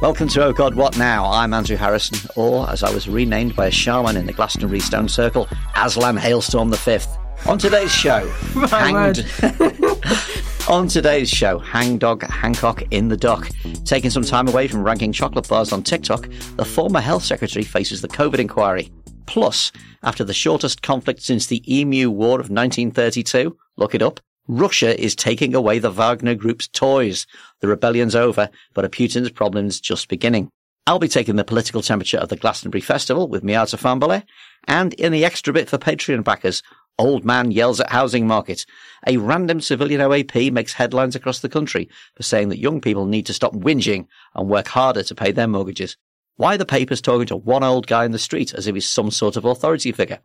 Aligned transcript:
Welcome 0.00 0.28
to 0.28 0.44
Oh 0.44 0.52
God, 0.54 0.76
What 0.76 0.96
Now? 0.96 1.30
I'm 1.30 1.52
Andrew 1.52 1.76
Harrison, 1.76 2.30
or 2.34 2.66
as 2.70 2.82
I 2.82 2.90
was 2.90 3.06
renamed 3.06 3.54
by 3.54 3.66
a 3.66 3.70
shaman 3.70 4.16
in 4.16 4.24
the 4.24 4.32
Glastonbury 4.32 4.80
Stone 4.80 5.10
Circle, 5.10 5.46
Aslan 5.76 6.16
Hailstorm 6.16 6.72
V. 6.72 6.98
On 7.46 7.58
today's 7.58 7.92
show, 7.92 8.26
hanged. 8.70 9.26
On 10.70 10.88
today's 10.88 11.28
show, 11.28 11.58
Hangdog 11.58 12.22
Hancock 12.22 12.82
in 12.90 13.08
the 13.08 13.16
dock. 13.16 13.50
Taking 13.84 14.08
some 14.08 14.22
time 14.24 14.48
away 14.48 14.68
from 14.68 14.82
ranking 14.82 15.12
chocolate 15.12 15.46
bars 15.46 15.70
on 15.70 15.82
TikTok, 15.82 16.30
the 16.56 16.64
former 16.64 17.00
health 17.00 17.22
secretary 17.24 17.64
faces 17.64 18.00
the 18.00 18.08
COVID 18.08 18.38
inquiry. 18.38 18.90
Plus, 19.26 19.70
after 20.02 20.24
the 20.24 20.32
shortest 20.32 20.80
conflict 20.80 21.20
since 21.20 21.46
the 21.46 21.62
Emu 21.70 22.08
War 22.08 22.40
of 22.40 22.48
1932, 22.48 23.54
look 23.76 23.94
it 23.94 24.00
up, 24.00 24.18
Russia 24.50 25.00
is 25.00 25.14
taking 25.14 25.54
away 25.54 25.78
the 25.78 25.92
Wagner 25.92 26.34
Group's 26.34 26.66
toys. 26.66 27.24
The 27.60 27.68
rebellion's 27.68 28.16
over, 28.16 28.50
but 28.74 28.84
a 28.84 28.88
Putin's 28.88 29.30
problem's 29.30 29.80
just 29.80 30.08
beginning. 30.08 30.50
I'll 30.88 30.98
be 30.98 31.06
taking 31.06 31.36
the 31.36 31.44
political 31.44 31.82
temperature 31.82 32.18
of 32.18 32.30
the 32.30 32.36
Glastonbury 32.36 32.80
Festival 32.80 33.28
with 33.28 33.44
Miata 33.44 33.78
Fahnbulleh, 33.78 34.24
and 34.66 34.92
in 34.94 35.12
the 35.12 35.24
extra 35.24 35.52
bit 35.52 35.68
for 35.68 35.78
Patreon 35.78 36.24
backers, 36.24 36.64
Old 36.98 37.24
Man 37.24 37.52
yells 37.52 37.78
at 37.78 37.90
housing 37.90 38.26
market. 38.26 38.66
A 39.06 39.18
random 39.18 39.60
civilian 39.60 40.00
OAP 40.00 40.50
makes 40.50 40.72
headlines 40.72 41.14
across 41.14 41.38
the 41.38 41.48
country 41.48 41.88
for 42.16 42.24
saying 42.24 42.48
that 42.48 42.58
young 42.58 42.80
people 42.80 43.06
need 43.06 43.26
to 43.26 43.32
stop 43.32 43.52
whinging 43.52 44.08
and 44.34 44.48
work 44.48 44.66
harder 44.66 45.04
to 45.04 45.14
pay 45.14 45.30
their 45.30 45.46
mortgages. 45.46 45.96
Why 46.34 46.56
the 46.56 46.66
papers 46.66 47.00
talking 47.00 47.28
to 47.28 47.36
one 47.36 47.62
old 47.62 47.86
guy 47.86 48.04
in 48.04 48.10
the 48.10 48.18
street 48.18 48.52
as 48.52 48.66
if 48.66 48.74
he's 48.74 48.90
some 48.90 49.12
sort 49.12 49.36
of 49.36 49.44
authority 49.44 49.92
figure? 49.92 50.18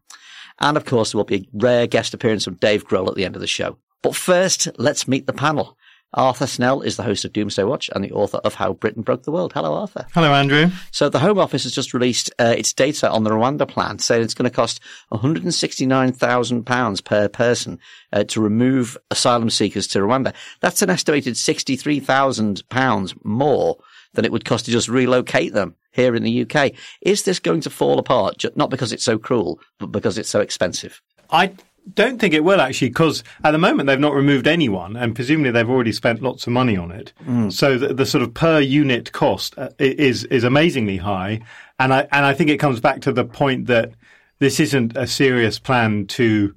And 0.58 0.78
of 0.78 0.86
course, 0.86 1.12
there 1.12 1.20
will 1.20 1.26
be 1.26 1.36
a 1.36 1.48
rare 1.54 1.86
guest 1.86 2.16
appearance 2.16 2.44
from 2.44 2.56
Dave 2.56 2.88
Grohl 2.88 3.08
at 3.08 3.14
the 3.14 3.23
end 3.23 3.36
of 3.36 3.42
the 3.42 3.48
show. 3.48 3.78
But 4.06 4.16
first, 4.16 4.67
let's 4.78 5.08
meet 5.08 5.25
the 5.25 5.34
panel. 5.34 5.80
Arthur 6.14 6.45
Snell 6.45 6.81
is 6.81 6.95
the 6.95 7.02
host 7.02 7.25
of 7.25 7.34
Doomsday 7.34 7.64
Watch 7.64 7.89
and 7.95 8.03
the 8.03 8.11
author 8.11 8.38
of 8.44 8.53
How 8.53 8.73
Britain 8.73 9.02
Broke 9.02 9.23
the 9.23 9.31
World. 9.31 9.52
Hello, 9.53 9.73
Arthur. 9.73 10.06
Hello, 10.14 10.31
Andrew. 10.31 10.70
So 10.92 11.09
the 11.09 11.17
Home 11.17 11.39
Office 11.39 11.64
has 11.64 11.72
just 11.72 11.92
released 11.92 12.31
uh, 12.38 12.53
its 12.56 12.72
data 12.72 13.09
on 13.09 13.23
the 13.23 13.31
Rwanda 13.31 13.67
plan, 13.67 13.98
saying 13.98 14.22
it's 14.22 14.36
going 14.36 14.48
to 14.48 14.56
cost 14.56 14.80
£169,000 15.11 17.03
per 17.03 17.28
person 17.28 17.80
uh, 18.14 18.23
to 18.26 18.42
remove 18.42 18.95
asylum 19.09 19.50
seekers 19.50 19.88
to 19.88 19.98
Rwanda. 20.02 20.36
That's 20.59 20.83
an 20.83 20.92
estimated 20.92 21.33
£63,000 21.33 23.26
more 23.26 23.78
than 24.14 24.23
it 24.23 24.31
would 24.31 24.45
cost 24.45 24.66
to 24.66 24.72
just 24.72 24.88
relocate 24.88 25.53
them 25.53 25.78
here 25.94 26.16
in 26.16 26.22
the 26.22 26.44
UK. 26.44 26.73
Is 27.02 27.23
this 27.23 27.39
going 27.39 27.61
to 27.61 27.72
fall 27.72 27.98
apart, 27.98 28.45
not 28.56 28.70
because 28.70 28.94
it's 28.94 29.03
so 29.03 29.17
cruel, 29.17 29.59
but 29.80 29.92
because 29.92 30.20
it's 30.20 30.30
so 30.30 30.42
expensive? 30.42 31.02
I 31.31 31.53
don't 31.94 32.19
think 32.19 32.33
it 32.33 32.44
will 32.44 32.61
actually, 32.61 32.89
because 32.89 33.23
at 33.44 33.52
the 33.52 33.58
moment 33.58 33.88
they've 33.88 34.00
not 34.00 34.14
removed 34.14 34.47
anyone, 34.47 34.95
and 34.95 35.14
presumably 35.14 35.52
they've 35.52 35.69
already 35.69 35.92
spent 35.92 36.22
lots 36.22 36.47
of 36.47 36.53
money 36.53 36.75
on 36.75 36.92
it. 36.92 37.14
Mm. 37.25 37.52
So 37.52 37.77
the, 37.77 37.94
the, 37.94 38.05
sort 38.05 38.23
of 38.23 38.33
per 38.33 38.59
unit 38.59 39.11
cost 39.11 39.58
uh, 39.58 39.69
is 39.80 40.23
is 40.25 40.44
amazingly 40.44 40.97
high, 40.97 41.42
and 41.80 41.93
I 41.93 42.08
and 42.11 42.26
I 42.26 42.33
think 42.33 42.49
it 42.49 42.58
comes 42.58 42.80
back 42.80 43.02
to 43.02 43.14
the 43.14 43.26
point 43.26 43.67
that 43.67 43.93
this 44.39 44.60
isn't 44.60 44.98
a 44.98 45.08
serious 45.08 45.60
plan 45.60 46.08
to. 46.08 46.55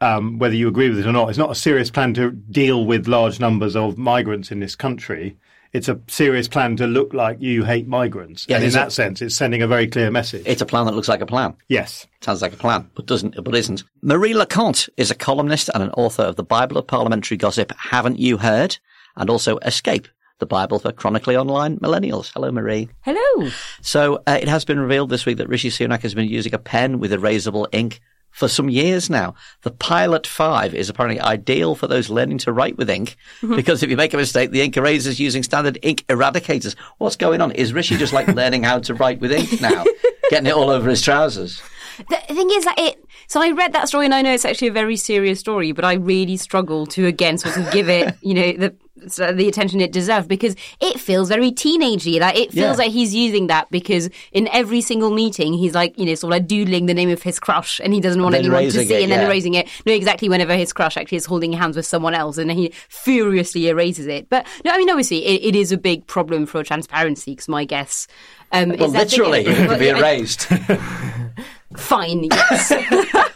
Um, 0.00 0.38
whether 0.38 0.54
you 0.54 0.68
agree 0.68 0.88
with 0.88 1.00
it 1.00 1.06
or 1.06 1.12
not, 1.12 1.28
it's 1.28 1.38
not 1.38 1.50
a 1.50 1.56
serious 1.56 1.90
plan 1.90 2.14
to 2.14 2.30
deal 2.30 2.86
with 2.86 3.08
large 3.08 3.40
numbers 3.40 3.74
of 3.74 3.98
migrants 3.98 4.52
in 4.52 4.60
this 4.60 4.76
country 4.76 5.36
it's 5.72 5.88
a 5.88 6.00
serious 6.08 6.48
plan 6.48 6.76
to 6.76 6.86
look 6.86 7.12
like 7.12 7.40
you 7.40 7.64
hate 7.64 7.86
migrants. 7.86 8.46
Yeah, 8.48 8.56
and 8.56 8.64
in 8.64 8.72
that 8.72 8.88
a, 8.88 8.90
sense, 8.90 9.22
it's 9.22 9.36
sending 9.36 9.62
a 9.62 9.66
very 9.66 9.86
clear 9.86 10.10
message. 10.10 10.42
It's 10.46 10.62
a 10.62 10.66
plan 10.66 10.86
that 10.86 10.94
looks 10.94 11.08
like 11.08 11.20
a 11.20 11.26
plan. 11.26 11.54
Yes. 11.68 12.06
Sounds 12.20 12.42
like 12.42 12.52
a 12.52 12.56
plan, 12.56 12.90
but 12.94 13.06
doesn't, 13.06 13.42
but 13.42 13.54
isn't. 13.54 13.84
Marie 14.02 14.34
Le 14.34 14.46
Conte 14.46 14.88
is 14.96 15.10
a 15.10 15.14
columnist 15.14 15.70
and 15.74 15.82
an 15.82 15.90
author 15.90 16.22
of 16.22 16.36
the 16.36 16.44
Bible 16.44 16.78
of 16.78 16.86
Parliamentary 16.86 17.36
Gossip, 17.36 17.72
Haven't 17.76 18.18
You 18.18 18.38
Heard? 18.38 18.78
And 19.16 19.30
also 19.30 19.58
Escape, 19.58 20.08
the 20.38 20.46
Bible 20.46 20.78
for 20.78 20.92
chronically 20.92 21.36
online 21.36 21.78
millennials. 21.78 22.30
Hello, 22.32 22.50
Marie. 22.50 22.88
Hello. 23.02 23.50
So 23.82 24.22
uh, 24.26 24.38
it 24.40 24.48
has 24.48 24.64
been 24.64 24.78
revealed 24.78 25.10
this 25.10 25.26
week 25.26 25.38
that 25.38 25.48
Rishi 25.48 25.70
Sunak 25.70 26.02
has 26.02 26.14
been 26.14 26.28
using 26.28 26.54
a 26.54 26.58
pen 26.58 26.98
with 27.00 27.12
erasable 27.12 27.66
ink 27.72 28.00
for 28.38 28.46
some 28.46 28.68
years 28.68 29.10
now. 29.10 29.34
The 29.62 29.72
Pilot 29.72 30.24
5 30.24 30.72
is 30.72 30.88
apparently 30.88 31.20
ideal 31.20 31.74
for 31.74 31.88
those 31.88 32.08
learning 32.08 32.38
to 32.38 32.52
write 32.52 32.78
with 32.78 32.88
ink 32.88 33.16
mm-hmm. 33.42 33.56
because 33.56 33.82
if 33.82 33.90
you 33.90 33.96
make 33.96 34.14
a 34.14 34.16
mistake, 34.16 34.52
the 34.52 34.62
ink 34.62 34.76
erases 34.76 35.18
using 35.18 35.42
standard 35.42 35.76
ink 35.82 36.06
eradicators. 36.06 36.76
What's 36.98 37.16
going 37.16 37.40
on? 37.40 37.50
Is 37.50 37.72
Rishi 37.72 37.96
just 37.96 38.12
like 38.12 38.28
learning 38.40 38.62
how 38.62 38.78
to 38.78 38.94
write 38.94 39.18
with 39.18 39.32
ink 39.32 39.60
now? 39.60 39.84
Getting 40.30 40.46
it 40.46 40.54
all 40.54 40.70
over 40.70 40.88
his 40.88 41.02
trousers? 41.02 41.60
The 42.08 42.16
thing 42.28 42.48
is 42.52 42.64
that 42.64 42.78
it. 42.78 42.97
So 43.28 43.42
I 43.42 43.50
read 43.50 43.74
that 43.74 43.88
story, 43.88 44.06
and 44.06 44.14
I 44.14 44.22
know 44.22 44.32
it's 44.32 44.46
actually 44.46 44.68
a 44.68 44.72
very 44.72 44.96
serious 44.96 45.38
story, 45.38 45.72
but 45.72 45.84
I 45.84 45.94
really 45.94 46.38
struggle 46.38 46.86
to 46.86 47.06
again 47.06 47.36
sort 47.36 47.58
of 47.58 47.70
give 47.70 47.88
it, 47.88 48.16
you 48.22 48.34
know, 48.34 48.52
the 48.52 48.74
the 48.98 49.46
attention 49.46 49.80
it 49.80 49.92
deserves 49.92 50.26
because 50.26 50.56
it 50.80 50.98
feels 50.98 51.28
very 51.28 51.52
teenagey. 51.52 52.18
Like 52.20 52.36
it 52.36 52.52
feels 52.52 52.78
yeah. 52.78 52.84
like 52.84 52.90
he's 52.90 53.14
using 53.14 53.46
that 53.46 53.70
because 53.70 54.10
in 54.32 54.48
every 54.48 54.80
single 54.80 55.10
meeting 55.10 55.52
he's 55.52 55.74
like, 55.74 55.96
you 55.98 56.06
know, 56.06 56.14
sort 56.14 56.32
of 56.32 56.40
like 56.40 56.48
doodling 56.48 56.86
the 56.86 56.94
name 56.94 57.10
of 57.10 57.22
his 57.22 57.38
crush 57.38 57.80
and 57.80 57.94
he 57.94 58.00
doesn't 58.00 58.20
want 58.22 58.34
anyone 58.34 58.64
to 58.64 58.70
see 58.72 58.92
it, 58.92 59.02
and 59.02 59.12
then 59.12 59.24
erasing 59.24 59.54
it. 59.54 59.68
No, 59.86 59.92
exactly 59.92 60.28
whenever 60.28 60.56
his 60.56 60.72
crush 60.72 60.96
actually 60.96 61.16
is 61.16 61.26
holding 61.26 61.52
hands 61.52 61.76
with 61.76 61.86
someone 61.86 62.14
else 62.14 62.38
and 62.38 62.50
he 62.50 62.72
furiously 62.88 63.68
erases 63.68 64.06
it. 64.06 64.28
But 64.28 64.46
no, 64.64 64.72
I 64.72 64.78
mean, 64.78 64.90
obviously 64.90 65.24
it, 65.24 65.54
it 65.54 65.56
is 65.56 65.70
a 65.70 65.78
big 65.78 66.06
problem 66.06 66.46
for 66.46 66.64
transparency 66.64 67.32
because 67.32 67.48
my 67.48 67.64
guess 67.64 68.08
um, 68.50 68.74
well, 68.78 68.88
literally, 68.88 69.44
it 69.46 69.56
could 69.68 69.78
be 69.78 69.88
erased. 69.88 70.50
Fine, 71.78 72.24
yes. 72.24 72.72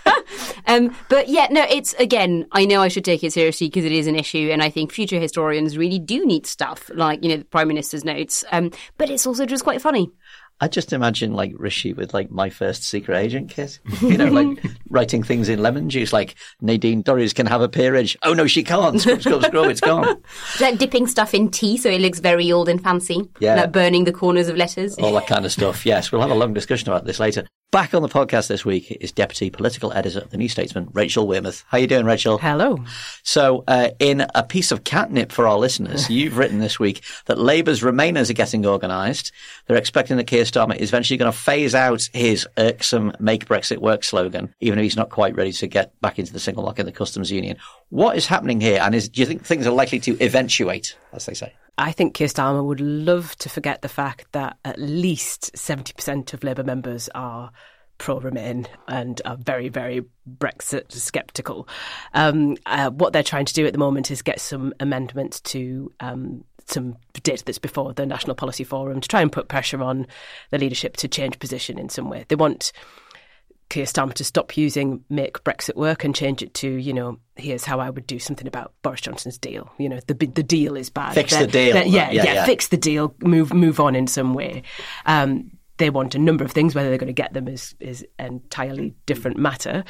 Um, 0.66 0.94
but 1.08 1.28
yeah, 1.28 1.48
no, 1.50 1.64
it's 1.68 1.92
again, 1.94 2.46
I 2.52 2.64
know 2.64 2.80
I 2.80 2.88
should 2.88 3.04
take 3.04 3.24
it 3.24 3.32
seriously 3.32 3.68
because 3.68 3.84
it 3.84 3.92
is 3.92 4.06
an 4.06 4.16
issue, 4.16 4.48
and 4.50 4.62
I 4.62 4.70
think 4.70 4.92
future 4.92 5.18
historians 5.18 5.76
really 5.76 5.98
do 5.98 6.24
need 6.24 6.46
stuff 6.46 6.90
like, 6.94 7.22
you 7.22 7.30
know, 7.30 7.36
the 7.38 7.44
Prime 7.44 7.68
Minister's 7.68 8.04
notes. 8.04 8.44
Um, 8.52 8.70
but 8.96 9.10
it's 9.10 9.26
also 9.26 9.44
just 9.44 9.64
quite 9.64 9.82
funny. 9.82 10.10
I 10.60 10.68
just 10.68 10.92
imagine 10.92 11.34
like 11.34 11.52
Rishi 11.56 11.92
with 11.92 12.14
like 12.14 12.30
my 12.30 12.48
first 12.48 12.84
secret 12.84 13.16
agent 13.18 13.50
kit, 13.50 13.80
you 14.00 14.16
know, 14.16 14.26
like 14.26 14.64
writing 14.90 15.24
things 15.24 15.48
in 15.48 15.60
lemon 15.60 15.90
juice, 15.90 16.12
like 16.12 16.36
Nadine 16.60 17.02
Dorries 17.02 17.34
can 17.34 17.46
have 17.46 17.62
a 17.62 17.68
peerage. 17.68 18.16
Oh 18.22 18.32
no, 18.32 18.46
she 18.46 18.62
can't. 18.62 19.00
Scrub, 19.00 19.20
scrub, 19.22 19.44
scrub, 19.44 19.70
it's 19.70 19.80
gone. 19.80 20.22
like 20.60 20.78
dipping 20.78 21.08
stuff 21.08 21.34
in 21.34 21.50
tea 21.50 21.76
so 21.76 21.90
it 21.90 22.00
looks 22.00 22.20
very 22.20 22.52
old 22.52 22.68
and 22.68 22.80
fancy. 22.80 23.28
Yeah. 23.40 23.56
Like 23.56 23.72
burning 23.72 24.04
the 24.04 24.12
corners 24.12 24.48
of 24.48 24.56
letters. 24.56 24.96
All 24.98 25.12
that 25.14 25.26
kind 25.26 25.44
of 25.44 25.50
stuff. 25.50 25.84
Yes, 25.84 26.12
we'll 26.12 26.20
have 26.20 26.30
a 26.30 26.34
long 26.34 26.54
discussion 26.54 26.88
about 26.88 27.06
this 27.06 27.18
later. 27.18 27.44
Back 27.72 27.94
on 27.94 28.02
the 28.02 28.08
podcast 28.10 28.48
this 28.48 28.66
week 28.66 28.98
is 29.00 29.12
Deputy 29.12 29.48
Political 29.48 29.94
Editor 29.94 30.18
of 30.18 30.28
the 30.28 30.36
New 30.36 30.50
Statesman, 30.50 30.90
Rachel 30.92 31.26
Wearmouth. 31.26 31.64
How 31.68 31.78
are 31.78 31.80
you 31.80 31.86
doing, 31.86 32.04
Rachel? 32.04 32.36
Hello. 32.36 32.76
So, 33.22 33.64
uh, 33.66 33.88
in 33.98 34.26
a 34.34 34.42
piece 34.42 34.72
of 34.72 34.84
catnip 34.84 35.32
for 35.32 35.48
our 35.48 35.56
listeners, 35.58 36.10
you've 36.10 36.36
written 36.36 36.58
this 36.58 36.78
week 36.78 37.02
that 37.24 37.38
Labour's 37.38 37.80
Remainers 37.80 38.28
are 38.28 38.34
getting 38.34 38.66
organised. 38.66 39.32
They're 39.66 39.78
expecting 39.78 40.18
that 40.18 40.26
Keir 40.26 40.44
Starmer 40.44 40.76
is 40.76 40.90
eventually 40.90 41.16
going 41.16 41.32
to 41.32 41.38
phase 41.38 41.74
out 41.74 42.10
his 42.12 42.46
irksome 42.58 43.14
"Make 43.18 43.46
Brexit 43.46 43.78
Work" 43.78 44.04
slogan, 44.04 44.54
even 44.60 44.78
if 44.78 44.82
he's 44.82 44.96
not 44.96 45.08
quite 45.08 45.34
ready 45.34 45.52
to 45.52 45.66
get 45.66 45.98
back 46.02 46.18
into 46.18 46.34
the 46.34 46.40
single 46.40 46.64
market 46.64 46.82
and 46.82 46.88
the 46.88 46.92
customs 46.92 47.32
union. 47.32 47.56
What 47.88 48.18
is 48.18 48.26
happening 48.26 48.60
here, 48.60 48.80
and 48.82 48.94
is, 48.94 49.08
do 49.08 49.22
you 49.22 49.26
think 49.26 49.46
things 49.46 49.66
are 49.66 49.72
likely 49.72 50.00
to 50.00 50.22
eventuate, 50.22 50.94
as 51.14 51.24
they 51.24 51.32
say? 51.32 51.54
I 51.78 51.92
think 51.92 52.14
Keir 52.14 52.28
Starmer 52.28 52.64
would 52.64 52.80
love 52.80 53.34
to 53.36 53.48
forget 53.48 53.82
the 53.82 53.88
fact 53.88 54.26
that 54.32 54.58
at 54.64 54.78
least 54.78 55.52
70% 55.54 56.34
of 56.34 56.44
Labour 56.44 56.64
members 56.64 57.08
are 57.14 57.50
pro 57.98 58.18
Remain 58.18 58.66
and 58.88 59.22
are 59.24 59.36
very, 59.36 59.68
very 59.68 60.04
Brexit 60.28 60.92
sceptical. 60.92 61.68
Um, 62.14 62.56
uh, 62.66 62.90
what 62.90 63.12
they're 63.12 63.22
trying 63.22 63.46
to 63.46 63.54
do 63.54 63.66
at 63.66 63.72
the 63.72 63.78
moment 63.78 64.10
is 64.10 64.22
get 64.22 64.40
some 64.40 64.74
amendments 64.80 65.40
to 65.40 65.92
um, 66.00 66.44
some 66.66 66.96
data 67.22 67.44
that's 67.44 67.58
before 67.58 67.92
the 67.94 68.06
National 68.06 68.34
Policy 68.34 68.64
Forum 68.64 69.00
to 69.00 69.08
try 69.08 69.20
and 69.20 69.32
put 69.32 69.48
pressure 69.48 69.82
on 69.82 70.06
the 70.50 70.58
leadership 70.58 70.96
to 70.98 71.08
change 71.08 71.38
position 71.38 71.78
in 71.78 71.88
some 71.88 72.08
way. 72.08 72.24
They 72.28 72.36
want 72.36 72.72
Keir 73.72 73.86
Starmer 73.86 74.12
to 74.12 74.24
stop 74.24 74.54
using 74.58 75.02
make 75.08 75.42
Brexit 75.44 75.76
work 75.76 76.04
and 76.04 76.14
change 76.14 76.42
it 76.42 76.52
to, 76.54 76.70
you 76.70 76.92
know, 76.92 77.18
here's 77.36 77.64
how 77.64 77.80
I 77.80 77.88
would 77.88 78.06
do 78.06 78.18
something 78.18 78.46
about 78.46 78.74
Boris 78.82 79.00
Johnson's 79.00 79.38
deal. 79.38 79.72
You 79.78 79.88
know, 79.88 79.98
the 80.06 80.12
the 80.12 80.42
deal 80.42 80.76
is 80.76 80.90
bad. 80.90 81.14
Fix 81.14 81.34
the 81.34 81.46
deal. 81.46 81.76
yeah, 81.76 81.84
yeah, 81.84 82.10
yeah, 82.10 82.24
yeah, 82.24 82.44
fix 82.44 82.68
the 82.68 82.76
deal. 82.76 83.14
Move 83.20 83.54
move 83.54 83.80
on 83.80 83.96
in 83.96 84.06
some 84.06 84.34
way. 84.34 84.62
Um, 85.06 85.52
they 85.78 85.88
want 85.88 86.14
a 86.14 86.18
number 86.18 86.44
of 86.44 86.52
things. 86.52 86.74
Whether 86.74 86.90
they're 86.90 86.98
going 86.98 87.06
to 87.06 87.14
get 87.14 87.32
them 87.32 87.48
is 87.48 87.74
is 87.80 88.06
entirely 88.18 88.94
different 89.06 89.38
matter. 89.38 89.84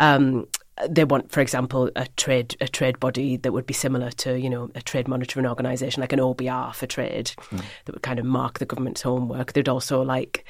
Um, 0.00 0.48
they 0.88 1.04
want, 1.04 1.30
for 1.30 1.40
example, 1.40 1.90
a 1.96 2.06
trade 2.16 2.56
a 2.60 2.68
trade 2.68 2.98
body 3.00 3.36
that 3.38 3.52
would 3.52 3.66
be 3.66 3.74
similar 3.74 4.10
to 4.12 4.38
you 4.38 4.50
know 4.50 4.70
a 4.74 4.82
trade 4.82 5.08
monitoring 5.08 5.46
organisation 5.46 6.00
like 6.00 6.12
an 6.12 6.18
OBR 6.18 6.74
for 6.74 6.86
trade 6.86 7.32
mm. 7.50 7.62
that 7.84 7.92
would 7.92 8.02
kind 8.02 8.18
of 8.18 8.24
mark 8.24 8.58
the 8.58 8.66
government's 8.66 9.02
homework. 9.02 9.52
They'd 9.52 9.68
also 9.68 10.02
like 10.02 10.44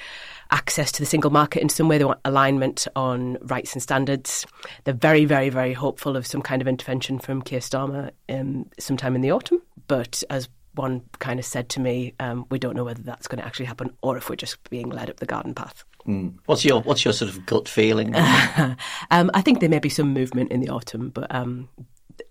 access 0.51 0.91
to 0.93 1.01
the 1.01 1.07
single 1.07 1.31
market 1.31 1.63
in 1.63 1.69
some 1.69 1.89
way. 1.89 1.99
They 1.99 2.05
want 2.05 2.21
alignment 2.25 2.87
on 2.97 3.39
rights 3.43 3.73
and 3.73 3.83
standards. 3.83 4.47
They're 4.85 4.95
very, 4.95 5.25
very, 5.25 5.49
very 5.49 5.73
hopeful 5.73 6.17
of 6.17 6.27
some 6.27 6.43
kind 6.43 6.61
of 6.61 6.69
intervention 6.69 7.19
from 7.19 7.43
Keir 7.43 7.61
Starmer 7.61 8.11
um, 8.29 8.69
sometime 8.79 9.15
in 9.15 9.21
the 9.21 9.33
autumn. 9.33 9.63
But 9.87 10.23
as 10.31 10.49
one 10.75 11.03
kind 11.19 11.39
of 11.39 11.47
said 11.47 11.69
to 11.71 11.81
me, 11.81 12.15
um, 12.21 12.47
we 12.51 12.59
don't 12.59 12.77
know 12.77 12.85
whether 12.85 13.03
that's 13.03 13.29
going 13.29 13.41
to 13.41 13.47
actually 13.47 13.67
happen 13.67 13.97
or 14.03 14.17
if 14.17 14.29
we're 14.29 14.37
just 14.37 14.69
being 14.71 14.89
led 14.91 15.11
up 15.11 15.17
the 15.17 15.27
garden 15.27 15.55
path. 15.55 15.85
Mm. 16.07 16.39
What's 16.47 16.65
your 16.65 16.81
What's 16.83 17.05
your 17.05 17.13
sort 17.13 17.31
of 17.31 17.45
gut 17.47 17.69
feeling? 17.69 18.15
um, 19.11 19.31
I 19.35 19.43
think 19.43 19.61
there 19.61 19.69
may 19.69 19.79
be 19.79 19.89
some 19.89 20.13
movement 20.13 20.53
in 20.53 20.61
the 20.61 20.69
autumn, 20.69 21.11
but 21.11 21.33
um, 21.35 21.69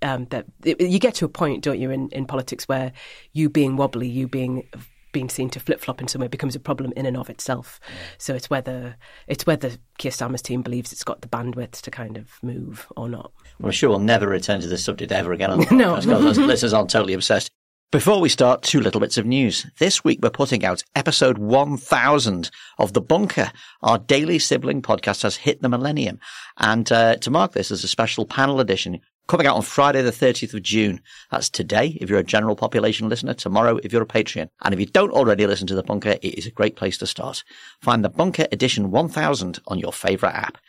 um, 0.01 0.25
that 0.25 0.45
you 0.63 0.99
get 0.99 1.15
to 1.15 1.25
a 1.25 1.29
point, 1.29 1.63
don't 1.63 1.79
you, 1.79 1.91
in, 1.91 2.09
in 2.09 2.25
politics 2.25 2.67
where 2.67 2.91
you 3.33 3.49
being 3.49 3.75
wobbly, 3.75 4.07
you 4.07 4.27
being 4.27 4.67
being 5.11 5.29
seen 5.29 5.49
to 5.49 5.59
flip 5.59 5.81
flop 5.81 6.01
in 6.01 6.07
some 6.07 6.21
way 6.21 6.27
becomes 6.27 6.55
a 6.55 6.59
problem 6.59 6.93
in 6.95 7.05
and 7.05 7.17
of 7.17 7.29
itself. 7.29 7.79
Yeah. 7.87 7.95
So 8.17 8.35
it's 8.35 8.49
whether 8.49 8.95
it's 9.27 9.45
whether 9.45 9.71
Keir 9.97 10.11
Starmer's 10.11 10.41
team 10.41 10.61
believes 10.61 10.91
it's 10.91 11.03
got 11.03 11.21
the 11.21 11.27
bandwidth 11.27 11.81
to 11.81 11.91
kind 11.91 12.17
of 12.17 12.31
move 12.43 12.87
or 12.95 13.09
not. 13.09 13.31
Well, 13.59 13.67
I'm 13.67 13.71
sure 13.71 13.89
we'll 13.89 13.99
never 13.99 14.27
return 14.27 14.61
to 14.61 14.67
this 14.67 14.83
subject 14.83 15.11
ever 15.11 15.33
again. 15.33 15.49
No, 15.71 15.95
listeners 15.95 16.73
aren't 16.73 16.89
totally 16.89 17.13
obsessed. 17.13 17.49
Before 17.91 18.21
we 18.21 18.29
start, 18.29 18.61
two 18.61 18.81
little 18.81 19.01
bits 19.01 19.17
of 19.17 19.25
news. 19.25 19.65
This 19.79 20.03
week 20.03 20.19
we're 20.21 20.29
putting 20.29 20.63
out 20.63 20.83
episode 20.95 21.39
1000 21.39 22.51
of 22.77 22.93
The 22.93 23.01
Bunker. 23.01 23.51
Our 23.81 23.97
daily 23.97 24.37
sibling 24.37 24.83
podcast 24.83 25.23
has 25.23 25.37
hit 25.37 25.63
the 25.63 25.69
millennium. 25.69 26.19
And 26.57 26.91
uh, 26.91 27.15
to 27.15 27.31
mark 27.31 27.53
this 27.53 27.71
as 27.71 27.83
a 27.83 27.87
special 27.87 28.27
panel 28.27 28.59
edition, 28.59 28.99
coming 29.27 29.47
out 29.47 29.55
on 29.55 29.63
Friday 29.63 30.03
the 30.03 30.11
30th 30.11 30.53
of 30.53 30.61
June. 30.61 31.01
That's 31.31 31.49
today 31.49 31.97
if 31.99 32.11
you're 32.11 32.19
a 32.19 32.23
general 32.23 32.55
population 32.55 33.09
listener, 33.09 33.33
tomorrow 33.33 33.77
if 33.77 33.91
you're 33.91 34.03
a 34.03 34.05
Patreon. 34.05 34.49
And 34.61 34.71
if 34.71 34.79
you 34.79 34.85
don't 34.85 35.11
already 35.11 35.47
listen 35.47 35.65
to 35.65 35.75
The 35.75 35.81
Bunker, 35.81 36.17
it 36.21 36.37
is 36.37 36.45
a 36.45 36.51
great 36.51 36.75
place 36.75 36.99
to 36.99 37.07
start. 37.07 37.43
Find 37.81 38.05
The 38.05 38.09
Bunker 38.09 38.45
Edition 38.51 38.91
1000 38.91 39.61
on 39.65 39.79
your 39.79 39.93
favourite 39.93 40.35
app. 40.35 40.59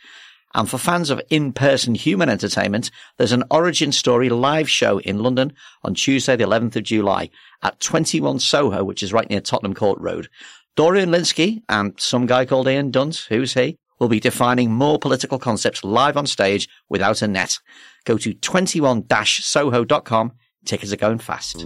And 0.53 0.69
for 0.69 0.77
fans 0.77 1.09
of 1.09 1.21
in-person 1.29 1.95
human 1.95 2.29
entertainment, 2.29 2.91
there's 3.17 3.31
an 3.31 3.43
origin 3.49 3.91
story 3.91 4.29
live 4.29 4.69
show 4.69 4.99
in 4.99 5.19
London 5.19 5.53
on 5.83 5.93
Tuesday, 5.93 6.35
the 6.35 6.43
11th 6.43 6.75
of 6.75 6.83
July 6.83 7.29
at 7.63 7.79
21 7.79 8.39
Soho, 8.39 8.83
which 8.83 9.01
is 9.01 9.13
right 9.13 9.29
near 9.29 9.41
Tottenham 9.41 9.73
Court 9.73 9.99
Road. 9.99 10.27
Dorian 10.75 11.09
Lynskey 11.09 11.61
and 11.69 11.93
some 11.97 12.25
guy 12.25 12.45
called 12.45 12.67
Ian 12.67 12.91
Dunt, 12.91 13.27
who's 13.29 13.53
he, 13.53 13.77
will 13.99 14.07
be 14.07 14.19
defining 14.19 14.71
more 14.71 14.97
political 14.97 15.37
concepts 15.37 15.83
live 15.83 16.17
on 16.17 16.25
stage 16.25 16.67
without 16.89 17.21
a 17.21 17.27
net. 17.27 17.59
Go 18.05 18.17
to 18.17 18.33
21-soho.com. 18.33 20.31
Tickets 20.65 20.91
are 20.91 20.97
going 20.97 21.19
fast. 21.19 21.65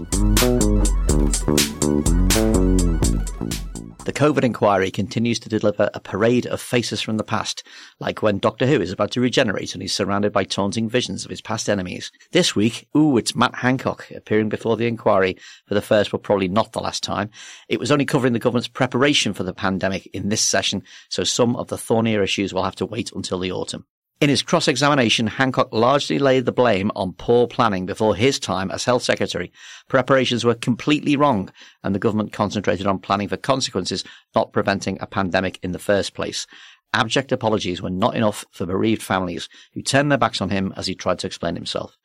The 4.05 4.13
COVID 4.13 4.43
inquiry 4.43 4.91
continues 4.91 5.39
to 5.39 5.49
deliver 5.49 5.89
a 5.95 5.99
parade 5.99 6.45
of 6.45 6.61
faces 6.61 7.01
from 7.01 7.17
the 7.17 7.23
past, 7.23 7.63
like 7.99 8.21
when 8.21 8.37
Doctor 8.37 8.67
Who 8.67 8.79
is 8.79 8.91
about 8.91 9.09
to 9.11 9.19
regenerate 9.19 9.73
and 9.73 9.81
he's 9.81 9.95
surrounded 9.95 10.31
by 10.31 10.43
taunting 10.43 10.87
visions 10.87 11.25
of 11.25 11.31
his 11.31 11.41
past 11.41 11.67
enemies. 11.67 12.11
This 12.31 12.55
week, 12.55 12.87
ooh, 12.95 13.17
it's 13.17 13.35
Matt 13.35 13.55
Hancock 13.55 14.11
appearing 14.11 14.49
before 14.49 14.77
the 14.77 14.85
inquiry 14.85 15.37
for 15.65 15.73
the 15.73 15.81
first 15.81 16.11
but 16.11 16.21
probably 16.21 16.47
not 16.47 16.71
the 16.71 16.81
last 16.81 17.01
time. 17.01 17.31
It 17.67 17.79
was 17.79 17.89
only 17.89 18.05
covering 18.05 18.33
the 18.33 18.39
government's 18.39 18.67
preparation 18.67 19.33
for 19.33 19.41
the 19.41 19.55
pandemic 19.55 20.05
in 20.13 20.29
this 20.29 20.41
session, 20.41 20.83
so 21.09 21.23
some 21.23 21.55
of 21.55 21.69
the 21.69 21.77
thornier 21.77 22.21
issues 22.21 22.53
will 22.53 22.63
have 22.63 22.75
to 22.75 22.85
wait 22.85 23.11
until 23.11 23.39
the 23.39 23.51
autumn. 23.51 23.87
In 24.21 24.29
his 24.29 24.41
cross-examination, 24.41 25.27
Hancock 25.27 25.73
largely 25.73 26.19
laid 26.19 26.45
the 26.45 26.53
blame 26.53 26.89
on 26.95 27.13
poor 27.13 27.47
planning 27.47 27.85
before 27.85 28.15
his 28.15 28.39
time 28.39 28.71
as 28.71 28.85
Health 28.85 29.03
Secretary. 29.03 29.51
Preparations 29.89 30.45
were 30.45 30.55
completely 30.55 31.17
wrong, 31.17 31.51
and 31.83 31.93
the 31.93 31.99
government 31.99 32.31
concentrated 32.31 32.87
on 32.87 32.99
planning 32.99 33.27
for 33.27 33.35
consequences, 33.35 34.05
not 34.33 34.53
preventing 34.53 34.97
a 35.01 35.05
pandemic 35.05 35.59
in 35.61 35.73
the 35.73 35.79
first 35.79 36.13
place. 36.13 36.47
Abject 36.93 37.33
apologies 37.33 37.81
were 37.81 37.89
not 37.89 38.15
enough 38.15 38.45
for 38.51 38.65
bereaved 38.65 39.03
families 39.03 39.49
who 39.73 39.81
turned 39.81 40.09
their 40.09 40.17
backs 40.17 40.39
on 40.39 40.49
him 40.49 40.73
as 40.77 40.87
he 40.87 40.95
tried 40.95 41.19
to 41.19 41.27
explain 41.27 41.55
himself. 41.55 41.97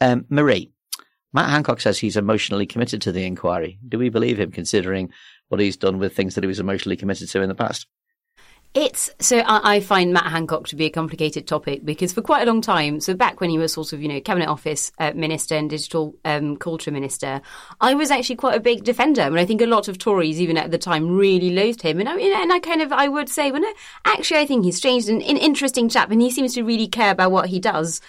Um, 0.00 0.26
Marie, 0.28 0.70
Matt 1.32 1.50
Hancock 1.50 1.80
says 1.80 1.98
he's 1.98 2.16
emotionally 2.16 2.66
committed 2.66 3.02
to 3.02 3.10
the 3.10 3.26
inquiry. 3.26 3.80
Do 3.86 3.98
we 3.98 4.10
believe 4.10 4.38
him 4.38 4.52
considering 4.52 5.10
what 5.48 5.60
he's 5.60 5.76
done 5.76 5.98
with 5.98 6.14
things 6.14 6.36
that 6.36 6.44
he 6.44 6.48
was 6.48 6.60
emotionally 6.60 6.96
committed 6.96 7.28
to 7.30 7.42
in 7.42 7.48
the 7.48 7.54
past? 7.56 7.88
It's 8.74 9.10
so 9.18 9.38
I, 9.38 9.76
I, 9.76 9.80
find 9.80 10.12
Matt 10.12 10.26
Hancock 10.26 10.68
to 10.68 10.76
be 10.76 10.84
a 10.84 10.90
complicated 10.90 11.46
topic 11.46 11.86
because 11.86 12.12
for 12.12 12.20
quite 12.20 12.42
a 12.42 12.50
long 12.50 12.60
time, 12.60 13.00
so 13.00 13.14
back 13.14 13.40
when 13.40 13.48
he 13.48 13.56
was 13.56 13.72
sort 13.72 13.94
of 13.94 14.02
you 14.02 14.08
know 14.08 14.20
cabinet 14.20 14.48
office 14.48 14.92
uh, 14.98 15.12
minister 15.14 15.56
and 15.56 15.70
digital 15.70 16.14
um, 16.26 16.56
culture 16.56 16.90
minister, 16.90 17.40
I 17.80 17.94
was 17.94 18.10
actually 18.10 18.36
quite 18.36 18.56
a 18.56 18.60
big 18.60 18.84
defender. 18.84 19.22
I 19.22 19.30
mean, 19.30 19.38
I 19.38 19.46
think 19.46 19.62
a 19.62 19.66
lot 19.66 19.88
of 19.88 19.96
Tories 19.96 20.38
even 20.38 20.58
at 20.58 20.70
the 20.70 20.78
time 20.78 21.16
really 21.16 21.50
loathed 21.50 21.80
him, 21.80 21.98
and 21.98 22.08
I 22.10 22.16
mean, 22.16 22.32
and 22.32 22.52
I 22.52 22.60
kind 22.60 22.82
of 22.82 22.92
I 22.92 23.08
would 23.08 23.30
say, 23.30 23.50
well, 23.50 23.62
no, 23.62 23.72
actually, 24.04 24.40
I 24.40 24.46
think 24.46 24.64
he's 24.64 24.80
changed 24.80 25.08
and 25.08 25.22
an 25.22 25.38
interesting 25.38 25.88
chap, 25.88 26.10
and 26.10 26.20
he 26.20 26.30
seems 26.30 26.54
to 26.54 26.62
really 26.62 26.88
care 26.88 27.10
about 27.10 27.32
what 27.32 27.48
he 27.48 27.58
does. 27.58 28.02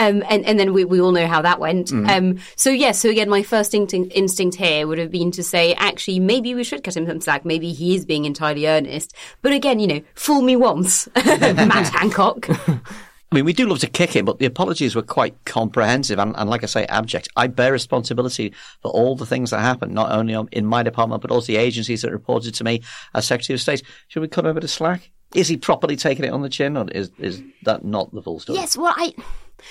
Um, 0.00 0.24
and, 0.30 0.46
and 0.46 0.58
then 0.58 0.72
we, 0.72 0.86
we 0.86 0.98
all 0.98 1.12
know 1.12 1.26
how 1.26 1.42
that 1.42 1.60
went. 1.60 1.88
Mm. 1.88 2.08
Um, 2.08 2.38
so 2.56 2.70
yes, 2.70 2.80
yeah, 2.80 2.92
so 2.92 3.10
again, 3.10 3.28
my 3.28 3.42
first 3.42 3.74
instinct, 3.74 4.12
instinct 4.14 4.56
here 4.56 4.86
would 4.86 4.96
have 4.96 5.10
been 5.10 5.30
to 5.32 5.42
say, 5.42 5.74
actually, 5.74 6.18
maybe 6.18 6.54
we 6.54 6.64
should 6.64 6.82
cut 6.82 6.96
him 6.96 7.06
some 7.06 7.20
slack. 7.20 7.44
Maybe 7.44 7.72
he 7.72 7.94
is 7.94 8.06
being 8.06 8.24
entirely 8.24 8.66
earnest. 8.66 9.14
But 9.42 9.52
again, 9.52 9.78
you 9.78 9.86
know, 9.86 10.00
fool 10.14 10.40
me 10.40 10.56
once, 10.56 11.06
Matt 11.16 11.88
Hancock. 11.94 12.48
I 12.48 13.36
mean, 13.36 13.44
we 13.44 13.52
do 13.52 13.68
love 13.68 13.80
to 13.80 13.86
kick 13.86 14.16
him, 14.16 14.24
but 14.24 14.38
the 14.38 14.46
apologies 14.46 14.96
were 14.96 15.02
quite 15.02 15.44
comprehensive 15.44 16.18
and, 16.18 16.34
and, 16.36 16.48
like 16.48 16.62
I 16.62 16.66
say, 16.66 16.86
abject. 16.86 17.28
I 17.36 17.46
bear 17.46 17.70
responsibility 17.70 18.54
for 18.80 18.90
all 18.90 19.16
the 19.16 19.26
things 19.26 19.50
that 19.50 19.60
happened, 19.60 19.92
not 19.92 20.12
only 20.12 20.34
in 20.50 20.64
my 20.64 20.82
department, 20.82 21.20
but 21.20 21.30
also 21.30 21.48
the 21.48 21.58
agencies 21.58 22.00
that 22.00 22.10
reported 22.10 22.54
to 22.54 22.64
me 22.64 22.80
as 23.14 23.26
Secretary 23.26 23.54
of 23.54 23.60
State. 23.60 23.82
Should 24.08 24.20
we 24.20 24.28
cut 24.28 24.46
him 24.46 24.52
a 24.52 24.54
bit 24.54 24.64
of 24.64 24.70
slack? 24.70 25.10
Is 25.34 25.46
he 25.46 25.58
properly 25.58 25.94
taking 25.94 26.24
it 26.24 26.32
on 26.32 26.42
the 26.42 26.48
chin, 26.48 26.76
or 26.76 26.88
is 26.90 27.12
is 27.18 27.40
that 27.62 27.84
not 27.84 28.12
the 28.12 28.20
full 28.20 28.40
story? 28.40 28.58
Yes, 28.58 28.76
well, 28.76 28.92
I 28.96 29.14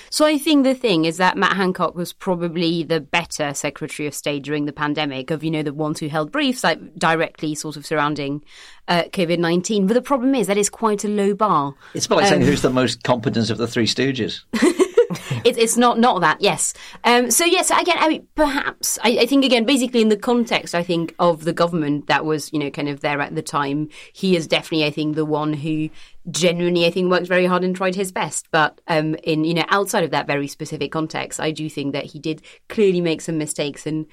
so 0.10 0.26
I 0.26 0.38
think 0.38 0.64
the 0.64 0.76
thing 0.76 1.06
is 1.06 1.18
that 1.18 1.38
Matt 1.38 1.56
Hancock 1.56 1.96
was 1.96 2.14
probably 2.14 2.84
the 2.84 3.00
better 3.00 3.54
Secretary 3.54 4.08
of 4.08 4.14
State 4.14 4.44
during 4.44 4.66
the 4.66 4.74
pandemic 4.74 5.32
of, 5.32 5.44
you 5.44 5.52
know, 5.52 5.64
the 5.64 5.74
ones 5.74 6.00
who 6.00 6.08
held 6.08 6.32
briefs 6.32 6.64
like 6.64 6.96
directly 6.96 7.56
sort 7.56 7.78
of 7.78 7.86
surrounding 7.86 8.44
uh, 8.88 9.04
COVID 9.04 9.40
19. 9.40 9.88
But 9.88 9.94
the 9.94 10.02
problem 10.02 10.36
is 10.36 10.48
that 10.48 10.58
is 10.58 10.70
quite 10.70 11.04
a 11.04 11.08
low 11.08 11.34
bar. 11.34 11.74
It's 11.94 12.10
like 12.10 12.24
um, 12.24 12.30
saying 12.30 12.42
who's 12.42 12.62
the 12.62 12.70
most 12.70 13.04
competent 13.04 13.50
of 13.50 13.58
the 13.58 13.68
Three 13.68 13.88
Stooges. 13.88 14.42
it, 15.44 15.58
it's 15.58 15.78
not 15.78 16.00
not 16.00 16.22
that. 16.22 16.40
Yes. 16.40 16.74
Um, 17.04 17.32
so 17.32 17.44
yes, 17.46 17.72
again, 17.72 17.98
I 18.00 18.10
mean, 18.10 18.28
perhaps 18.36 19.00
I, 19.04 19.20
I, 19.22 19.26
think 19.26 19.44
again, 19.44 19.66
basically 19.66 20.02
in 20.02 20.10
the 20.10 20.18
context, 20.18 20.76
I 20.76 20.84
think 20.84 21.16
of 21.18 21.46
the 21.46 21.54
government 21.54 22.08
that 22.08 22.26
was 22.26 22.54
you 22.54 22.60
know 22.60 22.70
kind 22.70 22.88
of 22.88 23.00
there 23.00 23.20
at 23.20 23.34
the 23.34 23.42
time, 23.42 23.90
he 24.14 24.36
is 24.36 24.48
definitely 24.48 24.86
I 24.86 24.92
think 24.92 25.16
the 25.16 25.26
one 25.26 25.54
who 25.54 25.90
genuinely 26.30 26.86
I 26.86 26.92
think 26.92 27.10
worked 27.10 27.28
very 27.28 27.48
hard 27.48 27.64
and 27.64 27.76
tried 27.76 27.96
his 27.96 28.12
best. 28.12 28.50
But 28.52 28.82
um, 28.88 29.16
in 29.24 29.46
you 29.46 29.56
know 29.56 29.66
outside 29.70 30.04
of 30.04 30.12
that 30.12 30.28
very 30.28 30.48
specific 30.48 30.92
context, 30.92 31.40
I 31.40 31.52
do 31.52 31.70
think 31.70 31.94
that 31.94 32.06
he 32.06 32.20
did 32.20 32.44
clearly 32.68 33.02
make 33.02 33.22
some 33.22 33.38
mistakes 33.38 33.88
and 33.88 34.06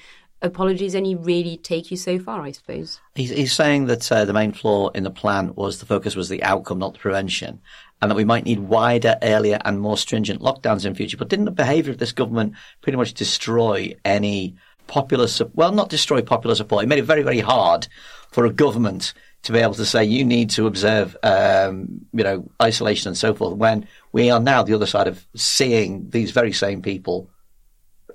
apologies 0.42 0.94
only 0.94 1.14
really 1.14 1.56
take 1.56 1.90
you 1.90 1.96
so 1.96 2.18
far, 2.18 2.42
I 2.42 2.52
suppose. 2.52 3.00
He's, 3.14 3.30
he's 3.30 3.52
saying 3.52 3.86
that 3.86 4.10
uh, 4.12 4.24
the 4.24 4.32
main 4.32 4.52
flaw 4.52 4.88
in 4.90 5.02
the 5.02 5.10
plan 5.10 5.54
was 5.54 5.80
the 5.80 5.86
focus 5.86 6.14
was 6.14 6.28
the 6.28 6.42
outcome, 6.42 6.78
not 6.78 6.94
the 6.94 6.98
prevention 6.98 7.60
and 8.00 8.10
that 8.10 8.16
we 8.16 8.24
might 8.24 8.44
need 8.44 8.60
wider, 8.60 9.16
earlier, 9.22 9.58
and 9.64 9.80
more 9.80 9.96
stringent 9.96 10.40
lockdowns 10.40 10.84
in 10.84 10.94
future. 10.94 11.16
But 11.16 11.28
didn't 11.28 11.46
the 11.46 11.50
behaviour 11.50 11.92
of 11.92 11.98
this 11.98 12.12
government 12.12 12.54
pretty 12.82 12.96
much 12.96 13.14
destroy 13.14 13.94
any 14.04 14.56
popular, 14.86 15.26
well, 15.54 15.72
not 15.72 15.88
destroy 15.88 16.22
popular 16.22 16.54
support. 16.54 16.84
It 16.84 16.88
made 16.88 16.98
it 16.98 17.02
very, 17.02 17.22
very 17.22 17.40
hard 17.40 17.88
for 18.30 18.44
a 18.44 18.52
government 18.52 19.14
to 19.44 19.52
be 19.52 19.60
able 19.60 19.74
to 19.74 19.86
say 19.86 20.04
you 20.04 20.24
need 20.24 20.50
to 20.50 20.66
observe, 20.66 21.16
um, 21.22 22.00
you 22.12 22.24
know, 22.24 22.50
isolation 22.60 23.08
and 23.08 23.16
so 23.16 23.32
forth. 23.32 23.56
When 23.56 23.86
we 24.12 24.30
are 24.30 24.40
now 24.40 24.62
the 24.62 24.74
other 24.74 24.86
side 24.86 25.08
of 25.08 25.26
seeing 25.34 26.10
these 26.10 26.32
very 26.32 26.52
same 26.52 26.82
people 26.82 27.30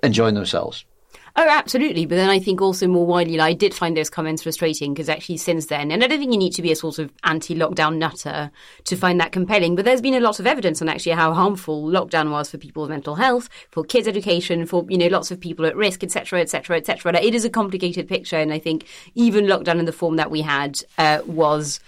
enjoying 0.02 0.34
themselves. 0.34 0.84
Oh, 1.34 1.48
absolutely. 1.48 2.04
But 2.04 2.16
then 2.16 2.28
I 2.28 2.38
think 2.38 2.60
also 2.60 2.86
more 2.86 3.06
widely, 3.06 3.38
like, 3.38 3.50
I 3.50 3.54
did 3.54 3.72
find 3.72 3.96
those 3.96 4.10
comments 4.10 4.42
frustrating 4.42 4.92
because 4.92 5.08
actually 5.08 5.38
since 5.38 5.66
then, 5.66 5.90
and 5.90 6.04
I 6.04 6.06
don't 6.06 6.18
think 6.18 6.32
you 6.32 6.38
need 6.38 6.52
to 6.54 6.62
be 6.62 6.72
a 6.72 6.76
sort 6.76 6.98
of 6.98 7.10
anti-lockdown 7.24 7.96
nutter 7.96 8.50
to 8.84 8.96
find 8.96 9.18
that 9.20 9.32
compelling, 9.32 9.74
but 9.74 9.86
there's 9.86 10.02
been 10.02 10.14
a 10.14 10.20
lot 10.20 10.40
of 10.40 10.46
evidence 10.46 10.82
on 10.82 10.90
actually 10.90 11.12
how 11.12 11.32
harmful 11.32 11.84
lockdown 11.84 12.30
was 12.30 12.50
for 12.50 12.58
people's 12.58 12.90
mental 12.90 13.14
health, 13.14 13.48
for 13.70 13.82
kids' 13.82 14.06
education, 14.06 14.66
for, 14.66 14.84
you 14.90 14.98
know, 14.98 15.06
lots 15.06 15.30
of 15.30 15.40
people 15.40 15.64
at 15.64 15.74
risk, 15.74 16.04
etc., 16.04 16.40
etc., 16.40 16.76
etc. 16.76 17.18
It 17.22 17.34
is 17.34 17.46
a 17.46 17.50
complicated 17.50 18.08
picture. 18.08 18.36
And 18.36 18.52
I 18.52 18.58
think 18.58 18.86
even 19.14 19.46
lockdown 19.46 19.78
in 19.78 19.86
the 19.86 19.92
form 19.92 20.16
that 20.16 20.30
we 20.30 20.42
had 20.42 20.82
uh, 20.98 21.20
was 21.26 21.80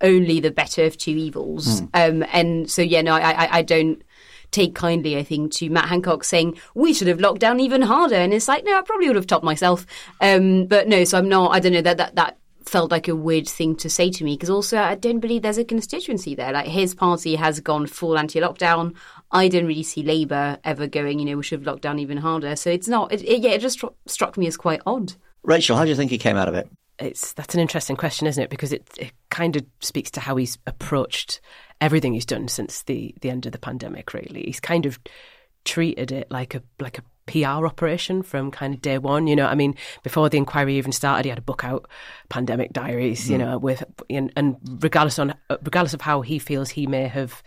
only 0.00 0.40
the 0.40 0.50
better 0.50 0.84
of 0.84 0.96
two 0.96 1.12
evils. 1.12 1.82
Mm. 1.82 1.88
Um, 1.94 2.28
and 2.32 2.70
so, 2.70 2.82
yeah, 2.82 3.02
no, 3.02 3.14
I, 3.14 3.30
I, 3.30 3.58
I 3.58 3.62
don't 3.62 4.02
take 4.50 4.74
kindly, 4.74 5.16
I 5.16 5.22
think, 5.22 5.52
to 5.54 5.70
Matt 5.70 5.88
Hancock 5.88 6.24
saying 6.24 6.58
we 6.74 6.94
should 6.94 7.08
have 7.08 7.20
locked 7.20 7.40
down 7.40 7.60
even 7.60 7.82
harder. 7.82 8.16
And 8.16 8.32
it's 8.32 8.48
like, 8.48 8.64
no, 8.64 8.78
I 8.78 8.82
probably 8.82 9.08
would 9.08 9.16
have 9.16 9.26
topped 9.26 9.44
myself. 9.44 9.86
Um, 10.20 10.66
but 10.66 10.88
no, 10.88 11.04
so 11.04 11.18
I'm 11.18 11.28
not, 11.28 11.54
I 11.54 11.60
don't 11.60 11.72
know, 11.72 11.82
that, 11.82 11.98
that, 11.98 12.14
that 12.16 12.38
felt 12.64 12.90
like 12.90 13.08
a 13.08 13.16
weird 13.16 13.48
thing 13.48 13.74
to 13.76 13.88
say 13.88 14.10
to 14.10 14.24
me 14.24 14.34
because 14.34 14.50
also 14.50 14.78
I 14.78 14.94
don't 14.94 15.20
believe 15.20 15.42
there's 15.42 15.58
a 15.58 15.64
constituency 15.64 16.34
there. 16.34 16.52
Like 16.52 16.66
his 16.66 16.94
party 16.94 17.34
has 17.34 17.60
gone 17.60 17.86
full 17.86 18.18
anti-lockdown. 18.18 18.94
I 19.30 19.48
didn't 19.48 19.68
really 19.68 19.82
see 19.82 20.02
Labour 20.02 20.58
ever 20.64 20.86
going, 20.86 21.18
you 21.18 21.24
know, 21.24 21.36
we 21.36 21.42
should 21.42 21.60
have 21.60 21.66
locked 21.66 21.82
down 21.82 21.98
even 21.98 22.18
harder. 22.18 22.56
So 22.56 22.70
it's 22.70 22.88
not, 22.88 23.12
it, 23.12 23.22
it, 23.22 23.40
yeah, 23.40 23.50
it 23.50 23.60
just 23.60 23.82
struck 24.06 24.36
me 24.36 24.46
as 24.46 24.56
quite 24.56 24.80
odd. 24.86 25.14
Rachel, 25.42 25.76
how 25.76 25.84
do 25.84 25.90
you 25.90 25.96
think 25.96 26.10
he 26.10 26.18
came 26.18 26.36
out 26.36 26.48
of 26.48 26.54
it? 26.54 26.68
It's 26.98 27.32
that's 27.34 27.54
an 27.54 27.60
interesting 27.60 27.96
question, 27.96 28.26
isn't 28.26 28.42
it? 28.42 28.50
Because 28.50 28.72
it, 28.72 28.84
it 28.98 29.12
kind 29.30 29.54
of 29.54 29.64
speaks 29.80 30.10
to 30.12 30.20
how 30.20 30.34
he's 30.34 30.58
approached 30.66 31.40
everything 31.80 32.14
he's 32.14 32.26
done 32.26 32.48
since 32.48 32.82
the 32.82 33.14
the 33.20 33.30
end 33.30 33.46
of 33.46 33.52
the 33.52 33.58
pandemic. 33.58 34.12
Really, 34.14 34.42
he's 34.44 34.60
kind 34.60 34.86
of 34.86 34.98
treated 35.64 36.12
it 36.12 36.30
like 36.30 36.54
a 36.54 36.62
like 36.80 36.98
a 36.98 37.02
PR 37.26 37.66
operation 37.66 38.22
from 38.22 38.50
kind 38.50 38.74
of 38.74 38.80
day 38.80 38.98
one. 38.98 39.26
You 39.26 39.36
know, 39.36 39.46
I 39.46 39.54
mean, 39.54 39.74
before 40.02 40.28
the 40.28 40.38
inquiry 40.38 40.76
even 40.76 40.92
started, 40.92 41.24
he 41.24 41.30
had 41.30 41.38
a 41.38 41.42
book 41.42 41.64
out, 41.64 41.88
Pandemic 42.28 42.72
Diaries. 42.72 43.26
Mm. 43.26 43.30
You 43.30 43.38
know, 43.38 43.58
with 43.58 43.84
and, 44.10 44.32
and 44.36 44.56
regardless 44.82 45.18
on 45.18 45.34
regardless 45.62 45.94
of 45.94 46.00
how 46.00 46.22
he 46.22 46.38
feels 46.38 46.70
he 46.70 46.86
may 46.86 47.06
have 47.08 47.42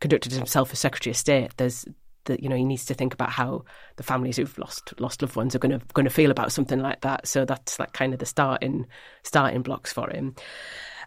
conducted 0.00 0.32
himself 0.32 0.72
as 0.72 0.78
Secretary 0.78 1.12
of 1.12 1.16
State, 1.16 1.56
there's 1.56 1.84
that 2.26 2.42
you 2.42 2.48
know 2.48 2.56
he 2.56 2.64
needs 2.64 2.84
to 2.86 2.94
think 2.94 3.14
about 3.14 3.30
how 3.30 3.64
the 3.96 4.02
families 4.02 4.36
who've 4.36 4.58
lost 4.58 4.92
lost 5.00 5.22
loved 5.22 5.36
ones 5.36 5.54
are 5.54 5.60
going 5.60 5.78
to 5.78 5.84
going 5.94 6.06
to 6.06 6.10
feel 6.10 6.30
about 6.30 6.52
something 6.52 6.80
like 6.80 7.00
that. 7.00 7.26
So 7.26 7.44
that's 7.44 7.78
like 7.78 7.92
kind 7.92 8.12
of 8.12 8.18
the 8.20 8.26
starting 8.26 8.86
starting 9.22 9.62
blocks 9.62 9.92
for 9.92 10.10
him. 10.10 10.34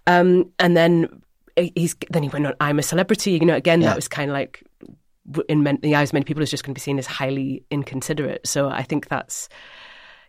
Um, 0.08 0.52
and 0.60 0.76
then 0.76 1.22
he's 1.75 1.96
then 2.10 2.24
he 2.24 2.30
went 2.30 2.48
on 2.48 2.54
I'm 2.60 2.80
a 2.80 2.84
celebrity. 2.84 3.32
You 3.32 3.46
know, 3.46 3.56
again 3.56 3.82
yeah. 3.82 3.89
that 3.89 3.96
was 3.96 4.08
kind 4.08 4.30
of 4.30 4.34
like 4.34 4.63
in 5.48 5.63
the 5.82 5.96
eyes 5.96 6.10
of 6.10 6.13
many 6.13 6.25
people 6.25 6.42
is 6.42 6.51
just 6.51 6.63
going 6.63 6.74
to 6.74 6.80
be 6.80 6.82
seen 6.82 6.98
as 6.98 7.06
highly 7.06 7.63
inconsiderate. 7.70 8.48
So 8.48 8.70
I 8.70 8.84
think 8.84 9.08
that's 9.08 9.50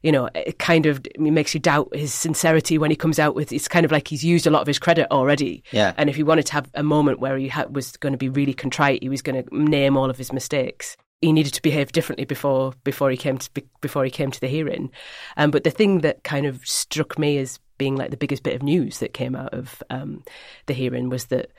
you 0.02 0.12
know, 0.12 0.30
it 0.34 0.58
kind 0.58 0.86
of 0.86 1.02
makes 1.18 1.52
you 1.52 1.60
doubt 1.60 1.94
his 1.94 2.14
sincerity 2.14 2.78
when 2.78 2.90
he 2.90 2.96
comes 2.96 3.18
out 3.18 3.34
with. 3.34 3.52
It's 3.52 3.68
kind 3.68 3.84
of 3.84 3.92
like 3.92 4.08
he's 4.08 4.24
used 4.24 4.46
a 4.46 4.50
lot 4.50 4.62
of 4.62 4.66
his 4.66 4.78
credit 4.78 5.06
already. 5.10 5.62
Yeah. 5.72 5.92
And 5.98 6.08
if 6.08 6.16
he 6.16 6.22
wanted 6.22 6.46
to 6.46 6.52
have 6.54 6.70
a 6.74 6.82
moment 6.82 7.20
where 7.20 7.36
he 7.36 7.48
ha- 7.48 7.66
was 7.70 7.96
going 7.98 8.12
to 8.12 8.18
be 8.18 8.28
really 8.28 8.54
contrite, 8.54 9.02
he 9.02 9.10
was 9.10 9.20
going 9.20 9.44
to 9.44 9.54
name 9.54 9.96
all 9.96 10.08
of 10.08 10.16
his 10.16 10.32
mistakes. 10.32 10.96
He 11.20 11.32
needed 11.32 11.52
to 11.52 11.60
behave 11.60 11.92
differently 11.92 12.24
before 12.24 12.72
before 12.82 13.10
he 13.10 13.16
came 13.18 13.36
to 13.36 13.50
before 13.82 14.04
he 14.04 14.10
came 14.10 14.30
to 14.30 14.40
the 14.40 14.48
hearing. 14.48 14.90
Um, 15.36 15.50
but 15.50 15.64
the 15.64 15.70
thing 15.70 15.98
that 15.98 16.24
kind 16.24 16.46
of 16.46 16.66
struck 16.66 17.18
me 17.18 17.36
as 17.36 17.60
being 17.80 17.96
like 17.96 18.10
the 18.10 18.16
biggest 18.18 18.42
bit 18.42 18.54
of 18.54 18.62
news 18.62 18.98
that 18.98 19.14
came 19.14 19.34
out 19.34 19.54
of 19.54 19.82
um, 19.88 20.22
the 20.66 20.74
hearing 20.74 21.08
was 21.08 21.24
that 21.24 21.50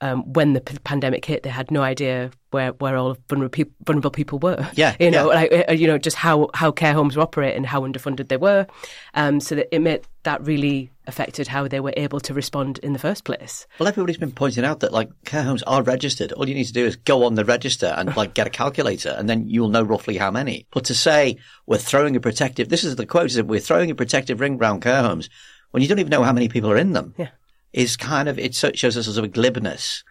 um, 0.00 0.32
when 0.32 0.54
the 0.54 0.60
p- 0.60 0.78
pandemic 0.84 1.24
hit, 1.24 1.42
they 1.42 1.50
had 1.50 1.70
no 1.70 1.82
idea 1.82 2.30
where, 2.50 2.72
where 2.72 2.96
all 2.96 3.16
vulnerable, 3.28 3.50
pe- 3.50 3.70
vulnerable 3.84 4.10
people 4.10 4.38
were. 4.38 4.68
Yeah, 4.74 4.96
you 5.00 5.10
know, 5.10 5.30
yeah. 5.30 5.40
like 5.40 5.68
uh, 5.68 5.72
you 5.72 5.86
know, 5.86 5.98
just 5.98 6.16
how, 6.16 6.48
how 6.54 6.72
care 6.72 6.94
homes 6.94 7.16
were 7.16 7.22
operating 7.22 7.58
and 7.58 7.66
how 7.66 7.82
underfunded 7.82 8.28
they 8.28 8.36
were. 8.36 8.66
Um, 9.14 9.40
so 9.40 9.54
that 9.56 9.74
it 9.74 9.80
made 9.80 10.02
that 10.22 10.44
really 10.44 10.90
affected 11.06 11.48
how 11.48 11.66
they 11.66 11.80
were 11.80 11.94
able 11.96 12.20
to 12.20 12.34
respond 12.34 12.78
in 12.78 12.92
the 12.92 12.98
first 12.98 13.24
place. 13.24 13.66
Well, 13.78 13.88
everybody's 13.88 14.18
been 14.18 14.32
pointing 14.32 14.64
out 14.64 14.80
that 14.80 14.92
like 14.92 15.10
care 15.24 15.42
homes 15.42 15.62
are 15.64 15.82
registered. 15.82 16.32
All 16.32 16.48
you 16.48 16.54
need 16.54 16.66
to 16.66 16.72
do 16.72 16.86
is 16.86 16.96
go 16.96 17.24
on 17.24 17.34
the 17.34 17.44
register 17.44 17.94
and 17.96 18.16
like 18.16 18.34
get 18.34 18.46
a 18.46 18.50
calculator, 18.50 19.14
and 19.16 19.28
then 19.28 19.48
you'll 19.48 19.68
know 19.68 19.82
roughly 19.82 20.16
how 20.16 20.30
many. 20.30 20.66
But 20.70 20.84
to 20.84 20.94
say 20.94 21.36
we're 21.66 21.78
throwing 21.78 22.16
a 22.16 22.20
protective, 22.20 22.68
this 22.68 22.84
is 22.84 22.96
the 22.96 23.06
quote: 23.06 23.26
is 23.26 23.34
that 23.34 23.46
we're 23.46 23.60
throwing 23.60 23.90
a 23.90 23.94
protective 23.94 24.40
ring 24.40 24.56
around 24.58 24.80
care 24.80 25.02
homes 25.02 25.28
when 25.72 25.82
you 25.82 25.88
don't 25.88 25.98
even 25.98 26.10
know 26.10 26.22
how 26.22 26.32
many 26.32 26.48
people 26.48 26.70
are 26.70 26.76
in 26.76 26.92
them. 26.92 27.14
Yeah 27.18 27.28
is 27.72 27.96
kind 27.96 28.28
of 28.28 28.38
it 28.38 28.54
shows 28.54 28.96
us 28.96 29.06
sort 29.06 29.18
of 29.18 29.24
a 29.24 29.28
glibness. 29.28 30.04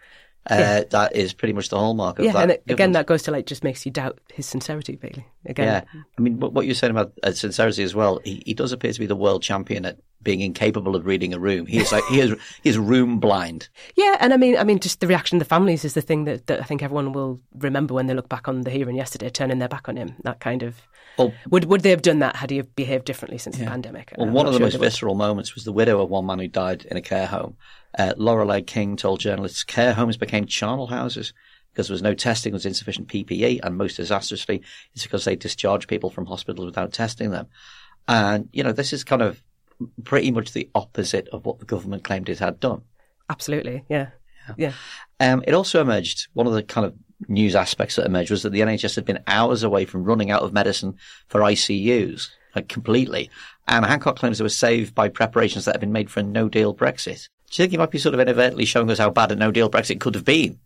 Uh, 0.50 0.56
yeah. 0.58 0.82
That 0.90 1.14
is 1.14 1.34
pretty 1.34 1.52
much 1.52 1.68
the 1.68 1.78
hallmark 1.78 2.18
of 2.18 2.24
yeah, 2.24 2.32
that. 2.32 2.42
and 2.42 2.50
it, 2.52 2.62
again, 2.68 2.92
that 2.92 3.06
goes 3.06 3.22
to 3.24 3.30
like 3.30 3.44
just 3.44 3.62
makes 3.62 3.84
you 3.84 3.92
doubt 3.92 4.18
his 4.32 4.46
sincerity, 4.46 4.98
really. 5.02 5.26
Again, 5.44 5.66
yeah. 5.66 6.00
I 6.18 6.22
mean, 6.22 6.40
what, 6.40 6.64
you're 6.64 6.74
saying 6.74 6.92
about 6.92 7.12
uh, 7.22 7.32
sincerity 7.32 7.82
as 7.82 7.94
well. 7.94 8.20
He, 8.24 8.42
he 8.46 8.54
does 8.54 8.72
appear 8.72 8.90
to 8.90 8.98
be 8.98 9.04
the 9.04 9.14
world 9.16 9.42
champion 9.42 9.84
at 9.84 9.98
being 10.22 10.40
incapable 10.40 10.96
of 10.96 11.04
reading 11.04 11.34
a 11.34 11.38
room. 11.38 11.66
He 11.66 11.78
is 11.78 11.92
like 11.92 12.04
he 12.10 12.20
is 12.20 12.34
he's 12.62 12.78
room 12.78 13.20
blind. 13.20 13.68
Yeah, 13.96 14.16
and 14.18 14.32
I 14.32 14.38
mean, 14.38 14.56
I 14.56 14.64
mean, 14.64 14.78
just 14.78 15.00
the 15.00 15.06
reaction 15.06 15.36
of 15.36 15.40
the 15.40 15.48
families 15.48 15.84
is 15.84 15.92
the 15.92 16.00
thing 16.00 16.24
that, 16.24 16.46
that 16.46 16.60
I 16.60 16.64
think 16.64 16.82
everyone 16.82 17.12
will 17.12 17.40
remember 17.58 17.92
when 17.92 18.06
they 18.06 18.14
look 18.14 18.28
back 18.30 18.48
on 18.48 18.62
the 18.62 18.70
hearing 18.70 18.96
yesterday, 18.96 19.28
turning 19.28 19.58
their 19.58 19.68
back 19.68 19.90
on 19.90 19.96
him. 19.96 20.16
That 20.24 20.40
kind 20.40 20.62
of 20.62 20.76
well, 21.20 21.34
would 21.50 21.64
would 21.66 21.82
they 21.82 21.90
have 21.90 22.02
done 22.02 22.18
that 22.20 22.36
had 22.36 22.50
he 22.50 22.62
behaved 22.62 23.04
differently 23.04 23.38
since 23.38 23.58
yeah. 23.58 23.64
the 23.64 23.70
pandemic? 23.70 24.12
Well, 24.16 24.28
I'm 24.28 24.34
one 24.34 24.46
of 24.46 24.52
the 24.52 24.58
sure 24.58 24.66
most 24.66 24.78
visceral 24.78 25.14
moments 25.14 25.54
was 25.54 25.64
the 25.64 25.72
widow 25.72 26.00
of 26.00 26.10
one 26.10 26.26
man 26.26 26.38
who 26.38 26.48
died 26.48 26.84
in 26.90 26.96
a 26.96 27.02
care 27.02 27.26
home 27.26 27.56
uh, 27.98 28.14
Lorelei 28.16 28.60
King 28.62 28.96
told 28.96 29.20
journalists 29.20 29.64
care 29.64 29.94
homes 29.94 30.16
became 30.16 30.46
charnel 30.46 30.86
houses 30.86 31.32
because 31.72 31.88
there 31.88 31.94
was 31.94 32.02
no 32.02 32.14
testing, 32.14 32.52
there 32.52 32.56
was 32.56 32.66
insufficient 32.66 33.08
PPE, 33.08 33.60
and 33.62 33.76
most 33.76 33.96
disastrously, 33.96 34.62
it's 34.94 35.04
because 35.04 35.24
they 35.24 35.36
discharged 35.36 35.88
people 35.88 36.10
from 36.10 36.26
hospitals 36.26 36.66
without 36.66 36.92
testing 36.92 37.30
them. 37.30 37.46
And, 38.08 38.48
you 38.52 38.64
know, 38.64 38.72
this 38.72 38.92
is 38.92 39.04
kind 39.04 39.22
of 39.22 39.40
pretty 40.04 40.30
much 40.32 40.52
the 40.52 40.68
opposite 40.74 41.28
of 41.28 41.46
what 41.46 41.60
the 41.60 41.64
government 41.64 42.02
claimed 42.02 42.28
it 42.28 42.40
had 42.40 42.58
done. 42.58 42.82
Absolutely, 43.28 43.84
yeah. 43.88 44.08
Yeah. 44.56 44.72
yeah. 45.20 45.32
Um, 45.32 45.44
it 45.46 45.54
also 45.54 45.80
emerged, 45.80 46.26
one 46.32 46.48
of 46.48 46.54
the 46.54 46.64
kind 46.64 46.86
of 46.86 46.94
news 47.28 47.54
aspects 47.54 47.96
that 47.96 48.06
emerged 48.06 48.30
was 48.30 48.42
that 48.42 48.50
the 48.50 48.60
NHS 48.60 48.96
had 48.96 49.04
been 49.04 49.22
hours 49.26 49.62
away 49.62 49.84
from 49.84 50.04
running 50.04 50.30
out 50.30 50.42
of 50.42 50.52
medicine 50.52 50.96
for 51.28 51.40
ICUs, 51.40 52.28
like 52.54 52.68
completely. 52.68 53.30
And 53.68 53.84
Hancock 53.84 54.18
claims 54.18 54.38
they 54.38 54.44
were 54.44 54.48
saved 54.48 54.94
by 54.94 55.08
preparations 55.08 55.64
that 55.64 55.74
had 55.74 55.80
been 55.80 55.92
made 55.92 56.10
for 56.10 56.20
a 56.20 56.24
no 56.24 56.48
deal 56.48 56.74
Brexit. 56.74 57.28
Do 57.50 57.60
you 57.60 57.64
think 57.64 57.72
he 57.72 57.78
might 57.78 57.90
be 57.90 57.98
sort 57.98 58.14
of 58.14 58.20
inadvertently 58.20 58.64
showing 58.64 58.90
us 58.90 58.98
how 58.98 59.10
bad 59.10 59.32
a 59.32 59.36
no 59.36 59.50
deal 59.50 59.68
Brexit 59.68 59.98
could 59.98 60.14
have 60.14 60.24
been? 60.24 60.60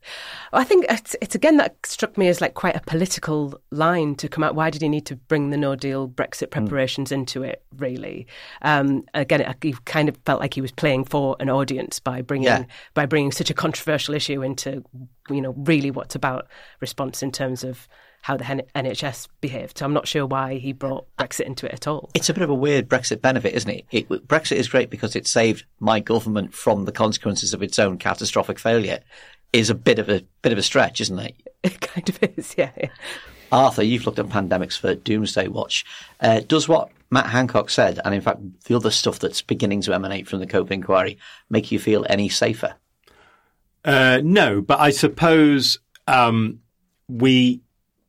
I 0.52 0.64
think 0.64 0.84
it's, 0.90 1.16
it's, 1.22 1.34
again 1.34 1.56
that 1.56 1.74
struck 1.86 2.18
me 2.18 2.28
as 2.28 2.42
like 2.42 2.52
quite 2.52 2.76
a 2.76 2.80
political 2.80 3.58
line 3.70 4.14
to 4.16 4.28
come 4.28 4.44
out. 4.44 4.54
Why 4.54 4.68
did 4.68 4.82
he 4.82 4.88
need 4.90 5.06
to 5.06 5.16
bring 5.16 5.48
the 5.48 5.56
no 5.56 5.76
deal 5.76 6.06
Brexit 6.06 6.52
hmm. 6.52 6.60
preparations 6.60 7.08
mm. 7.08 7.14
into 7.14 7.42
it? 7.42 7.64
Really, 7.76 8.26
um, 8.60 9.04
again, 9.14 9.40
it, 9.40 9.56
he 9.62 9.74
kind 9.86 10.10
of 10.10 10.16
felt 10.26 10.40
like 10.40 10.52
he 10.52 10.60
was 10.60 10.72
playing 10.72 11.04
for 11.04 11.36
an 11.40 11.48
audience 11.48 12.00
by 12.00 12.20
bringing 12.20 12.46
yeah. 12.46 12.64
by 12.92 13.06
bringing 13.06 13.32
such 13.32 13.48
a 13.48 13.54
controversial 13.54 14.14
issue 14.14 14.42
into 14.42 14.84
you 15.30 15.40
know 15.40 15.54
really 15.56 15.90
what's 15.90 16.14
about 16.14 16.46
response 16.80 17.22
in 17.22 17.32
terms 17.32 17.64
of 17.64 17.88
how 18.24 18.38
the 18.38 18.44
NHS 18.44 19.28
behaved. 19.42 19.76
So 19.76 19.84
I'm 19.84 19.92
not 19.92 20.08
sure 20.08 20.24
why 20.24 20.54
he 20.54 20.72
brought 20.72 21.04
Brexit 21.18 21.44
into 21.44 21.66
it 21.66 21.74
at 21.74 21.86
all. 21.86 22.08
It's 22.14 22.30
a 22.30 22.32
bit 22.32 22.42
of 22.42 22.48
a 22.48 22.54
weird 22.54 22.88
Brexit 22.88 23.20
benefit, 23.20 23.52
isn't 23.52 23.70
it? 23.70 23.84
it 23.90 24.08
Brexit 24.08 24.56
is 24.56 24.66
great 24.66 24.88
because 24.88 25.14
it 25.14 25.26
saved 25.26 25.66
my 25.78 26.00
government 26.00 26.54
from 26.54 26.86
the 26.86 26.90
consequences 26.90 27.52
of 27.52 27.62
its 27.62 27.78
own 27.78 27.98
catastrophic 27.98 28.58
failure. 28.58 29.00
Is 29.52 29.68
a 29.68 29.74
bit 29.74 29.98
of 29.98 30.08
a 30.08 30.24
bit 30.40 30.52
of 30.52 30.58
a 30.58 30.62
stretch, 30.62 31.02
isn't 31.02 31.18
it? 31.18 31.36
It 31.64 31.80
kind 31.80 32.08
of 32.08 32.18
is, 32.22 32.54
yeah. 32.58 32.70
yeah. 32.76 32.88
Arthur, 33.52 33.82
you've 33.82 34.06
looked 34.06 34.18
at 34.18 34.26
pandemics 34.26 34.78
for 34.78 34.94
Doomsday 34.94 35.48
Watch. 35.48 35.84
Uh, 36.20 36.40
does 36.40 36.66
what 36.66 36.90
Matt 37.10 37.26
Hancock 37.26 37.68
said, 37.68 38.00
and 38.04 38.14
in 38.14 38.22
fact 38.22 38.40
the 38.64 38.74
other 38.74 38.90
stuff 38.90 39.18
that's 39.18 39.42
beginning 39.42 39.82
to 39.82 39.94
emanate 39.94 40.28
from 40.28 40.40
the 40.40 40.46
Cope 40.46 40.72
inquiry, 40.72 41.18
make 41.50 41.70
you 41.70 41.78
feel 41.78 42.06
any 42.08 42.30
safer? 42.30 42.74
Uh, 43.84 44.20
no, 44.24 44.62
but 44.62 44.80
I 44.80 44.90
suppose 44.90 45.78
um, 46.06 46.60
we 47.08 47.60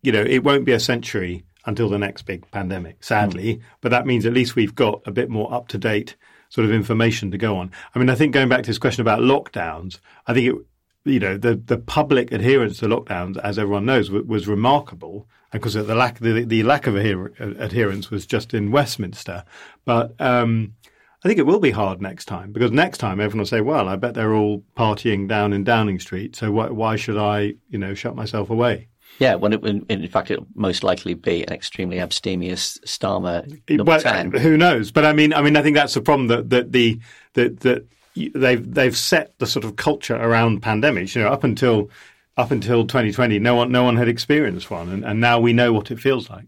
you 0.06 0.12
know, 0.12 0.22
it 0.22 0.44
won't 0.44 0.66
be 0.66 0.72
a 0.72 0.80
century 0.80 1.44
until 1.66 1.90
the 1.90 1.98
next 1.98 2.24
big 2.24 2.50
pandemic, 2.52 3.04
sadly. 3.04 3.56
Mm. 3.56 3.62
But 3.82 3.90
that 3.90 4.06
means 4.06 4.26
at 4.26 4.34
least 4.34 4.56
we've 4.56 4.76
got 4.76 5.02
a 5.06 5.12
bit 5.12 5.30
more 5.30 5.52
up 5.54 5.68
to 5.70 5.78
date 5.78 6.16
sort 6.50 6.66
of 6.66 6.72
information 6.72 7.32
to 7.32 7.38
go 7.38 7.58
on. 7.58 7.72
I 7.94 8.00
mean, 8.00 8.10
I 8.10 8.16
think 8.16 8.34
going 8.34 8.50
back 8.50 8.64
to 8.64 8.70
this 8.70 8.78
question 8.78 9.02
about 9.02 9.20
lockdowns, 9.20 10.00
I 10.28 10.34
think 10.34 10.54
it, 10.54 10.66
you 11.06 11.20
know, 11.20 11.38
the 11.38 11.56
the 11.56 11.78
public 11.78 12.32
adherence 12.32 12.80
to 12.80 12.88
lockdowns, 12.88 13.38
as 13.38 13.60
everyone 13.60 13.86
knows, 13.86 14.10
was, 14.10 14.24
was 14.26 14.48
remarkable, 14.48 15.28
because 15.52 15.74
the 15.74 15.96
lack 15.96 16.20
the, 16.20 16.44
the 16.46 16.64
lack 16.64 16.88
of 16.88 16.96
adherence 16.96 18.10
was 18.12 18.26
just 18.26 18.54
in 18.54 18.72
Westminster. 18.72 19.44
But 19.86 20.20
um, 20.20 20.76
I 21.24 21.28
think 21.28 21.40
it 21.40 21.46
will 21.46 21.60
be 21.60 21.72
hard 21.72 22.02
next 22.02 22.26
time 22.26 22.52
because 22.52 22.72
next 22.72 23.00
time 23.00 23.20
everyone 23.20 23.40
will 23.40 23.46
say, 23.46 23.62
"Well, 23.62 23.88
I 23.88 23.96
bet 23.96 24.14
they're 24.14 24.36
all 24.36 24.64
partying 24.78 25.28
down 25.28 25.54
in 25.54 25.64
Downing 25.64 26.00
Street, 26.00 26.36
so 26.36 26.52
why, 26.52 26.70
why 26.70 26.96
should 26.96 27.18
I, 27.18 27.56
you 27.70 27.80
know, 27.80 27.94
shut 27.94 28.16
myself 28.16 28.50
away?" 28.50 28.90
Yeah, 29.20 29.36
when 29.36 29.54
it, 29.54 29.64
in 29.64 30.08
fact, 30.10 30.30
it'll 30.30 30.48
most 30.56 30.84
likely 30.84 31.14
be 31.14 31.44
an 31.44 31.54
extremely 31.54 32.00
abstemious 32.00 32.78
Starmer 32.86 33.48
number 33.70 33.84
well, 33.84 34.02
10. 34.02 34.34
Who 34.34 34.58
knows? 34.58 34.92
But 34.92 35.06
I 35.06 35.14
mean, 35.14 35.34
I 35.34 35.42
mean, 35.42 35.56
I 35.56 35.62
think 35.62 35.76
that's 35.76 35.94
the 35.94 36.02
problem 36.02 36.28
that, 36.28 36.50
that 36.50 36.72
the, 36.74 37.00
that, 37.34 37.62
that 37.62 37.88
they've, 38.16 38.74
they've 38.74 38.98
set 38.98 39.38
the 39.40 39.48
sort 39.48 39.64
of 39.64 39.78
culture 39.78 40.16
around 40.16 40.62
pandemics, 40.62 41.16
you 41.16 41.22
know, 41.22 41.30
up 41.30 41.46
until, 41.46 41.90
up 42.36 42.52
until 42.52 42.86
2020, 42.86 43.40
no 43.40 43.56
one, 43.56 43.72
no 43.72 43.84
one 43.84 43.96
had 43.96 44.10
experienced 44.10 44.70
one. 44.70 44.90
And, 44.90 45.06
and 45.06 45.22
now 45.22 45.40
we 45.40 45.54
know 45.54 45.72
what 45.72 45.92
it 45.92 46.00
feels 46.00 46.30
like. 46.30 46.46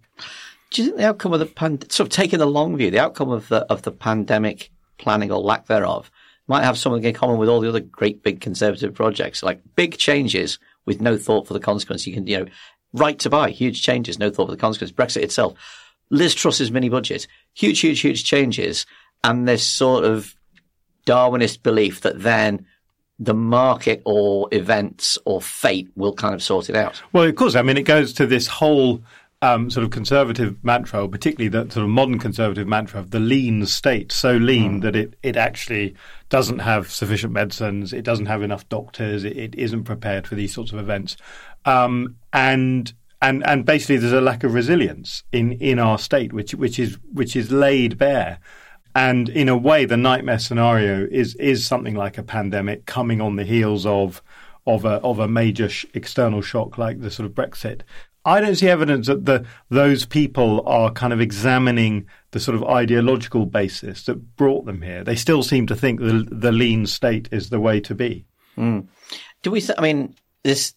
Do 0.71 0.81
you 0.81 0.89
think 0.89 0.97
the 0.97 1.07
outcome 1.07 1.31
of 1.33 1.39
the 1.39 1.45
pan, 1.45 1.89
sort 1.89 2.07
of 2.07 2.09
taking 2.09 2.39
the 2.39 2.45
long 2.45 2.75
view, 2.75 2.91
the 2.91 2.99
outcome 2.99 3.29
of 3.29 3.47
the, 3.47 3.59
of 3.71 3.83
the 3.83 3.91
pandemic 3.91 4.71
planning 4.97 5.31
or 5.31 5.39
lack 5.39 5.67
thereof 5.67 6.11
might 6.47 6.63
have 6.63 6.77
something 6.77 7.03
in 7.03 7.13
common 7.13 7.37
with 7.37 7.47
all 7.47 7.61
the 7.61 7.69
other 7.69 7.79
great 7.79 8.23
big 8.23 8.41
conservative 8.41 8.93
projects, 8.93 9.43
like 9.43 9.61
big 9.75 9.97
changes 9.97 10.59
with 10.87 10.99
no 10.99 11.17
thought 11.17 11.45
for 11.45 11.53
the 11.53 11.59
consequence. 11.59 12.07
You 12.07 12.13
can, 12.13 12.25
you 12.25 12.39
know, 12.39 12.45
right 12.93 13.19
to 13.19 13.29
buy, 13.29 13.51
huge 13.51 13.83
changes, 13.83 14.17
no 14.17 14.31
thought 14.31 14.47
for 14.47 14.51
the 14.51 14.57
consequence. 14.57 14.91
Brexit 14.91 15.21
itself, 15.21 15.53
Liz 16.09 16.33
Truss's 16.33 16.71
mini 16.71 16.89
budget, 16.89 17.27
huge, 17.53 17.79
huge, 17.81 17.99
huge 17.99 18.23
changes, 18.23 18.87
and 19.23 19.47
this 19.47 19.63
sort 19.63 20.05
of 20.05 20.33
Darwinist 21.05 21.61
belief 21.61 22.01
that 22.01 22.21
then 22.21 22.65
the 23.19 23.33
market 23.33 24.01
or 24.05 24.47
events 24.51 25.17
or 25.25 25.41
fate 25.41 25.89
will 25.95 26.13
kind 26.13 26.33
of 26.33 26.41
sort 26.41 26.69
it 26.69 26.75
out. 26.75 27.01
Well, 27.13 27.23
of 27.23 27.35
course. 27.35 27.55
I 27.55 27.61
mean, 27.61 27.77
it 27.77 27.83
goes 27.83 28.13
to 28.13 28.25
this 28.25 28.47
whole 28.47 29.01
um, 29.41 29.69
sort 29.69 29.83
of 29.83 29.91
conservative 29.91 30.63
mantra, 30.63 31.03
or 31.03 31.07
particularly 31.07 31.49
the 31.49 31.71
sort 31.71 31.83
of 31.83 31.89
modern 31.89 32.17
conservative 32.17 32.67
mantra 32.67 32.99
of 32.99 33.11
the 33.11 33.19
lean 33.19 33.65
state, 33.65 34.11
so 34.11 34.35
lean 34.37 34.79
mm. 34.79 34.81
that 34.81 34.95
it, 34.95 35.13
it 35.21 35.35
actually 35.35 35.95
doesn't 36.29 36.59
have 36.59 36.89
sufficient 36.89 37.33
medicines, 37.33 37.93
it 37.93 38.03
doesn't 38.03 38.25
have 38.25 38.41
enough 38.41 38.67
doctors, 38.69 39.23
it, 39.23 39.37
it 39.37 39.55
isn't 39.55 39.83
prepared 39.83 40.25
for 40.25 40.35
these 40.35 40.53
sorts 40.53 40.71
of 40.71 40.79
events, 40.79 41.17
um, 41.65 42.15
and 42.33 42.93
and 43.21 43.45
and 43.45 43.65
basically 43.65 43.97
there's 43.97 44.13
a 44.13 44.21
lack 44.21 44.43
of 44.43 44.53
resilience 44.53 45.23
in, 45.31 45.53
in 45.53 45.77
our 45.77 45.99
state, 45.99 46.33
which 46.33 46.55
which 46.55 46.79
is 46.79 46.97
which 47.13 47.35
is 47.35 47.51
laid 47.51 47.97
bare. 47.97 48.39
And 48.95 49.29
in 49.29 49.47
a 49.47 49.55
way, 49.55 49.85
the 49.85 49.97
nightmare 49.97 50.39
scenario 50.39 51.07
is 51.11 51.35
is 51.35 51.67
something 51.67 51.93
like 51.93 52.17
a 52.17 52.23
pandemic 52.23 52.87
coming 52.87 53.21
on 53.21 53.35
the 53.35 53.43
heels 53.43 53.85
of 53.85 54.23
of 54.65 54.85
a 54.85 54.93
of 55.01 55.19
a 55.19 55.27
major 55.27 55.69
sh- 55.69 55.85
external 55.93 56.41
shock 56.41 56.79
like 56.79 57.01
the 57.01 57.11
sort 57.11 57.27
of 57.27 57.33
Brexit. 57.33 57.81
I 58.27 58.41
don't 58.41 58.55
see 58.55 58.67
evidence 58.67 59.07
that 59.07 59.25
the 59.25 59.45
those 59.69 60.05
people 60.05 60.61
are 60.67 60.91
kind 60.91 61.13
of 61.13 61.21
examining 61.21 62.07
the 62.31 62.41
sort 62.41 62.55
of 62.55 62.63
ideological 62.65 63.45
basis 63.45 64.05
that 64.05 64.35
brought 64.35 64.65
them 64.65 64.81
here. 64.81 65.03
They 65.03 65.15
still 65.15 65.43
seem 65.43 65.65
to 65.67 65.75
think 65.75 66.01
the 66.01 66.27
the 66.29 66.51
lean 66.51 66.85
state 66.87 67.29
is 67.31 67.49
the 67.49 67.59
way 67.59 67.79
to 67.79 67.95
be. 67.95 68.25
Mm. 68.57 68.87
Do 69.43 69.51
we? 69.51 69.61
Th- 69.61 69.77
I 69.77 69.81
mean, 69.81 70.13
this 70.43 70.73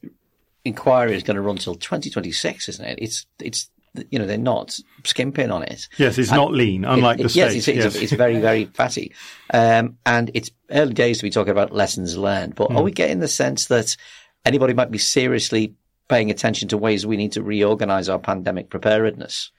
inquiry 0.64 1.16
is 1.16 1.24
going 1.24 1.34
to 1.34 1.42
run 1.42 1.56
till 1.56 1.74
2026, 1.74 2.68
isn't 2.68 2.84
it? 2.84 2.98
It's 3.02 3.26
it's 3.40 3.68
you 4.10 4.20
know 4.20 4.26
they're 4.26 4.38
not 4.38 4.78
skimping 5.04 5.50
on 5.50 5.64
it. 5.64 5.88
Yes, 5.98 6.18
it's 6.18 6.30
and 6.30 6.36
not 6.36 6.52
lean, 6.52 6.84
unlike 6.84 7.18
it, 7.18 7.24
the 7.24 7.32
yes, 7.32 7.54
It's, 7.54 7.66
yes, 7.66 7.84
it's, 7.84 7.96
it's 7.96 8.12
very 8.12 8.38
very 8.38 8.66
fatty, 8.66 9.12
um, 9.52 9.98
and 10.06 10.30
it's 10.34 10.52
early 10.70 10.94
days 10.94 11.18
to 11.18 11.24
be 11.24 11.30
talking 11.30 11.50
about 11.50 11.72
lessons 11.72 12.16
learned. 12.16 12.54
But 12.54 12.68
mm. 12.68 12.76
are 12.76 12.78
hmm. 12.78 12.84
we 12.84 12.92
getting 12.92 13.18
the 13.18 13.26
sense 13.26 13.66
that 13.66 13.96
anybody 14.44 14.72
might 14.72 14.92
be 14.92 14.98
seriously 14.98 15.74
paying 16.10 16.30
attention 16.30 16.68
to 16.68 16.76
ways 16.76 17.06
we 17.06 17.16
need 17.16 17.32
to 17.32 17.42
reorganize 17.42 18.08
our 18.08 18.18
pandemic 18.18 18.68
preparedness? 18.68 19.52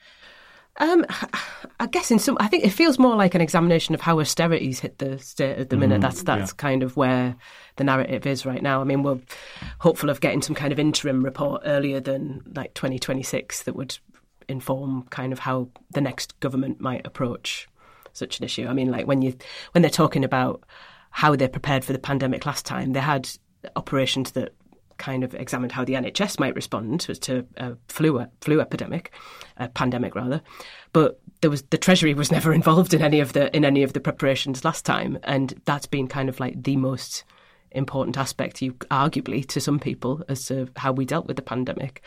Um, 0.77 1.05
I 1.79 1.88
guess 1.88 2.12
in 2.12 2.20
some, 2.20 2.38
I 2.39 2.48
think 2.48 2.63
it 2.63 2.70
feels 2.70 3.00
more 3.00 3.15
like 3.15 3.36
an 3.36 3.41
examination 3.41 3.96
of 3.96 4.01
how 4.01 4.20
austerities 4.20 4.79
hit 4.79 5.00
the 5.00 5.17
state 5.20 5.58
at 5.58 5.70
the 5.70 5.77
minute. 5.77 6.00
Mm, 6.00 6.01
that's 6.01 6.24
that's 6.24 6.51
yeah. 6.51 6.55
kind 6.58 6.84
of 6.84 6.96
where 6.98 7.36
the 7.77 7.84
narrative 7.84 8.25
is 8.25 8.46
right 8.46 8.62
now. 8.62 8.81
I 8.81 8.84
mean, 8.84 9.03
we're 9.03 9.20
hopeful 9.79 10.10
of 10.10 10.22
getting 10.22 10.41
some 10.41 10.55
kind 10.55 10.72
of 10.72 10.79
interim 10.79 11.24
report 11.24 11.62
earlier 11.65 12.00
than 12.00 12.41
like 12.55 12.74
2026 12.74 13.63
that 13.63 13.75
would 13.75 13.98
inform 14.48 15.03
kind 15.10 15.34
of 15.34 15.39
how 15.39 15.70
the 15.91 16.01
next 16.01 16.39
government 16.39 16.79
might 16.79 17.05
approach 17.05 17.67
such 18.13 18.39
an 18.39 18.46
issue. 18.46 18.67
I 18.67 18.74
mean, 18.74 18.91
like 18.91 19.08
when 19.08 19.22
you 19.22 19.36
when 19.72 19.81
they're 19.81 19.91
talking 19.91 20.24
about 20.24 20.63
how 21.12 21.36
they 21.36 21.48
prepared 21.48 21.84
for 21.84 21.93
the 21.93 22.00
pandemic 22.00 22.46
last 22.46 22.65
time, 22.65 22.93
they 22.93 23.00
had 23.01 23.29
operations 23.75 24.31
that 24.31 24.53
kind 25.01 25.24
of 25.24 25.34
examined 25.34 25.72
how 25.72 25.84
the 25.84 25.93
NHS 25.93 26.39
might 26.39 26.55
respond 26.55 27.01
to 27.01 27.46
a 27.58 27.75
flu 27.88 28.24
flu 28.39 28.62
epidemic, 28.62 29.12
a 29.58 29.67
pandemic 29.67 30.15
rather. 30.15 30.41
But 30.93 31.20
there 31.41 31.50
was 31.50 31.63
the 31.63 31.77
Treasury 31.77 32.13
was 32.13 32.31
never 32.38 32.53
involved 32.53 32.93
in 32.93 33.01
any 33.01 33.20
of 33.20 33.34
the 33.34 33.53
in 33.55 33.65
any 33.65 33.84
of 33.84 33.93
the 33.93 34.00
preparations 34.00 34.63
last 34.63 34.86
time, 34.86 35.17
and 35.24 35.60
that's 35.65 35.88
been 35.88 36.08
kind 36.08 36.29
of 36.29 36.39
like 36.39 36.63
the 36.63 36.77
most 36.77 37.24
important 37.72 38.17
aspect, 38.17 38.62
you 38.62 38.74
arguably 38.91 39.46
to 39.48 39.60
some 39.60 39.79
people, 39.79 40.24
as 40.29 40.46
to 40.46 40.67
how 40.75 40.91
we 40.91 41.05
dealt 41.05 41.25
with 41.25 41.36
the 41.36 41.41
pandemic. 41.41 42.01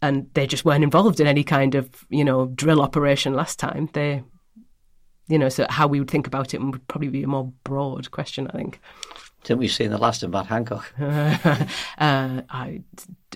And 0.00 0.28
they 0.34 0.46
just 0.46 0.64
weren't 0.64 0.84
involved 0.84 1.20
in 1.20 1.26
any 1.26 1.44
kind 1.44 1.76
of 1.76 1.88
you 2.10 2.24
know 2.24 2.46
drill 2.46 2.82
operation 2.82 3.34
last 3.34 3.60
time. 3.60 3.88
They, 3.92 4.24
you 5.28 5.38
know, 5.38 5.48
so 5.48 5.66
how 5.70 5.86
we 5.86 6.00
would 6.00 6.10
think 6.10 6.26
about 6.26 6.52
it 6.52 6.60
would 6.60 6.86
probably 6.88 7.10
be 7.10 7.22
a 7.22 7.28
more 7.28 7.52
broad 7.62 8.10
question, 8.10 8.48
I 8.48 8.56
think. 8.56 8.80
Didn't 9.44 9.60
we 9.60 9.68
see 9.68 9.84
in 9.84 9.90
the 9.90 9.98
last 9.98 10.22
of 10.22 10.30
Matt 10.30 10.46
Hancock? 10.46 10.92
uh, 11.00 11.66
I, 11.98 12.82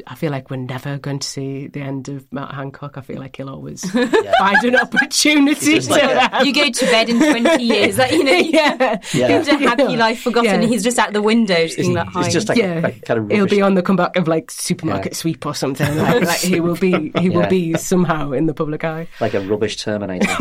I 0.07 0.15
feel 0.15 0.31
like 0.31 0.51
we're 0.51 0.57
never 0.57 0.99
going 0.99 1.21
to 1.21 1.27
see 1.27 1.69
the 1.69 1.81
end 1.81 2.09
of 2.09 2.31
Matt 2.33 2.55
Hancock. 2.55 2.99
I 2.99 3.03
feel 3.03 3.19
like 3.19 3.37
he'll 3.37 3.49
always 3.49 3.83
yeah. 3.95 4.33
find 4.39 4.65
an 4.65 4.77
opportunity 4.77 5.81
to. 5.81 5.91
Like 5.91 6.33
a, 6.33 6.45
you 6.45 6.53
go 6.53 6.71
to 6.71 6.87
bed 6.87 7.09
in 7.09 7.19
20 7.19 7.63
years, 7.63 7.99
like, 7.99 8.13
you 8.13 8.25
know, 8.25 8.33
yeah. 8.33 8.99
yeah. 9.15 9.29
a 9.39 9.57
happy 9.59 9.97
life 9.97 10.21
forgotten. 10.21 10.63
Yeah. 10.63 10.69
He's 10.69 10.83
just 10.83 10.99
out 10.99 11.13
the 11.13 11.23
window, 11.23 11.67
just 11.67 11.79
being 11.79 11.95
that 11.95 12.09
high. 12.09 12.29
just 12.29 12.49
like, 12.49 12.59
yeah. 12.59 12.81
like 12.81 13.03
kind 13.05 13.21
of 13.21 13.31
He'll 13.31 13.47
be 13.47 13.63
on 13.63 13.75
the 13.75 13.83
comeback 13.83 14.17
of 14.17 14.27
like 14.29 14.51
supermarket 14.51 15.15
sweep 15.15 15.47
or 15.47 15.55
something. 15.55 15.97
Like, 15.97 16.25
like 16.25 16.41
he 16.41 16.61
will 16.61 16.77
be, 16.77 17.13
he 17.19 17.31
will 17.31 17.49
be 17.49 17.75
somehow 17.75 18.33
in 18.33 18.47
the 18.47 18.55
public 18.55 18.85
eye. 18.85 19.07
Like 19.21 19.35
a 19.35 19.41
rubbish 19.41 19.77
Terminator. 19.77 20.37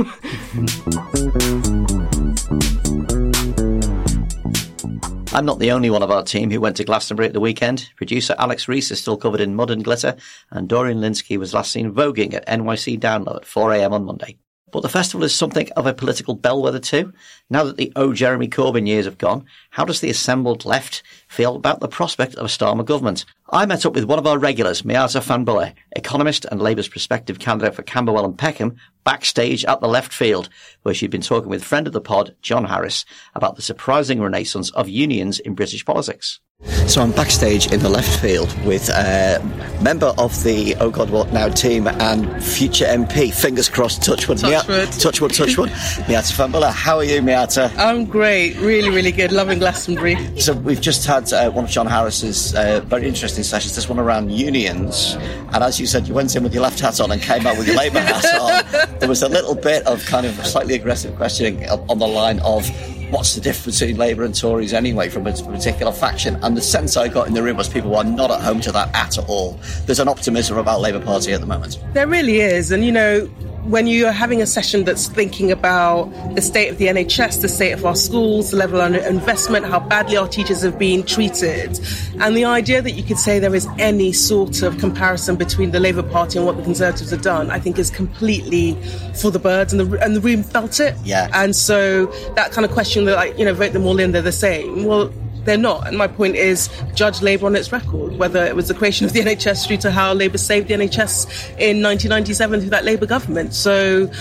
I'm 5.33 5.45
not 5.45 5.59
the 5.59 5.71
only 5.71 5.89
one 5.89 6.03
of 6.03 6.11
our 6.11 6.23
team 6.23 6.51
who 6.51 6.59
went 6.59 6.75
to 6.75 6.83
Glastonbury 6.83 7.27
at 7.27 7.33
the 7.33 7.39
weekend. 7.39 7.89
Producer 7.95 8.35
Alex 8.37 8.67
Rees 8.67 8.91
is 8.91 8.99
still 8.99 9.15
covered 9.15 9.39
in 9.39 9.55
mud 9.55 9.71
and 9.71 9.81
glitter, 9.81 10.17
and 10.49 10.67
Dorian 10.67 10.99
Lynskey 10.99 11.37
was 11.37 11.53
last 11.53 11.71
seen 11.71 11.93
voguing 11.93 12.33
at 12.33 12.45
NYC 12.47 12.99
Downlow 12.99 13.37
at 13.37 13.43
4am 13.43 13.93
on 13.93 14.03
Monday. 14.03 14.37
But 14.73 14.81
the 14.81 14.89
festival 14.89 15.23
is 15.23 15.33
something 15.33 15.69
of 15.77 15.85
a 15.85 15.93
political 15.93 16.35
bellwether 16.35 16.79
too. 16.79 17.13
Now 17.49 17.63
that 17.63 17.77
the 17.77 17.93
Oh 17.95 18.11
Jeremy 18.11 18.49
Corbyn 18.49 18.87
years 18.87 19.05
have 19.05 19.17
gone, 19.17 19.45
how 19.69 19.85
does 19.85 20.01
the 20.01 20.09
assembled 20.09 20.65
left 20.65 21.01
feel 21.31 21.55
about 21.55 21.79
the 21.79 21.87
prospect 21.87 22.35
of 22.35 22.45
a 22.45 22.49
Starmer 22.49 22.85
government? 22.85 23.25
I 23.49 23.65
met 23.65 23.85
up 23.85 23.93
with 23.93 24.03
one 24.03 24.19
of 24.19 24.27
our 24.27 24.37
regulars, 24.37 24.81
Miata 24.81 25.21
Fahnbulleh, 25.21 25.73
economist 25.95 26.45
and 26.45 26.61
Labour's 26.61 26.87
prospective 26.89 27.39
candidate 27.39 27.73
for 27.75 27.83
Camberwell 27.83 28.25
and 28.25 28.37
Peckham, 28.37 28.75
backstage 29.03 29.63
at 29.65 29.79
the 29.81 29.87
left 29.87 30.13
field, 30.13 30.49
where 30.83 30.93
she'd 30.93 31.09
been 31.09 31.21
talking 31.21 31.49
with 31.49 31.63
friend 31.63 31.87
of 31.87 31.93
the 31.93 32.01
pod, 32.01 32.35
John 32.41 32.65
Harris, 32.65 33.05
about 33.33 33.55
the 33.55 33.61
surprising 33.61 34.21
renaissance 34.21 34.69
of 34.71 34.89
unions 34.89 35.39
in 35.39 35.55
British 35.55 35.85
politics. 35.85 36.39
So 36.85 37.01
I'm 37.01 37.11
backstage 37.11 37.71
in 37.71 37.79
the 37.79 37.89
left 37.89 38.19
field 38.21 38.55
with 38.65 38.87
a 38.89 39.39
member 39.81 40.13
of 40.19 40.43
the 40.43 40.75
Oh 40.75 40.91
God 40.91 41.09
What 41.09 41.33
Now 41.33 41.49
team 41.49 41.87
and 41.87 42.43
future 42.43 42.85
MP. 42.85 43.33
Fingers 43.33 43.67
crossed, 43.67 44.03
touchwood. 44.03 44.37
Touchwood. 44.37 44.67
Mia- 44.67 44.85
touchwood, 44.99 45.33
touchwood. 45.33 45.69
Miata 46.07 46.31
Fahnbulleh, 46.31 46.71
how 46.71 46.97
are 46.97 47.03
you, 47.03 47.19
Miata? 47.21 47.75
I'm 47.77 48.05
great. 48.05 48.57
Really, 48.57 48.89
really 48.89 49.11
good. 49.11 49.31
Loving 49.31 49.57
Glastonbury. 49.57 50.39
So 50.39 50.53
we've 50.53 50.81
just 50.81 51.07
had 51.07 51.20
uh, 51.31 51.49
one 51.51 51.65
of 51.65 51.69
John 51.69 51.87
Harris's 51.87 52.55
uh, 52.55 52.81
very 52.85 53.07
interesting 53.07 53.43
sessions, 53.43 53.75
this 53.75 53.87
one 53.89 53.99
around 53.99 54.31
unions. 54.31 55.15
And 55.53 55.63
as 55.63 55.79
you 55.79 55.85
said, 55.85 56.07
you 56.07 56.13
went 56.13 56.35
in 56.35 56.43
with 56.43 56.53
your 56.53 56.63
left 56.63 56.79
hat 56.79 56.99
on 56.99 57.11
and 57.11 57.21
came 57.21 57.45
out 57.45 57.57
with 57.57 57.67
your 57.67 57.77
Labour 57.77 57.99
hat 57.99 58.25
on. 58.85 58.99
There 58.99 59.09
was 59.09 59.21
a 59.21 59.29
little 59.29 59.55
bit 59.55 59.85
of 59.87 60.05
kind 60.05 60.25
of 60.25 60.33
slightly 60.45 60.75
aggressive 60.75 61.15
questioning 61.15 61.67
on 61.67 61.99
the 61.99 62.07
line 62.07 62.39
of 62.39 62.69
what's 63.11 63.35
the 63.35 63.41
difference 63.41 63.79
between 63.79 63.97
Labour 63.97 64.23
and 64.23 64.33
Tories 64.33 64.73
anyway 64.73 65.09
from 65.09 65.27
a 65.27 65.33
particular 65.33 65.91
faction? 65.91 66.37
And 66.43 66.55
the 66.55 66.61
sense 66.61 66.97
I 66.97 67.07
got 67.07 67.27
in 67.27 67.33
the 67.33 67.43
room 67.43 67.57
was 67.57 67.67
people 67.67 67.95
are 67.95 68.03
not 68.03 68.31
at 68.31 68.41
home 68.41 68.61
to 68.61 68.71
that 68.71 68.93
at 68.95 69.17
all. 69.27 69.59
There's 69.85 69.99
an 69.99 70.07
optimism 70.07 70.57
about 70.57 70.81
Labour 70.81 71.03
Party 71.03 71.33
at 71.33 71.41
the 71.41 71.47
moment. 71.47 71.77
There 71.93 72.07
really 72.07 72.39
is. 72.39 72.71
And, 72.71 72.85
you 72.85 72.91
know, 72.91 73.29
when 73.63 73.87
you're 73.87 74.11
having 74.11 74.41
a 74.41 74.45
session 74.45 74.83
that's 74.83 75.07
thinking 75.07 75.51
about 75.51 76.05
the 76.35 76.41
state 76.41 76.69
of 76.69 76.77
the 76.77 76.87
NHS, 76.87 77.41
the 77.41 77.47
state 77.47 77.71
of 77.71 77.85
our 77.85 77.95
schools, 77.95 78.51
the 78.51 78.57
level 78.57 78.81
of 78.81 78.93
investment, 78.95 79.65
how 79.65 79.79
badly 79.79 80.17
our 80.17 80.27
teachers 80.27 80.61
have 80.61 80.79
been 80.79 81.03
treated, 81.03 81.79
and 82.19 82.35
the 82.35 82.45
idea 82.45 82.81
that 82.81 82.91
you 82.91 83.03
could 83.03 83.19
say 83.19 83.39
there 83.39 83.53
is 83.55 83.67
any 83.77 84.11
sort 84.13 84.61
of 84.61 84.77
comparison 84.77 85.35
between 85.35 85.71
the 85.71 85.79
Labour 85.79 86.03
Party 86.03 86.37
and 86.37 86.45
what 86.45 86.57
the 86.57 86.63
Conservatives 86.63 87.11
have 87.11 87.21
done, 87.21 87.51
I 87.51 87.59
think 87.59 87.77
is 87.77 87.89
completely 87.89 88.77
for 89.15 89.31
the 89.31 89.39
birds, 89.39 89.73
and 89.73 89.79
the 89.79 90.03
and 90.03 90.15
the 90.15 90.21
room 90.21 90.43
felt 90.43 90.79
it. 90.79 90.95
Yeah. 91.03 91.29
And 91.33 91.55
so 91.55 92.07
that 92.35 92.51
kind 92.51 92.65
of 92.65 92.71
question 92.71 93.05
that 93.05 93.15
like 93.15 93.37
you 93.37 93.45
know 93.45 93.53
vote 93.53 93.73
them 93.73 93.85
all 93.85 93.99
in, 93.99 94.11
they're 94.11 94.21
the 94.21 94.31
same. 94.31 94.85
Well, 94.85 95.11
they're 95.45 95.57
not. 95.57 95.87
And 95.87 95.97
my 95.97 96.07
point 96.07 96.35
is, 96.35 96.69
judge 96.93 97.21
Labour 97.21 97.45
on 97.47 97.55
its 97.55 97.71
record, 97.71 98.17
whether 98.17 98.45
it 98.45 98.55
was 98.55 98.67
the 98.67 98.73
creation 98.73 99.05
of 99.05 99.13
the 99.13 99.19
NHS 99.21 99.67
through 99.67 99.77
to 99.77 99.91
how 99.91 100.13
Labour 100.13 100.37
saved 100.37 100.67
the 100.67 100.73
NHS 100.73 101.25
in 101.57 101.81
1997 101.81 102.61
through 102.61 102.69
that 102.69 102.85
Labour 102.85 103.05
government. 103.05 103.53
So, 103.53 104.11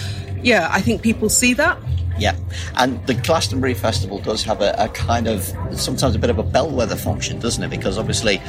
yeah, 0.42 0.68
I 0.70 0.80
think 0.80 1.02
people 1.02 1.28
see 1.28 1.54
that. 1.54 1.78
Yeah, 2.18 2.37
and 2.76 3.04
the 3.06 3.14
Glastonbury 3.14 3.72
Festival 3.72 4.18
does 4.18 4.42
have 4.42 4.61
a, 4.61 4.74
a, 4.76 4.88
kind 4.88 5.26
of 5.26 5.54
sometimes 5.72 6.14
a 6.14 6.18
bit 6.18 6.28
of 6.28 6.38
a 6.38 6.42
bellwether 6.42 6.96
function, 6.96 7.38
doesn't 7.38 7.62
it? 7.62 7.70
Because 7.70 7.96
obviously, 7.96 8.42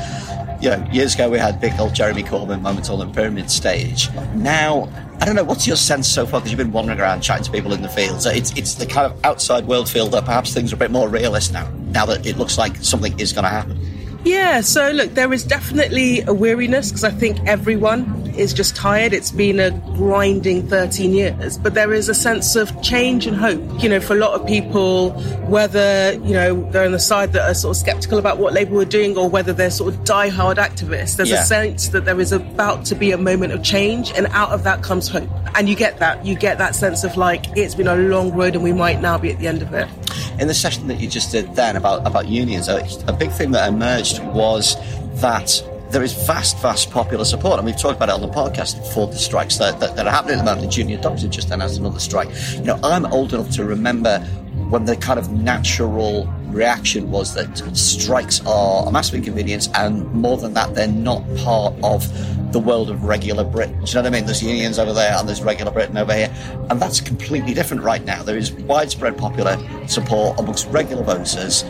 you 0.60 0.72
know, 0.72 0.86
years 0.92 1.16
ago 1.16 1.30
we 1.30 1.38
had 1.38 1.62
big 1.62 1.80
old 1.80 1.96
Jeremy 1.96 2.24
Corbyn 2.24 2.62
moment 2.62 2.90
on 2.90 3.00
the 3.00 3.08
pyramid 3.14 3.50
stage. 3.50 4.10
Now 4.36 4.90
I 5.22 5.26
don't 5.26 5.36
know. 5.36 5.44
What's 5.44 5.68
your 5.68 5.76
sense 5.76 6.08
so 6.08 6.26
far? 6.26 6.40
Because 6.40 6.52
you've 6.52 6.58
been 6.58 6.72
wandering 6.72 7.00
around 7.00 7.22
chatting 7.22 7.44
to 7.44 7.52
people 7.52 7.74
in 7.74 7.84
the 7.84 7.90
fields. 7.90 8.26
It's 8.26 8.58
it's 8.58 8.74
the 8.74 8.88
kind 8.88 9.06
of 9.06 9.24
outside 9.24 9.68
world 9.68 9.88
feel 9.88 10.08
that 10.08 10.26
perhaps 10.26 10.52
things 10.52 10.74
are 10.74 10.76
a 10.76 10.80
bit 10.80 10.90
more 10.90 11.08
realist 11.10 11.54
now. 11.54 11.70
Now 11.92 12.08
that 12.08 12.26
it 12.26 12.38
looks 12.38 12.58
like 12.58 12.76
something 12.78 13.18
is 13.20 13.32
going 13.32 13.44
to 13.44 13.50
happen. 13.50 13.78
Yeah, 14.24 14.62
so 14.62 14.92
look, 14.92 15.14
there 15.14 15.34
is 15.34 15.44
definitely 15.44 16.22
a 16.22 16.34
weariness 16.34 16.90
because 16.90 17.04
I 17.04 17.12
think 17.12 17.40
everyone 17.48 18.22
is 18.38 18.54
just 18.54 18.76
tired. 18.76 19.14
It's 19.14 19.32
been 19.32 19.60
a 19.60 19.72
grinding 19.96 20.68
13 20.68 21.12
years, 21.12 21.58
but 21.58 21.74
there 21.74 21.94
is 21.94 22.08
a 22.08 22.14
sense 22.14 22.56
of 22.56 22.82
change 22.82 23.26
and 23.26 23.36
hope. 23.36 23.62
You 23.82 23.90
know, 23.90 24.00
for 24.00 24.16
a 24.16 24.20
lot 24.20 24.40
of 24.40 24.46
people, 24.48 25.12
whether, 25.48 26.14
you 26.24 26.34
know, 26.34 26.70
they're 26.72 26.86
on 26.86 26.92
the 26.92 27.00
side 27.00 27.34
that 27.34 27.50
are 27.50 27.54
sort 27.54 27.76
of 27.76 27.80
skeptical 27.80 28.20
about 28.20 28.38
what 28.38 28.54
Labour 28.54 28.76
were 28.76 28.86
doing 28.86 29.18
or 29.18 29.28
whether 29.28 29.54
they're 29.54 29.72
sort 29.72 29.94
of 29.94 30.04
die-hard 30.04 30.58
activists, 30.58 31.18
there's 31.18 31.30
yeah. 31.30 31.42
a 31.42 31.46
sense 31.46 31.90
that 31.90 32.06
there 32.06 32.20
is 32.20 32.32
about 32.32 32.86
to 32.86 32.96
be 32.96 33.12
a 33.12 33.18
moment 33.18 33.54
of 33.54 33.64
change 33.64 34.12
and 34.14 34.28
out 34.28 34.52
of 34.52 34.64
that 34.64 34.84
comes 34.84 35.08
hope. 35.08 35.30
And 35.56 35.68
you 35.68 35.76
get 35.76 35.98
that. 36.00 36.26
You 36.26 36.36
get 36.36 36.58
that 36.60 36.76
sense 36.76 37.04
of 37.04 37.18
like, 37.18 37.46
it's 37.58 37.76
been 37.76 37.88
a 37.88 37.96
long 37.96 38.32
road 38.34 38.56
and 38.56 38.64
we 38.64 38.74
might 38.74 39.02
now 39.02 39.18
be 39.18 39.32
at 39.32 39.40
the 39.40 39.48
end 39.48 39.62
of 39.62 39.74
it. 39.74 39.90
In 40.40 40.48
the 40.48 40.54
session 40.54 40.88
that 40.88 41.00
you 41.00 41.08
just 41.08 41.32
did 41.32 41.56
then 41.56 41.76
about, 41.76 42.06
about 42.06 42.28
unions, 42.28 42.68
a, 42.68 42.88
a 43.08 43.14
big 43.14 43.32
thing 43.32 43.52
that 43.52 43.70
emerged 43.70 44.24
was 44.26 44.76
that 45.22 45.64
there 45.92 46.04
is 46.04 46.14
vast, 46.26 46.58
vast 46.60 46.90
popular 46.90 47.26
support, 47.26 47.58
and 47.58 47.66
we've 47.66 47.78
talked 47.78 47.98
about 47.98 48.10
it 48.10 48.16
on 48.16 48.22
the 48.22 48.30
podcast 48.30 48.94
for 48.94 49.08
the 49.08 49.18
strikes 49.18 49.58
that, 49.58 49.80
that, 49.80 49.96
that 49.96 50.08
are 50.08 50.12
happening 50.12 50.36
at 50.36 50.38
the 50.40 50.46
moment. 50.46 50.62
The 50.62 50.72
junior 50.72 50.98
doctors 51.02 51.30
just 51.30 51.52
announced 51.52 51.78
another 51.80 52.00
strike. 52.00 52.30
You 52.54 52.64
know, 52.64 52.80
I'm 52.84 53.06
old 53.08 53.34
enough 53.34 53.52
to 53.52 53.66
remember 53.66 54.20
when 54.70 54.86
the 54.86 54.96
kind 54.96 55.20
of 55.20 55.32
natural 55.32 56.34
reaction 56.52 57.12
was 57.12 57.34
that 57.36 57.58
strikes 57.76 58.46
are 58.46 58.88
a 58.88 58.92
massive 58.92 59.16
inconvenience, 59.16 59.70
and 59.76 60.12
more 60.14 60.38
than 60.38 60.54
that, 60.54 60.76
they're 60.76 60.88
not 60.88 61.24
part 61.38 61.74
of 61.84 62.08
the 62.52 62.60
world 62.60 62.90
of 62.90 63.04
regular 63.04 63.44
Britain. 63.44 63.80
Do 63.84 63.86
you 63.86 63.94
know 63.96 64.02
what 64.02 64.08
I 64.08 64.10
mean? 64.10 64.26
There's 64.26 64.44
unions 64.44 64.78
over 64.78 64.94
there, 64.94 65.16
and 65.18 65.28
there's 65.28 65.42
regular 65.42 65.72
Britain 65.72 65.98
over 65.98 66.14
here, 66.14 66.34
and 66.70 66.82
that's 66.82 67.00
completely 67.00 67.54
different 67.54 67.84
right 67.84 68.04
now. 68.04 68.24
There 68.24 68.38
is 68.38 68.52
widespread 68.52 69.18
popular 69.18 69.58
support 69.88 70.40
amongst 70.40 70.68
regular 70.68 71.04
voters. 71.04 71.64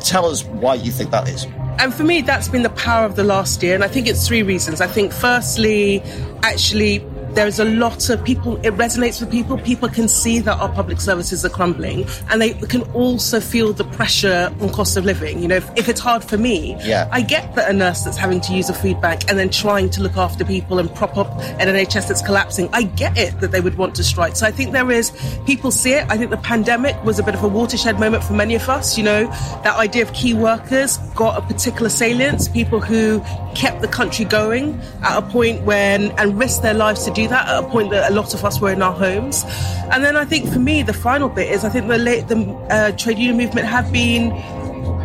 Tell 0.00 0.26
us 0.26 0.44
why 0.44 0.74
you 0.74 0.90
think 0.90 1.10
that 1.10 1.28
is. 1.28 1.46
And 1.78 1.94
for 1.94 2.02
me, 2.02 2.22
that's 2.22 2.48
been 2.48 2.62
the 2.62 2.70
power 2.70 3.06
of 3.06 3.14
the 3.14 3.22
last 3.22 3.62
year. 3.62 3.74
And 3.76 3.84
I 3.84 3.88
think 3.88 4.08
it's 4.08 4.26
three 4.26 4.42
reasons. 4.42 4.80
I 4.80 4.88
think, 4.88 5.12
firstly, 5.12 6.02
actually, 6.42 7.04
there's 7.34 7.58
a 7.58 7.64
lot 7.64 8.10
of 8.10 8.24
people, 8.24 8.56
it 8.58 8.74
resonates 8.74 9.20
with 9.20 9.30
people. 9.30 9.58
People 9.58 9.88
can 9.88 10.08
see 10.08 10.38
that 10.40 10.58
our 10.58 10.68
public 10.68 11.00
services 11.00 11.44
are 11.44 11.50
crumbling 11.50 12.06
and 12.30 12.40
they 12.40 12.54
can 12.54 12.82
also 12.92 13.40
feel 13.40 13.72
the 13.72 13.84
pressure 13.84 14.52
on 14.60 14.70
cost 14.70 14.96
of 14.96 15.04
living. 15.04 15.40
You 15.40 15.48
know, 15.48 15.56
if, 15.56 15.70
if 15.76 15.88
it's 15.88 16.00
hard 16.00 16.24
for 16.24 16.38
me, 16.38 16.76
yeah. 16.82 17.08
I 17.12 17.20
get 17.20 17.54
that 17.54 17.70
a 17.70 17.72
nurse 17.72 18.02
that's 18.02 18.16
having 18.16 18.40
to 18.42 18.54
use 18.54 18.68
a 18.68 18.74
food 18.74 19.00
bank 19.00 19.28
and 19.28 19.38
then 19.38 19.50
trying 19.50 19.90
to 19.90 20.02
look 20.02 20.16
after 20.16 20.44
people 20.44 20.78
and 20.78 20.92
prop 20.94 21.16
up 21.16 21.30
an 21.60 21.68
NHS 21.68 22.08
that's 22.08 22.22
collapsing. 22.22 22.68
I 22.72 22.82
get 22.82 23.16
it 23.16 23.40
that 23.40 23.50
they 23.50 23.60
would 23.60 23.76
want 23.76 23.94
to 23.96 24.04
strike. 24.04 24.36
So 24.36 24.46
I 24.46 24.50
think 24.50 24.72
there 24.72 24.90
is, 24.90 25.12
people 25.46 25.70
see 25.70 25.92
it. 25.92 26.06
I 26.08 26.16
think 26.16 26.30
the 26.30 26.38
pandemic 26.38 27.02
was 27.04 27.18
a 27.18 27.22
bit 27.22 27.34
of 27.34 27.44
a 27.44 27.48
watershed 27.48 28.00
moment 28.00 28.24
for 28.24 28.32
many 28.32 28.54
of 28.54 28.68
us. 28.68 28.96
You 28.96 29.04
know, 29.04 29.26
that 29.62 29.76
idea 29.76 30.02
of 30.02 30.12
key 30.12 30.34
workers 30.34 30.98
got 31.14 31.38
a 31.38 31.42
particular 31.42 31.88
salience, 31.88 32.48
people 32.48 32.80
who 32.80 33.20
kept 33.54 33.80
the 33.80 33.88
country 33.88 34.24
going 34.24 34.80
at 35.02 35.18
a 35.18 35.22
point 35.22 35.62
when, 35.62 36.10
and 36.12 36.38
risked 36.38 36.62
their 36.62 36.74
lives 36.74 37.04
to 37.04 37.10
do 37.22 37.28
that 37.28 37.48
at 37.48 37.64
a 37.64 37.66
point 37.68 37.90
that 37.90 38.10
a 38.10 38.14
lot 38.14 38.32
of 38.34 38.44
us 38.44 38.60
were 38.60 38.72
in 38.72 38.80
our 38.80 38.92
homes. 38.92 39.44
And 39.92 40.04
then 40.04 40.16
I 40.16 40.24
think 40.24 40.52
for 40.52 40.58
me, 40.58 40.82
the 40.82 40.92
final 40.92 41.28
bit 41.28 41.50
is 41.50 41.64
I 41.64 41.68
think 41.68 41.88
the, 41.88 41.98
late 41.98 42.28
the 42.28 42.38
uh, 42.70 42.92
trade 42.92 43.18
union 43.18 43.36
movement 43.36 43.66
have 43.66 43.92
been 43.92 44.32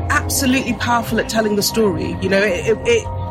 absolutely 0.10 0.73
powerful 0.73 1.19
at 1.19 1.28
telling 1.28 1.56
the 1.56 1.63
story. 1.63 2.15
You 2.21 2.30
know, 2.30 2.41
it, 2.41 2.67
it, 2.67 2.78
it 2.86 3.22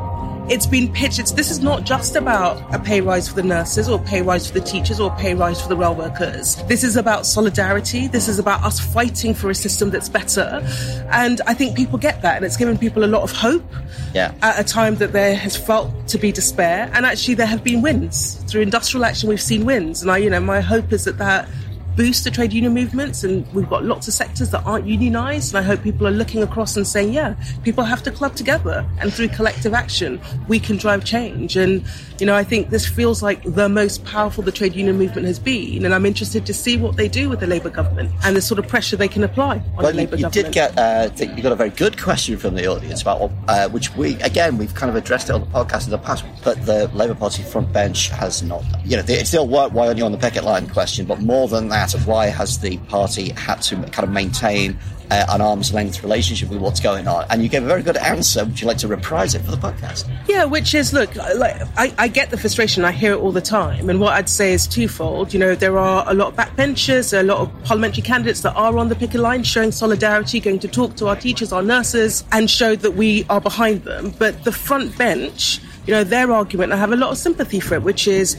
it's 0.53 0.67
been 0.67 0.93
pitched. 0.93 1.19
It's, 1.19 1.33
this 1.33 1.51
is 1.51 1.61
not 1.61 1.85
just 1.85 2.15
about 2.15 2.63
a 2.75 2.79
pay 2.79 3.01
rise 3.01 3.27
for 3.27 3.35
the 3.37 3.43
nurses 3.43 3.89
or 3.89 3.99
pay 3.99 4.21
rise 4.21 4.47
for 4.47 4.53
the 4.53 4.61
teachers 4.61 5.01
or 5.01 5.11
pay 5.17 5.33
rise 5.33 5.63
for 5.63 5.69
the 5.71 5.77
rail 5.77 5.95
workers. 5.95 6.57
This 6.65 6.85
is 6.85 6.97
about 6.97 7.25
solidarity. 7.25 8.07
This 8.07 8.29
is 8.29 8.39
about 8.39 8.63
us 8.63 8.79
fighting 8.79 9.33
for 9.33 9.49
a 9.49 9.55
system 9.55 9.89
that's 9.89 10.11
better. 10.11 10.63
And 11.11 11.41
I 11.47 11.55
think 11.55 11.75
people 11.75 11.99
get 11.99 12.21
that. 12.21 12.37
And 12.37 12.45
it's 12.45 12.59
given 12.59 12.77
people 12.77 13.03
a 13.03 13.07
lot 13.07 13.23
of 13.23 13.33
hope 13.33 13.65
yeah. 14.13 14.35
at 14.43 14.61
a 14.61 14.65
time 14.65 14.97
that 14.97 15.13
there 15.15 15.35
has 15.35 15.57
felt 15.57 15.91
to 16.09 16.19
be 16.19 16.31
despair. 16.31 16.91
And 16.93 17.07
actually, 17.07 17.35
there 17.35 17.47
have 17.47 17.65
been 17.65 17.81
wins. 17.81 18.35
Through 18.47 18.61
industrial 18.61 19.07
action, 19.07 19.31
we've 19.31 19.41
seen 19.41 19.65
wins. 19.65 20.03
And 20.03 20.11
I, 20.11 20.19
you 20.19 20.29
know, 20.29 20.41
my 20.41 20.61
hope 20.61 20.93
is 20.93 21.07
that 21.07 21.17
that 21.17 21.49
boost 21.97 22.25
the 22.25 22.31
trade 22.31 22.53
union 22.53 22.73
movements 22.73 23.23
and 23.25 23.47
we've 23.53 23.69
got 23.69 23.85
lots 23.85 24.09
of 24.09 24.15
sectors 24.15 24.51
that 24.51 24.65
aren't 24.65 24.87
unionized 24.87 25.55
and 25.55 25.63
I 25.65 25.67
hope 25.67 25.83
people 25.83 26.07
are 26.07 26.13
looking 26.13 26.43
across 26.43 26.77
and 26.77 26.87
saying 26.87 27.13
yeah 27.13 27.35
people 27.63 27.85
have 27.85 28.03
to 28.05 28.11
club 28.11 28.35
together 28.35 28.87
and 29.01 29.13
through 29.13 29.29
collective 29.29 29.75
action 29.75 30.21
we 30.49 30.59
can 30.59 30.77
drive 30.77 31.05
change 31.05 31.57
and 31.57 31.85
you 32.19 32.27
know 32.27 32.35
I 32.35 32.45
think 32.45 32.71
this 32.71 32.87
feels 32.87 33.23
like 33.23 33.43
the 33.45 33.69
most 33.69 34.05
powerful 34.05 34.43
the 34.43 34.53
trade 34.53 34.75
union 34.75 34.97
movement 34.97 35.27
has 35.27 35.39
been 35.39 35.85
and 35.85 35.95
I'm 35.95 36.07
interested 36.07 36.47
to 36.47 36.55
see 36.55 36.77
what 36.77 36.97
they 36.97 37.09
do 37.09 37.29
with 37.29 37.41
the 37.41 37.47
Labour 37.47 37.71
government 37.71 38.11
and 38.25 38.35
the 38.35 38.43
sort 38.43 38.59
of 38.59 38.67
pressure 38.69 38.97
they 38.97 39.09
can 39.09 39.25
apply 39.25 39.57
on 39.57 39.77
well, 39.77 39.87
the 39.89 39.99
Labour 39.99 40.17
you, 40.17 40.23
government. 40.23 40.33
did 40.33 40.53
get 40.53 40.79
uh, 40.79 41.11
you 41.19 41.43
got 41.43 41.53
a 41.53 41.57
very 41.57 41.71
good 41.71 42.01
question 42.01 42.39
from 42.39 42.55
the 42.55 42.67
audience 42.67 43.03
about 43.03 43.31
uh, 43.49 43.69
which 43.69 43.95
we 43.97 44.15
again 44.23 44.57
we've 44.57 44.75
kind 44.75 44.89
of 44.89 44.97
addressed 44.97 45.29
it 45.29 45.33
on 45.33 45.41
the 45.41 45.47
podcast 45.49 45.85
in 45.85 45.91
the 45.91 45.99
past 45.99 46.25
but 46.43 46.65
the 46.65 46.89
Labour 46.95 47.15
Party 47.15 47.43
front 47.43 47.71
bench 47.73 48.09
has 48.09 48.43
not 48.43 48.65
you 48.85 48.97
know 48.97 49.03
it's 49.07 49.29
still 49.29 49.47
why 49.47 49.69
are 49.87 49.93
you 49.93 50.05
on 50.05 50.13
the 50.13 50.19
picket 50.19 50.45
line 50.45 50.67
question 50.69 51.05
but 51.05 51.21
more 51.21 51.49
than 51.49 51.69
that 51.69 51.82
of 51.95 52.07
why 52.07 52.27
has 52.27 52.59
the 52.59 52.79
party 52.89 53.31
had 53.31 53.57
to 53.63 53.77
kind 53.77 54.05
of 54.05 54.11
maintain 54.11 54.79
uh, 55.11 55.27
an 55.29 55.41
arm's 55.41 55.75
length 55.75 56.03
relationship 56.03 56.49
with 56.49 56.59
what's 56.59 56.81
going 56.81 57.07
on? 57.07 57.27
And 57.29 57.43
you 57.43 57.49
gave 57.49 57.65
a 57.65 57.67
very 57.67 57.83
good 57.83 57.97
answer. 57.97 58.45
Would 58.45 58.61
you 58.61 58.67
like 58.67 58.79
to 58.79 58.89
reprise 58.89 59.35
it 59.35 59.43
for 59.43 59.51
the 59.51 59.57
podcast? 59.57 60.11
Yeah, 60.29 60.45
which 60.45 60.75
is 60.75 60.93
look, 60.93 61.15
like 61.17 61.61
I, 61.77 61.93
I 61.99 62.09
get 62.09 62.31
the 62.31 62.39
frustration. 62.39 62.85
I 62.85 62.93
hear 62.93 63.13
it 63.13 63.19
all 63.19 63.33
the 63.33 63.43
time, 63.43 63.91
and 63.91 64.01
what 64.01 64.15
I'd 64.15 64.29
say 64.29 64.53
is 64.53 64.67
twofold. 64.67 65.35
You 65.35 65.41
know, 65.41 65.55
there 65.55 65.77
are 65.79 66.05
a 66.07 66.15
lot 66.15 66.29
of 66.29 66.37
backbenchers, 66.37 67.19
a 67.19 67.23
lot 67.23 67.39
of 67.39 67.65
parliamentary 67.65 68.03
candidates 68.03 68.41
that 68.43 68.55
are 68.55 68.79
on 68.79 68.89
the 68.89 68.95
picket 68.95 69.21
line, 69.21 69.43
showing 69.43 69.73
solidarity, 69.73 70.41
going 70.41 70.61
to 70.61 70.69
talk 70.69 70.97
to 70.97 71.09
our 71.09 71.17
teachers, 71.17 71.53
our 71.53 71.63
nurses, 71.63 72.25
and 72.33 72.49
show 72.49 72.77
that 72.77 72.93
we 72.93 73.27
are 73.29 73.41
behind 73.41 73.83
them. 73.85 74.15
But 74.19 74.45
the 74.45 74.53
front 74.53 74.97
bench, 74.97 75.61
you 75.87 75.93
know, 75.93 76.05
their 76.05 76.31
argument, 76.33 76.73
I 76.73 76.77
have 76.77 76.93
a 76.93 76.97
lot 76.97 77.11
of 77.11 77.19
sympathy 77.19 77.61
for 77.61 77.75
it, 77.75 77.83
which 77.83 78.07
is 78.07 78.37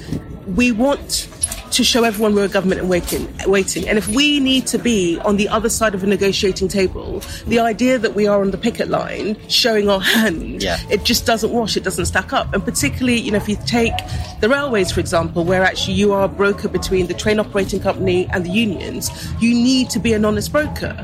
we 0.56 0.72
want 0.72 1.28
to 1.74 1.84
show 1.84 2.04
everyone 2.04 2.36
we're 2.36 2.46
a 2.46 2.48
government 2.48 2.80
and 2.80 2.90
waiting, 2.90 3.28
waiting. 3.48 3.90
And 3.90 3.98
if 3.98 4.08
we 4.08 4.40
need 4.40 4.68
to 4.68 4.78
be 4.78 5.18
on 5.20 5.38
the 5.38 5.50
other 5.50 5.70
side 5.70 5.96
of 5.96 6.04
a 6.04 6.08
negotiating 6.08 6.68
table, 6.68 7.20
the 7.48 7.60
idea 7.60 7.98
that 7.98 8.14
we 8.14 8.28
are 8.28 8.42
on 8.42 8.52
the 8.52 8.60
picket 8.60 8.90
line 8.90 9.36
showing 9.50 9.90
our 9.90 10.00
hand, 10.00 10.62
yeah. 10.62 10.78
it 10.92 11.04
just 11.04 11.26
doesn't 11.26 11.52
wash, 11.52 11.76
it 11.76 11.84
doesn't 11.84 12.06
stack 12.06 12.32
up. 12.32 12.54
And 12.54 12.64
particularly, 12.64 13.20
you 13.20 13.32
know, 13.32 13.38
if 13.38 13.50
you 13.50 13.58
take 13.66 13.94
the 14.40 14.50
railways, 14.50 14.92
for 14.92 15.00
example, 15.00 15.44
where 15.46 15.64
actually 15.64 15.96
you 15.96 16.14
are 16.14 16.26
a 16.26 16.28
broker 16.28 16.68
between 16.68 17.08
the 17.08 17.14
train 17.16 17.40
operating 17.40 17.80
company 17.80 18.28
and 18.28 18.46
the 18.46 18.52
unions, 18.52 19.10
you 19.42 19.54
need 19.56 19.90
to 19.90 20.00
be 20.00 20.14
an 20.14 20.26
honest 20.26 20.52
broker. 20.52 20.96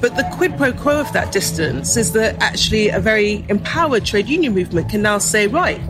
But 0.00 0.16
the 0.16 0.26
quid 0.32 0.56
pro 0.56 0.72
quo 0.72 1.00
of 1.00 1.12
that 1.12 1.32
distance 1.32 1.98
is 1.98 2.12
that 2.12 2.40
actually 2.42 2.88
a 2.88 2.98
very 2.98 3.44
empowered 3.50 4.06
trade 4.06 4.28
union 4.28 4.54
movement 4.54 4.88
can 4.88 5.02
now 5.02 5.18
say, 5.18 5.48
right, 5.48 5.80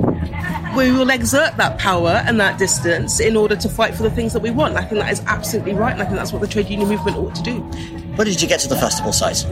we 0.76 0.90
will 0.90 1.10
exert 1.10 1.56
that 1.56 1.78
power 1.78 2.22
and 2.26 2.40
that 2.40 2.58
distance 2.58 3.20
in 3.20 3.36
order 3.36 3.56
to 3.56 3.68
fight 3.68 3.94
for 3.94 4.02
the 4.02 4.10
things 4.10 4.32
that 4.32 4.40
we 4.40 4.50
want. 4.50 4.76
I 4.76 4.84
think 4.84 5.00
that 5.00 5.12
is 5.12 5.20
absolutely 5.26 5.74
right, 5.74 5.92
and 5.92 6.02
I 6.02 6.04
think 6.04 6.16
that's 6.16 6.32
what 6.32 6.40
the 6.40 6.48
trade 6.48 6.68
union 6.68 6.88
movement 6.88 7.16
ought 7.16 7.34
to 7.34 7.42
do. 7.42 7.60
When 8.16 8.26
did 8.26 8.40
you 8.40 8.48
get 8.48 8.60
to 8.60 8.68
the 8.68 8.76
festival 8.76 9.12
site? 9.12 9.44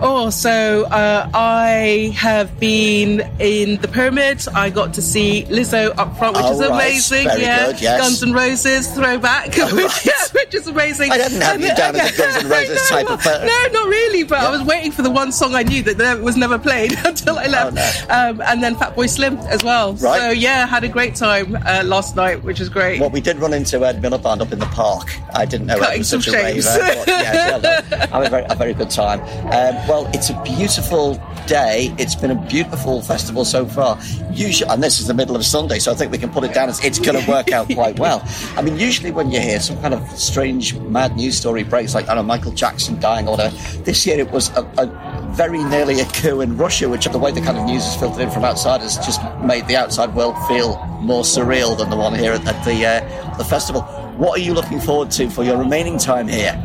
Oh, 0.00 0.30
so 0.30 0.84
uh, 0.84 1.28
I 1.34 2.12
have 2.16 2.58
been 2.60 3.20
in 3.40 3.80
the 3.80 3.88
pyramids. 3.88 4.46
I 4.46 4.70
got 4.70 4.94
to 4.94 5.02
see 5.02 5.44
Lizzo 5.48 5.92
up 5.98 6.16
front, 6.16 6.36
which 6.36 6.44
oh, 6.46 6.52
is 6.52 6.60
right. 6.60 6.70
amazing. 6.70 7.24
Very 7.24 7.42
yeah, 7.42 7.66
good, 7.66 7.80
yes. 7.80 8.00
Guns 8.00 8.22
N' 8.22 8.32
Roses 8.32 8.88
throwback, 8.94 9.54
Oh, 9.58 9.74
which, 9.74 9.84
right. 9.84 10.06
yeah, 10.06 10.26
which 10.32 10.54
is 10.54 10.68
amazing. 10.68 11.10
I 11.10 11.18
didn't 11.18 11.40
have 11.40 11.60
you 11.60 11.74
down 11.74 11.96
as 11.96 12.12
a 12.12 12.16
Guns 12.16 12.44
N' 12.44 12.48
Roses 12.50 12.90
no, 12.90 12.96
type 12.96 13.10
of. 13.10 13.24
No, 13.24 13.66
not 13.72 13.88
really. 13.88 14.22
But 14.22 14.38
I 14.38 14.50
was 14.50 14.62
waiting 14.62 14.92
for 14.92 15.02
the 15.02 15.10
one 15.10 15.32
song 15.32 15.56
I 15.56 15.64
knew 15.64 15.82
that 15.82 16.20
was 16.20 16.36
never 16.36 16.58
played 16.58 16.92
until 17.04 17.36
I 17.36 17.46
left. 17.46 17.76
Oh, 17.76 18.06
no. 18.08 18.30
um, 18.30 18.40
and 18.42 18.62
then 18.62 18.76
Fatboy 18.76 19.10
Slim 19.10 19.36
as 19.38 19.64
well. 19.64 19.94
Right. 19.94 20.20
So 20.20 20.30
yeah, 20.30 20.66
had 20.66 20.84
a 20.84 20.88
great 20.88 21.16
time 21.16 21.56
uh, 21.66 21.82
last 21.84 22.14
night, 22.14 22.44
which 22.44 22.60
was 22.60 22.68
great. 22.68 23.00
Well, 23.00 23.10
we 23.10 23.20
did 23.20 23.38
run 23.38 23.52
into 23.52 23.84
Ed 23.84 24.00
Miliband 24.00 24.42
up 24.42 24.52
in 24.52 24.60
the 24.60 24.66
park. 24.66 25.10
I 25.34 25.44
didn't 25.44 25.66
know 25.66 25.76
Ed 25.76 25.80
Cutting 25.80 25.98
was 25.98 26.08
such 26.08 26.28
a 26.28 26.32
raver. 26.32 26.60
but 26.62 27.08
yeah, 27.08 27.58
well, 27.58 27.84
I 27.92 28.06
had 28.06 28.26
a 28.26 28.30
very, 28.30 28.46
a 28.48 28.54
very 28.54 28.74
good 28.74 28.90
time. 28.90 29.20
Um, 29.20 29.87
well, 29.88 30.08
it's 30.12 30.28
a 30.28 30.42
beautiful 30.42 31.14
day. 31.46 31.94
It's 31.98 32.14
been 32.14 32.30
a 32.30 32.46
beautiful 32.46 33.00
festival 33.00 33.46
so 33.46 33.64
far. 33.64 33.98
Usually, 34.30 34.70
and 34.70 34.82
this 34.82 35.00
is 35.00 35.06
the 35.06 35.14
middle 35.14 35.34
of 35.34 35.44
Sunday, 35.46 35.78
so 35.78 35.90
I 35.90 35.94
think 35.94 36.12
we 36.12 36.18
can 36.18 36.28
put 36.30 36.44
it 36.44 36.52
down 36.52 36.68
as 36.68 36.84
it's 36.84 36.98
going 36.98 37.18
to 37.18 37.30
work 37.30 37.52
out 37.52 37.68
quite 37.68 37.98
well. 38.04 38.22
I 38.56 38.62
mean, 38.62 38.76
usually 38.76 39.10
when 39.10 39.30
you 39.30 39.40
hear 39.40 39.58
some 39.58 39.80
kind 39.80 39.94
of 39.94 40.06
strange, 40.10 40.74
mad 40.76 41.16
news 41.16 41.38
story 41.38 41.64
breaks, 41.64 41.94
like 41.94 42.04
I 42.04 42.14
don't 42.14 42.16
know 42.16 42.22
Michael 42.28 42.52
Jackson 42.52 43.00
dying 43.00 43.26
or 43.26 43.32
whatever, 43.32 43.56
this 43.82 44.06
year 44.06 44.18
it 44.18 44.30
was 44.30 44.50
a, 44.50 44.62
a 44.76 45.32
very 45.34 45.64
nearly 45.64 46.00
a 46.00 46.04
coup 46.04 46.42
in 46.42 46.58
Russia, 46.58 46.88
which 46.88 47.06
the 47.06 47.18
way 47.18 47.32
the 47.32 47.40
kind 47.40 47.56
of 47.56 47.64
news 47.64 47.86
is 47.86 47.96
filtered 47.96 48.20
in 48.20 48.30
from 48.30 48.44
outside 48.44 48.82
has 48.82 48.96
just 48.98 49.22
made 49.42 49.66
the 49.68 49.76
outside 49.76 50.14
world 50.14 50.36
feel 50.46 50.76
more 51.00 51.22
surreal 51.22 51.76
than 51.78 51.88
the 51.88 51.96
one 51.96 52.14
here 52.14 52.32
at, 52.32 52.46
at 52.46 52.62
the 52.64 52.84
uh, 52.84 53.38
the 53.38 53.44
festival. 53.44 53.82
What 54.18 54.38
are 54.38 54.42
you 54.42 54.52
looking 54.52 54.80
forward 54.80 55.10
to 55.12 55.30
for 55.30 55.44
your 55.44 55.56
remaining 55.56 55.96
time 55.96 56.28
here, 56.28 56.62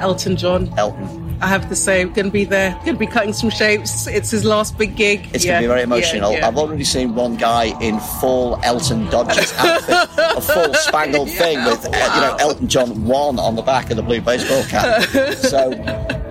Elton 0.00 0.36
John. 0.36 0.72
Elton? 0.76 1.21
I 1.42 1.48
have 1.48 1.68
to 1.70 1.74
say, 1.76 2.04
going 2.04 2.26
to 2.26 2.30
be 2.30 2.44
there. 2.44 2.70
Going 2.84 2.94
to 2.94 2.98
be 2.98 3.06
cutting 3.06 3.32
some 3.32 3.50
shapes. 3.50 4.06
It's 4.06 4.30
his 4.30 4.44
last 4.44 4.78
big 4.78 4.94
gig. 4.94 5.28
It's 5.34 5.44
Yeah, 5.44 5.54
going 5.54 5.62
to 5.62 5.64
be 5.64 5.68
very 5.68 5.82
emotional. 5.82 6.32
yeah. 6.32 6.46
I've 6.46 6.56
already 6.56 6.84
seen 6.84 7.16
one 7.16 7.36
guy 7.36 7.76
in 7.80 7.98
full 8.20 8.60
Elton 8.62 9.06
Dodgers 9.10 9.52
outfit, 9.58 10.08
a 10.18 10.40
full 10.40 10.72
spangled 10.74 11.30
thing 11.30 11.58
with 11.64 11.84
uh, 11.84 11.88
you 12.14 12.20
know 12.20 12.36
Elton 12.38 12.68
John 12.68 13.04
one 13.04 13.38
on 13.40 13.56
the 13.56 13.62
back 13.62 13.90
of 13.90 13.96
the 13.96 14.02
blue 14.02 14.20
baseball 14.20 14.62
cap. 14.64 15.02
so 15.38 15.70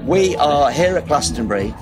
we 0.05 0.35
are 0.37 0.71
here 0.71 0.95
at 0.97 1.07
Glastonbury. 1.07 1.73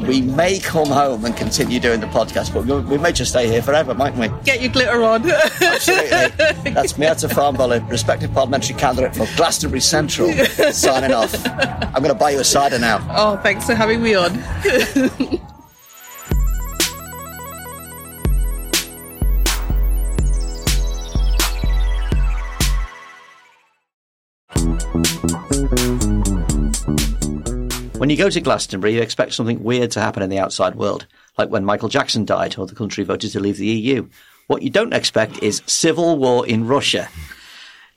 We 0.00 0.20
may 0.20 0.58
come 0.58 0.88
home 0.88 1.24
and 1.24 1.36
continue 1.36 1.80
doing 1.80 2.00
the 2.00 2.06
podcast, 2.06 2.52
but 2.52 2.64
we, 2.66 2.80
we 2.80 2.98
may 2.98 3.12
just 3.12 3.30
stay 3.30 3.48
here 3.48 3.62
forever, 3.62 3.94
mightn't 3.94 4.20
we? 4.20 4.42
Get 4.44 4.60
your 4.60 4.70
glitter 4.70 5.02
on. 5.02 5.28
Absolutely. 5.60 6.70
That's 6.72 6.92
Miata 6.94 7.28
Fahnbulleh, 7.30 7.88
respected 7.90 8.32
parliamentary 8.32 8.76
candidate 8.76 9.16
for 9.16 9.26
Glastonbury 9.36 9.80
Central, 9.80 10.32
signing 10.72 11.12
off. 11.12 11.34
I'm 11.46 12.02
going 12.02 12.14
to 12.14 12.14
buy 12.14 12.30
you 12.30 12.40
a 12.40 12.44
cider 12.44 12.78
now. 12.78 13.04
oh, 13.10 13.36
thanks 13.42 13.64
for 13.66 13.74
having 13.74 14.02
me 14.02 14.14
on. 14.14 15.40
When 27.98 28.10
you 28.10 28.16
go 28.18 28.28
to 28.28 28.40
Glastonbury, 28.42 28.94
you 28.94 29.00
expect 29.00 29.32
something 29.32 29.64
weird 29.64 29.90
to 29.92 30.00
happen 30.00 30.22
in 30.22 30.28
the 30.28 30.38
outside 30.38 30.74
world. 30.74 31.06
like 31.38 31.50
when 31.50 31.64
Michael 31.64 31.88
Jackson 31.88 32.24
died 32.24 32.56
or 32.58 32.66
the 32.66 32.74
country 32.74 33.04
voted 33.04 33.30
to 33.32 33.40
leave 33.40 33.56
the 33.56 33.66
EU. 33.66 34.08
What 34.46 34.62
you 34.62 34.70
don't 34.70 34.94
expect 34.94 35.42
is 35.42 35.62
civil 35.66 36.18
war 36.18 36.46
in 36.46 36.66
Russia. 36.66 37.08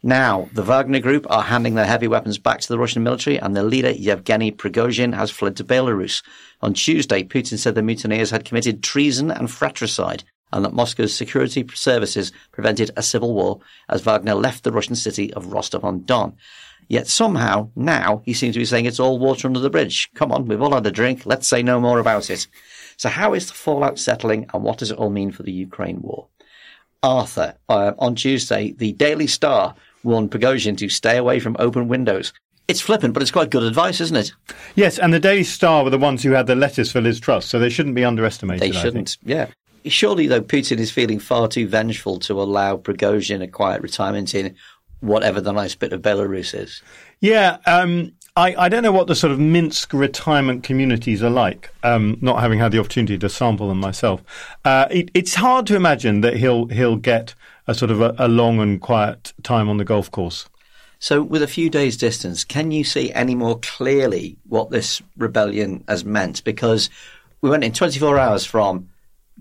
Now, 0.01 0.49
the 0.53 0.63
Wagner 0.63 0.99
Group 0.99 1.25
are 1.29 1.43
handing 1.43 1.75
their 1.75 1.85
heavy 1.85 2.07
weapons 2.07 2.38
back 2.38 2.62
to 2.62 2.67
the 2.69 2.79
Russian 2.79 3.03
military, 3.03 3.38
and 3.38 3.55
their 3.55 3.63
leader, 3.63 3.91
Yevgeny 3.91 4.51
Prigozhin, 4.51 5.13
has 5.13 5.31
fled 5.31 5.57
to 5.57 5.63
Belarus. 5.63 6.23
On 6.62 6.73
Tuesday, 6.73 7.23
Putin 7.23 7.57
said 7.57 7.75
the 7.75 7.81
mutineers 7.81 8.31
had 8.31 8.45
committed 8.45 8.81
treason 8.81 9.29
and 9.31 9.51
fratricide, 9.51 10.23
and 10.53 10.63
that 10.63 10.73
Moscow's 10.73 11.13
security 11.13 11.65
services 11.73 12.31
prevented 12.51 12.91
a 12.95 13.03
civil 13.03 13.33
war 13.33 13.59
as 13.89 14.01
Wagner 14.01 14.35
left 14.35 14.63
the 14.63 14.71
Russian 14.71 14.95
city 14.95 15.33
of 15.33 15.51
Rostov 15.53 15.83
on 15.83 16.05
Don. 16.05 16.35
Yet 16.89 17.08
somehow, 17.08 17.69
now, 17.75 18.23
he 18.25 18.34
seems 18.34 18.56
to 18.56 18.60
be 18.60 18.65
saying 18.65 18.86
it's 18.86 18.99
all 18.99 19.19
water 19.19 19.47
under 19.47 19.60
the 19.60 19.69
bridge. 19.69 20.10
Come 20.15 20.32
on, 20.32 20.47
we've 20.47 20.62
all 20.62 20.73
had 20.73 20.86
a 20.88 20.91
drink. 20.91 21.21
Let's 21.25 21.47
say 21.47 21.62
no 21.62 21.80
more 21.80 21.99
about 21.99 22.32
it. 22.32 22.47
So 22.97 23.10
how 23.10 23.34
is 23.34 23.47
the 23.47 23.54
fallout 23.54 23.99
settling 23.99 24.49
and 24.54 24.63
what 24.63 24.80
does 24.80 24.89
it 24.89 24.97
all 24.97 25.12
mean 25.12 25.32
for 25.32 25.43
the 25.43 25.52
Ukraine 25.52 26.02
war? 26.02 26.28
Arthur, 27.04 27.56
uh, 27.69 27.93
on 27.99 28.15
Tuesday, 28.15 28.73
the 28.73 28.91
Daily 28.93 29.28
Star 29.28 29.75
warned 30.04 30.32
Prigozhin 30.32 30.78
to 30.80 30.89
stay 30.89 31.15
away 31.15 31.39
from 31.39 31.56
open 31.60 31.88
windows. 31.88 32.34
It's 32.67 32.82
flippant, 32.82 33.13
but 33.13 33.21
it's 33.21 33.32
quite 33.32 33.52
good 33.52 33.63
advice, 33.63 34.02
isn't 34.02 34.17
it? 34.17 34.34
Yes, 34.75 34.99
and 34.99 35.13
the 35.13 35.19
Daily 35.19 35.43
Star 35.43 35.84
were 35.84 35.89
the 35.89 35.97
ones 35.97 36.23
who 36.23 36.32
had 36.32 36.47
the 36.47 36.56
letters 36.56 36.91
for 36.91 37.02
Liz 37.02 37.19
Truss, 37.19 37.45
so 37.45 37.58
they 37.58 37.69
shouldn't 37.69 37.95
be 37.95 38.04
underestimated. 38.04 38.62
They 38.62 38.78
shouldn't, 38.78 39.17
yeah. 39.23 39.47
Surely, 39.86 40.28
though, 40.28 40.41
Putin 40.41 40.78
is 40.80 40.91
feeling 40.91 41.19
far 41.19 41.47
too 41.47 41.67
vengeful 41.67 42.19
to 42.19 42.41
allow 42.41 42.78
Prigozhin 42.78 43.41
a 43.41 43.47
quiet 43.47 43.82
retirement 43.82 44.36
in 44.36 44.56
whatever 45.01 45.41
the 45.41 45.51
nice 45.51 45.75
bit 45.75 45.93
of 45.93 46.01
Belarus 46.01 46.57
is. 46.57 46.81
Yeah, 47.19 47.57
um, 47.65 48.13
I, 48.35 48.55
I, 48.55 48.69
don't 48.69 48.83
know 48.83 48.91
what 48.91 49.07
the 49.07 49.15
sort 49.15 49.31
of 49.31 49.39
Minsk 49.39 49.93
retirement 49.93 50.63
communities 50.63 51.21
are 51.21 51.29
like, 51.29 51.71
um, 51.83 52.17
not 52.21 52.39
having 52.39 52.59
had 52.59 52.71
the 52.71 52.79
opportunity 52.79 53.17
to 53.17 53.29
sample 53.29 53.69
them 53.69 53.79
myself. 53.79 54.23
Uh, 54.63 54.88
it, 54.89 55.12
it's 55.13 55.35
hard 55.35 55.67
to 55.67 55.75
imagine 55.75 56.21
that 56.21 56.38
he'll 56.38 56.67
he'll 56.67 56.95
get 56.95 57.35
a 57.67 57.75
sort 57.75 57.91
of 57.91 58.01
a, 58.01 58.15
a 58.17 58.27
long 58.27 58.59
and 58.59 58.81
quiet 58.81 59.33
time 59.43 59.69
on 59.69 59.77
the 59.77 59.85
golf 59.85 60.09
course. 60.12 60.47
So, 60.99 61.21
with 61.21 61.41
a 61.41 61.47
few 61.47 61.69
days' 61.69 61.97
distance, 61.97 62.43
can 62.43 62.71
you 62.71 62.83
see 62.83 63.12
any 63.13 63.35
more 63.35 63.59
clearly 63.59 64.38
what 64.47 64.69
this 64.69 65.01
rebellion 65.17 65.83
has 65.88 66.03
meant? 66.03 66.43
Because 66.43 66.89
we 67.41 67.49
went 67.49 67.63
in 67.63 67.71
24 67.71 68.19
hours 68.19 68.45
from 68.45 68.89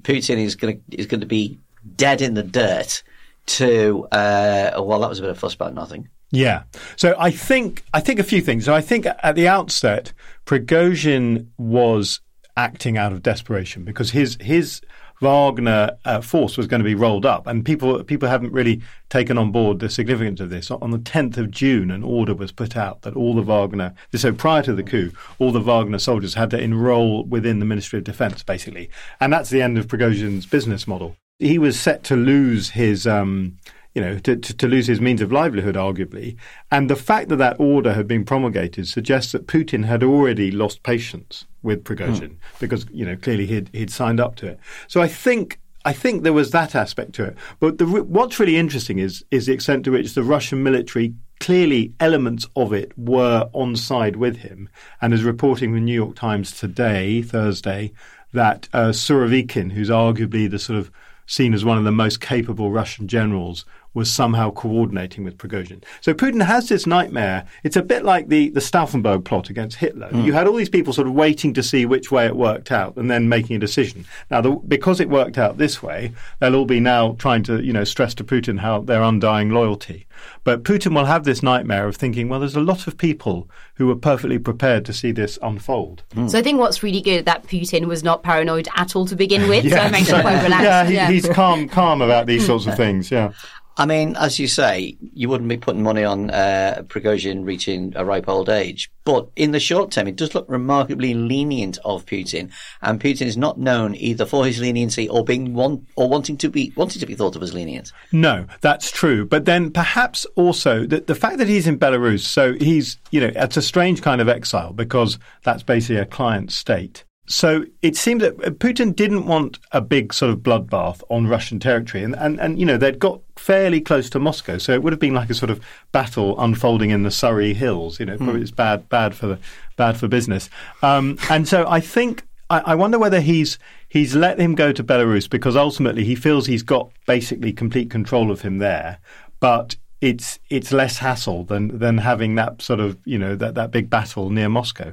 Putin 0.03 0.39
is 0.39 0.55
going 0.55 0.83
to 0.91 0.99
is 0.99 1.07
going 1.07 1.21
to 1.21 1.27
be 1.27 1.59
dead 1.97 2.23
in 2.23 2.35
the 2.35 2.43
dirt 2.43 3.03
to 3.49 4.07
uh, 4.13 4.83
well, 4.83 5.01
that 5.01 5.09
was 5.09 5.19
a 5.19 5.23
bit 5.23 5.31
of 5.31 5.39
fuss 5.39 5.55
about 5.55 5.75
nothing. 5.75 6.09
Yeah. 6.31 6.65
So 6.97 7.15
I 7.19 7.31
think 7.31 7.85
I 7.95 8.01
think 8.01 8.19
a 8.19 8.25
few 8.25 8.41
things. 8.41 8.65
So 8.65 8.75
I 8.75 8.81
think 8.81 9.07
at 9.07 9.35
the 9.35 9.49
outset, 9.49 10.13
Prigozhin 10.47 11.49
was 11.57 12.21
acting 12.57 12.99
out 12.99 13.13
of 13.13 13.23
desperation 13.23 13.85
because 13.85 14.11
his 14.11 14.37
his 14.41 14.81
Wagner 15.21 15.97
uh, 16.05 16.21
force 16.21 16.57
was 16.57 16.67
going 16.67 16.81
to 16.81 16.85
be 16.85 16.95
rolled 16.95 17.27
up, 17.27 17.47
and 17.47 17.65
people 17.65 18.03
people 18.05 18.29
haven't 18.29 18.53
really 18.53 18.83
taken 19.09 19.39
on 19.39 19.51
board 19.51 19.81
the 19.81 19.89
significance 19.89 20.41
of 20.41 20.51
this. 20.51 20.71
On 20.71 20.91
the 20.91 20.99
10th 20.99 21.37
of 21.39 21.51
June, 21.51 21.91
an 21.91 22.05
order 22.05 22.35
was 22.35 22.53
put 22.53 22.77
out 22.77 23.03
that 23.03 23.17
all 23.17 23.35
the 23.35 23.43
Wagner, 23.43 23.95
so 24.15 24.33
prior 24.33 24.63
to 24.63 24.75
the 24.75 24.83
coup, 24.83 25.11
all 25.39 25.51
the 25.51 25.61
Wagner 25.61 25.99
soldiers 25.99 26.35
had 26.35 26.51
to 26.51 26.61
enroll 26.61 27.25
within 27.25 27.59
the 27.59 27.65
Ministry 27.65 27.99
of 27.99 28.05
Defence, 28.05 28.43
basically, 28.43 28.91
and 29.21 29.33
that's 29.33 29.51
the 29.51 29.63
end 29.63 29.77
of 29.79 29.89
Prigozhin's 29.89 30.47
business 30.47 30.87
model. 30.87 31.17
He 31.39 31.59
was 31.59 31.79
set 31.79 32.05
to 32.05 32.17
lose 32.17 32.71
his. 32.71 33.07
Um, 33.07 33.59
you 33.95 34.05
know, 34.05 34.19
to, 34.19 34.37
to, 34.37 34.57
to, 34.57 34.69
lose 34.69 34.87
his 34.87 35.01
means 35.01 35.21
of 35.21 35.33
livelihood, 35.33 35.75
arguably. 35.75 36.37
And 36.71 36.89
the 36.89 36.95
fact 36.95 37.31
that 37.31 37.37
that 37.37 37.59
order 37.59 37.95
had 37.95 38.07
been 38.07 38.25
promulgated 38.25 38.87
suggests 38.87 39.33
that 39.33 39.49
Putin 39.49 39.85
had 39.87 40.05
already 40.05 40.53
lost 40.53 40.85
patience 40.85 41.47
with 41.65 41.83
Prigozhin 41.83 42.29
hmm. 42.29 42.37
because, 42.61 42.87
you 42.93 43.05
know, 43.05 43.17
clearly 43.17 43.47
he'd, 43.47 43.71
he'd 43.73 43.91
signed 43.91 44.21
up 44.21 44.37
to 44.37 44.47
it. 44.47 44.61
So 44.87 45.01
I 45.01 45.09
think 45.09 45.59
I 45.85 45.93
think 45.93 46.23
there 46.23 46.33
was 46.33 46.51
that 46.51 46.75
aspect 46.75 47.15
to 47.15 47.25
it. 47.25 47.37
But 47.61 47.79
the, 47.79 47.87
what's 47.87 48.39
really 48.39 48.57
interesting 48.57 48.99
is 48.99 49.25
is 49.31 49.47
the 49.47 49.53
extent 49.53 49.85
to 49.85 49.91
which 49.93 50.15
the 50.15 50.23
Russian 50.23 50.63
military 50.63 51.15
clearly 51.41 51.95
elements 51.99 52.47
of 52.57 52.73
it 52.73 52.93
were 52.99 53.49
on 53.53 53.75
side 53.75 54.17
with 54.17 54.37
him. 54.37 54.69
And 55.01 55.15
as 55.15 55.23
reporting 55.25 55.73
the 55.73 55.81
New 55.81 55.95
York 55.95 56.15
Times 56.15 56.53
today, 56.53 57.23
Thursday, 57.23 57.93
that 58.33 58.69
uh, 58.73 58.89
Surovikin, 58.89 59.73
who's 59.73 59.89
arguably 59.89 60.51
the 60.51 60.59
sort 60.59 60.79
of 60.79 60.91
seen 61.29 61.55
as 61.55 61.65
one 61.65 61.79
of 61.79 61.85
the 61.85 61.93
most 61.93 62.21
capable 62.21 62.73
Russian 62.73 63.07
generals, 63.07 63.65
was 63.95 64.11
somehow 64.11 64.51
coordinating 64.51 65.25
with 65.25 65.39
Prigozhin. 65.39 65.83
So 66.01 66.15
Putin 66.15 66.45
has 66.45 66.69
this 66.69 66.87
nightmare. 66.87 67.47
It's 67.65 67.77
a 67.77 67.83
bit 67.83 68.05
like 68.05 68.29
the, 68.29 68.51
the 68.51 68.61
Stauffenberg 68.61 69.25
plot 69.25 69.51
against 69.51 69.77
Hitler. 69.77 70.09
Mm. 70.11 70.25
You 70.25 70.33
had 70.33 70.47
all 70.47 70.55
these 70.55 70.69
people 70.69 70.93
sort 70.93 71.09
of 71.09 71.15
waiting 71.15 71.55
to 71.55 71.63
see 71.63 71.87
which 71.87 72.11
way 72.11 72.27
it 72.27 72.37
worked 72.37 72.71
out 72.71 72.97
and 72.97 73.11
then 73.11 73.29
making 73.29 73.57
a 73.57 73.59
decision. 73.59 74.05
Now, 74.31 74.41
the, 74.41 74.51
because 74.51 75.01
it 75.01 75.09
worked 75.09 75.39
out 75.39 75.59
this 75.59 75.83
way, 75.83 76.13
they'll 76.39 76.55
all 76.55 76.65
be 76.65 76.81
now 76.81 77.17
trying 77.19 77.43
to, 77.45 77.63
you 77.63 77.73
know, 77.73 77.85
stress 77.85 78.15
to 78.15 78.25
Putin 78.25 78.59
how 78.59 78.81
their 78.81 79.03
undying 79.03 79.51
loyalty. 79.51 80.07
But 80.45 80.63
Putin 80.65 80.95
will 80.95 81.05
have 81.05 81.25
this 81.25 81.43
nightmare 81.43 81.87
of 81.87 81.97
thinking, 81.97 82.29
well, 82.29 82.41
there's 82.41 82.57
a 82.57 82.61
lot 82.61 82.87
of 82.87 82.97
people 82.97 83.49
who 83.75 83.87
were 83.87 83.97
perfectly 83.97 84.39
prepared 84.39 84.85
to 84.87 84.93
see 84.93 85.13
this 85.13 85.39
unfold. 85.43 86.03
Mm. 86.15 86.31
So 86.31 86.39
I 86.39 86.43
think 86.43 86.59
what's 86.59 86.83
really 86.83 87.01
good 87.01 87.25
that 87.27 87.45
Putin 87.45 87.85
was 87.85 88.03
not 88.03 88.23
paranoid 88.23 88.69
at 88.77 88.97
all 88.97 89.07
to 89.07 89.17
begin 89.17 89.49
with. 89.49 89.65
yeah. 89.67 89.77
So 89.77 89.87
it 89.87 89.93
makes 89.93 90.09
him 90.09 90.21
quite 90.21 90.43
relaxed. 90.43 90.65
Yeah, 90.65 90.85
he, 90.85 90.95
yeah, 90.95 91.11
he's 91.11 91.29
calm, 91.29 91.69
calm 91.69 92.03
about 92.03 92.27
these 92.27 92.45
sorts 92.45 92.67
of 92.67 92.77
things. 92.77 93.11
Yeah. 93.11 93.33
I 93.79 93.87
mean, 93.87 94.17
as 94.17 94.41
you 94.41 94.49
say, 94.49 94.99
you 95.15 95.29
wouldn't 95.29 95.49
be 95.49 95.57
putting 95.57 95.85
money 95.85 96.03
on 96.03 96.31
uh, 96.31 96.83
Prigozhin 96.89 97.47
reaching 97.47 97.93
a 97.95 98.05
ripe 98.05 98.29
old 98.29 98.49
age. 98.49 98.91
But 99.05 99.29
in 99.37 99.53
the 99.53 99.61
short 99.61 99.93
term, 99.93 100.09
it 100.09 100.17
does 100.17 100.35
look 100.35 100.47
remarkably 100.49 101.15
lenient 101.15 101.79
of 101.85 102.05
Putin, 102.05 102.51
and 102.83 103.01
Putin 103.01 103.27
is 103.27 103.37
not 103.37 103.57
known 103.57 103.95
either 103.95 104.27
for 104.27 104.45
his 104.45 104.59
leniency 104.59 105.09
or 105.09 105.25
being 105.25 105.55
want, 105.55 105.87
or 105.95 106.09
wanting 106.09 106.37
to 106.39 106.49
be 106.49 106.73
wanting 106.75 106.99
to 106.99 107.07
be 107.07 107.15
thought 107.15 107.37
of 107.37 107.43
as 107.43 107.55
lenient. 107.55 107.93
No, 108.11 108.47
that's 108.63 108.91
true. 108.91 109.25
But 109.25 109.45
then 109.45 109.71
perhaps 109.71 110.27
also 110.35 110.85
the, 110.85 111.01
the 111.01 111.15
fact 111.15 111.39
that 111.39 111.49
he's 111.49 111.69
in 111.69 111.79
Belarus, 111.79 112.25
so 112.27 112.55
he's 112.55 112.99
you 113.13 113.21
know 113.21 113.31
it's 113.37 113.57
a 113.57 113.63
strange 113.63 114.03
kind 114.03 114.21
of 114.21 114.29
exile 114.29 114.73
because 114.73 115.21
that's 115.45 115.63
basically 115.63 115.99
a 115.99 116.05
client 116.05 116.51
state. 116.51 117.05
So 117.29 117.65
it 117.83 117.95
seemed 117.95 118.23
that 118.23 118.39
Putin 118.59 118.97
didn't 118.97 119.27
want 119.27 119.59
a 119.73 119.83
big 119.83 120.15
sort 120.15 120.33
of 120.33 120.39
bloodbath 120.39 121.03
on 121.11 121.27
Russian 121.27 121.61
territory, 121.61 122.03
and, 122.03 122.17
and, 122.17 122.41
and 122.41 122.59
you 122.59 122.65
know 122.65 122.79
they'd 122.79 122.99
got 122.99 123.21
fairly 123.37 123.83
close 123.83 124.09
to 124.11 124.19
Moscow, 124.19 124.57
so 124.57 124.73
it 124.73 124.83
would 124.83 124.95
have 124.95 125.01
been 125.01 125.15
like 125.15 125.29
a 125.29 125.35
sort 125.35 125.51
of 125.51 125.61
battle 125.93 126.41
unfolding 126.41 126.89
in 126.89 127.03
the 127.03 127.11
Surrey 127.11 127.53
hills. 127.53 128.01
You 128.01 128.07
know, 128.07 128.17
probably 128.17 128.41
mm. 128.41 128.43
it's 128.43 128.51
bad 128.51 128.89
bad 128.89 129.15
for 129.15 129.27
the, 129.27 129.39
bad 129.77 129.99
for 129.99 130.09
business. 130.09 130.49
Um, 130.83 131.19
and 131.29 131.47
so 131.47 131.69
I 131.69 131.81
think 131.81 132.27
I, 132.49 132.61
I 132.61 132.75
wonder 132.75 132.99
whether 132.99 133.21
he's 133.21 133.59
he's 133.89 134.15
let 134.15 134.39
him 134.39 134.55
go 134.55 134.73
to 134.73 134.83
Belarus 134.83 135.29
because 135.29 135.55
ultimately 135.55 136.05
he 136.05 136.15
feels 136.15 136.47
he's 136.47 136.63
got 136.63 136.91
basically 137.07 137.53
complete 137.53 137.91
control 137.91 138.31
of 138.31 138.41
him 138.41 138.59
there, 138.59 138.99
but 139.39 139.77
it's 140.01 140.39
it's 140.49 140.73
less 140.73 140.99
hassle 140.99 141.45
than 141.45 141.79
than 141.79 141.99
having 141.99 142.37
that 142.37 142.63
sort 142.63 142.81
of 142.81 142.99
you 143.05 143.19
know 143.19 143.37
that 143.37 143.55
that 143.55 143.71
big 143.71 143.91
battle 143.91 144.31
near 144.31 144.49
Moscow. 144.49 144.93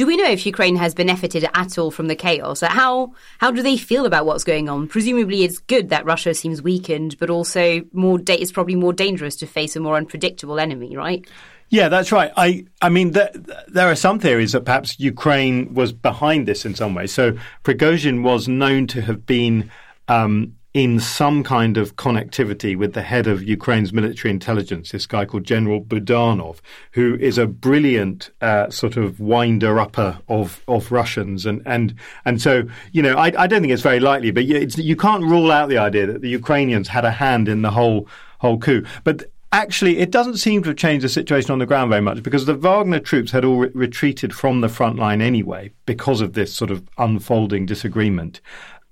Do 0.00 0.06
we 0.06 0.16
know 0.16 0.30
if 0.30 0.46
Ukraine 0.46 0.76
has 0.76 0.94
benefited 0.94 1.46
at 1.52 1.76
all 1.76 1.90
from 1.90 2.08
the 2.08 2.16
chaos? 2.16 2.62
How 2.62 3.12
how 3.36 3.50
do 3.50 3.60
they 3.60 3.76
feel 3.76 4.06
about 4.06 4.24
what's 4.24 4.44
going 4.44 4.66
on? 4.66 4.88
Presumably, 4.88 5.42
it's 5.42 5.58
good 5.58 5.90
that 5.90 6.06
Russia 6.06 6.32
seems 6.32 6.62
weakened, 6.62 7.18
but 7.18 7.28
also 7.28 7.82
more 7.92 8.16
da- 8.16 8.40
it's 8.40 8.50
probably 8.50 8.76
more 8.76 8.94
dangerous 8.94 9.36
to 9.36 9.46
face 9.46 9.76
a 9.76 9.80
more 9.80 9.96
unpredictable 9.96 10.58
enemy, 10.58 10.96
right? 10.96 11.28
Yeah, 11.68 11.90
that's 11.90 12.12
right. 12.12 12.32
I, 12.34 12.64
I 12.80 12.88
mean, 12.88 13.10
there, 13.10 13.30
there 13.68 13.90
are 13.90 13.94
some 13.94 14.18
theories 14.18 14.52
that 14.52 14.64
perhaps 14.64 14.98
Ukraine 14.98 15.74
was 15.74 15.92
behind 15.92 16.48
this 16.48 16.64
in 16.64 16.74
some 16.74 16.94
way. 16.94 17.06
So 17.06 17.36
Prigozhin 17.62 18.22
was 18.22 18.48
known 18.48 18.86
to 18.86 19.02
have 19.02 19.26
been 19.26 19.70
um, 20.08 20.56
in 20.72 21.00
some 21.00 21.42
kind 21.42 21.76
of 21.76 21.96
connectivity 21.96 22.76
with 22.76 22.92
the 22.92 23.02
head 23.02 23.26
of 23.26 23.42
Ukraine's 23.42 23.92
military 23.92 24.30
intelligence, 24.30 24.92
this 24.92 25.04
guy 25.04 25.24
called 25.24 25.42
General 25.42 25.80
Budanov, 25.80 26.60
who 26.92 27.16
is 27.20 27.38
a 27.38 27.46
brilliant 27.46 28.30
uh, 28.40 28.70
sort 28.70 28.96
of 28.96 29.18
winder 29.18 29.80
upper 29.80 30.20
of, 30.28 30.62
of 30.68 30.92
Russians. 30.92 31.44
And, 31.44 31.60
and, 31.66 31.94
and 32.24 32.40
so, 32.40 32.62
you 32.92 33.02
know, 33.02 33.14
I, 33.14 33.32
I 33.36 33.46
don't 33.48 33.62
think 33.62 33.72
it's 33.72 33.82
very 33.82 33.98
likely, 33.98 34.30
but 34.30 34.44
you 34.44 34.96
can't 34.96 35.24
rule 35.24 35.50
out 35.50 35.68
the 35.68 35.78
idea 35.78 36.06
that 36.06 36.20
the 36.20 36.28
Ukrainians 36.28 36.86
had 36.86 37.04
a 37.04 37.10
hand 37.10 37.48
in 37.48 37.62
the 37.62 37.72
whole, 37.72 38.06
whole 38.38 38.58
coup. 38.58 38.84
But 39.02 39.24
actually, 39.50 39.98
it 39.98 40.12
doesn't 40.12 40.36
seem 40.36 40.62
to 40.62 40.68
have 40.68 40.76
changed 40.76 41.04
the 41.04 41.08
situation 41.08 41.50
on 41.50 41.58
the 41.58 41.66
ground 41.66 41.90
very 41.90 42.00
much 42.00 42.22
because 42.22 42.46
the 42.46 42.54
Wagner 42.54 43.00
troops 43.00 43.32
had 43.32 43.44
all 43.44 43.58
re- 43.58 43.70
retreated 43.74 44.32
from 44.32 44.60
the 44.60 44.68
front 44.68 45.00
line 45.00 45.20
anyway 45.20 45.72
because 45.84 46.20
of 46.20 46.34
this 46.34 46.54
sort 46.54 46.70
of 46.70 46.88
unfolding 46.96 47.66
disagreement. 47.66 48.40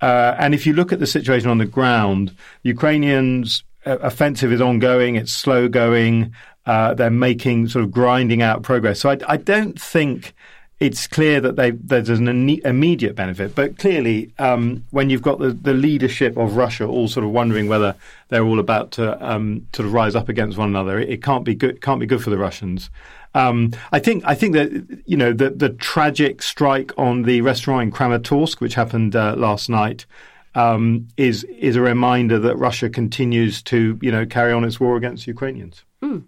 Uh, 0.01 0.35
and 0.39 0.55
if 0.55 0.67
you 0.67 0.73
look 0.73 0.93
at 0.93 1.01
the 1.01 1.07
situation 1.07 1.51
on 1.51 1.59
the 1.59 1.67
ground, 1.67 2.37
Ukrainians' 2.63 3.65
uh, 3.85 3.99
offensive 3.99 4.53
is 4.53 4.61
ongoing. 4.61 5.17
It's 5.17 5.33
slow 5.33 5.69
going. 5.69 6.35
Uh, 6.67 6.95
they're 6.95 7.11
making 7.11 7.69
sort 7.69 7.85
of 7.85 7.91
grinding 7.91 8.43
out 8.43 8.63
progress. 8.63 9.01
So 9.01 9.11
I, 9.11 9.19
I 9.27 9.37
don't 9.37 9.81
think 9.81 10.35
it's 10.81 11.09
clear 11.09 11.41
that 11.41 11.57
they, 11.57 11.73
there's 11.73 12.09
an 12.09 12.29
immediate 12.29 13.17
benefit. 13.17 13.55
But 13.55 13.79
clearly, 13.79 14.33
um, 14.39 14.85
when 14.91 15.11
you've 15.11 15.23
got 15.23 15.41
the, 15.41 15.51
the 15.51 15.73
leadership 15.73 16.37
of 16.37 16.57
Russia 16.57 16.87
all 16.87 17.09
sort 17.09 17.25
of 17.25 17.33
wondering 17.33 17.67
whether 17.67 17.97
they're 18.29 18.45
all 18.45 18.61
about 18.61 18.93
to 18.93 19.27
um, 19.27 19.67
sort 19.75 19.87
of 19.87 19.93
rise 19.93 20.15
up 20.15 20.29
against 20.29 20.57
one 20.57 20.69
another, 20.69 21.01
it, 21.01 21.09
it, 21.11 21.23
can't 21.23 21.45
be 21.45 21.55
good. 21.55 21.81
Can't 21.81 21.99
be 21.99 22.07
good 22.07 22.23
for 22.23 22.31
the 22.31 22.39
Russians. 22.39 22.91
Um, 23.35 23.73
I 23.93 23.99
think 23.99 24.23
I 24.25 24.35
think 24.35 24.55
that 24.55 25.03
you 25.05 25.17
know 25.17 25.33
the 25.33 25.51
the 25.51 25.71
tragic 25.71 26.43
strike 26.43 26.93
on 26.97 27.23
the 27.23 27.41
restaurant 27.41 27.83
in 27.83 27.93
Kramatorsk, 27.93 28.61
which 28.61 28.75
happened 28.75 29.17
uh, 29.17 29.35
last 29.37 29.69
night, 29.69 30.07
um, 30.55 31.09
is 31.17 31.43
is 31.45 31.75
a 31.75 31.81
reminder 31.81 32.39
that 32.39 32.57
Russia 32.57 32.89
continues 32.89 33.63
to 33.63 33.99
you 34.01 34.13
know 34.13 34.25
carry 34.25 34.53
on 34.53 34.65
its 34.65 34.79
war 34.79 34.97
against 34.97 35.27
Ukrainians. 35.27 35.85
Mm. 36.03 36.23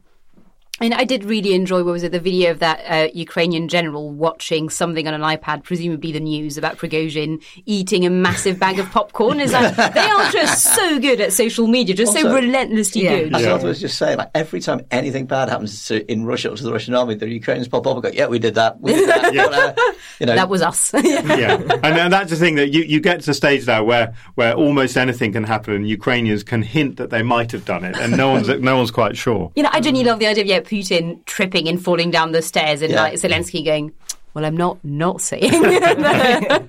And 0.82 0.94
I 0.94 1.04
did 1.04 1.24
really 1.24 1.52
enjoy, 1.52 1.84
what 1.84 1.92
was 1.92 2.02
it, 2.02 2.12
the 2.12 2.20
video 2.20 2.50
of 2.50 2.58
that 2.60 2.80
uh, 2.88 3.10
Ukrainian 3.12 3.68
general 3.68 4.10
watching 4.10 4.70
something 4.70 5.06
on 5.06 5.12
an 5.12 5.20
iPad, 5.20 5.62
presumably 5.62 6.10
the 6.10 6.20
news 6.20 6.56
about 6.56 6.78
Prigozhin 6.78 7.42
eating 7.66 8.06
a 8.06 8.10
massive 8.10 8.58
bag 8.58 8.78
of 8.78 8.90
popcorn. 8.90 9.40
Is 9.40 9.52
like, 9.52 9.76
they 9.94 10.00
are 10.00 10.30
just 10.30 10.74
so 10.74 10.98
good 10.98 11.20
at 11.20 11.34
social 11.34 11.66
media, 11.66 11.94
just 11.94 12.16
also, 12.16 12.28
so 12.28 12.34
relentlessly 12.34 13.02
yeah. 13.02 13.20
good. 13.20 13.34
I 13.34 13.40
yeah. 13.40 13.62
was 13.62 13.78
just 13.78 13.98
saying, 13.98 14.16
like 14.16 14.30
every 14.34 14.60
time 14.60 14.86
anything 14.90 15.26
bad 15.26 15.50
happens 15.50 15.84
to, 15.86 16.10
in 16.10 16.24
Russia 16.24 16.50
or 16.50 16.56
to 16.56 16.62
the 16.62 16.72
Russian 16.72 16.94
army, 16.94 17.14
the 17.14 17.28
Ukrainians 17.28 17.68
pop 17.68 17.86
up 17.86 17.96
and 17.96 18.02
go, 18.02 18.08
"Yeah, 18.10 18.28
we 18.28 18.38
did 18.38 18.54
that. 18.54 18.80
We 18.80 18.94
did 18.94 19.08
that. 19.10 19.34
yeah. 19.34 19.74
you 20.18 20.24
know, 20.24 20.34
that 20.34 20.48
was 20.48 20.62
us." 20.62 20.94
yeah, 21.04 21.56
and, 21.56 21.84
and, 21.84 22.12
that's 22.12 22.30
the 22.30 22.36
thing 22.36 22.54
that 22.54 22.72
you, 22.72 22.84
you 22.84 23.00
get 23.00 23.20
to 23.20 23.32
a 23.32 23.34
stage 23.34 23.66
now 23.66 23.84
where 23.84 24.14
where 24.36 24.54
almost 24.54 24.96
anything 24.96 25.32
can 25.32 25.44
happen, 25.44 25.74
and 25.74 25.88
Ukrainians 25.88 26.42
can 26.42 26.62
hint 26.62 26.96
that 26.96 27.10
they 27.10 27.22
might 27.22 27.52
have 27.52 27.66
done 27.66 27.84
it, 27.84 27.98
and 27.98 28.16
no 28.16 28.30
one's 28.30 28.48
no 28.48 28.78
one's 28.78 28.90
quite 28.90 29.14
sure. 29.14 29.52
You 29.56 29.64
know, 29.64 29.70
I 29.72 29.80
genuinely 29.80 30.10
love 30.10 30.20
the 30.20 30.26
idea 30.26 30.44
of 30.44 30.48
yeah 30.48 30.69
Putin 30.70 31.24
tripping 31.26 31.68
and 31.68 31.82
falling 31.82 32.12
down 32.12 32.30
the 32.30 32.42
stairs, 32.42 32.80
and 32.80 32.92
yeah. 32.92 33.02
like 33.02 33.14
Zelensky 33.14 33.64
going, 33.64 33.92
"Well, 34.34 34.44
I'm 34.44 34.56
not 34.56 34.78
not 34.84 35.20
saying." 35.20 35.50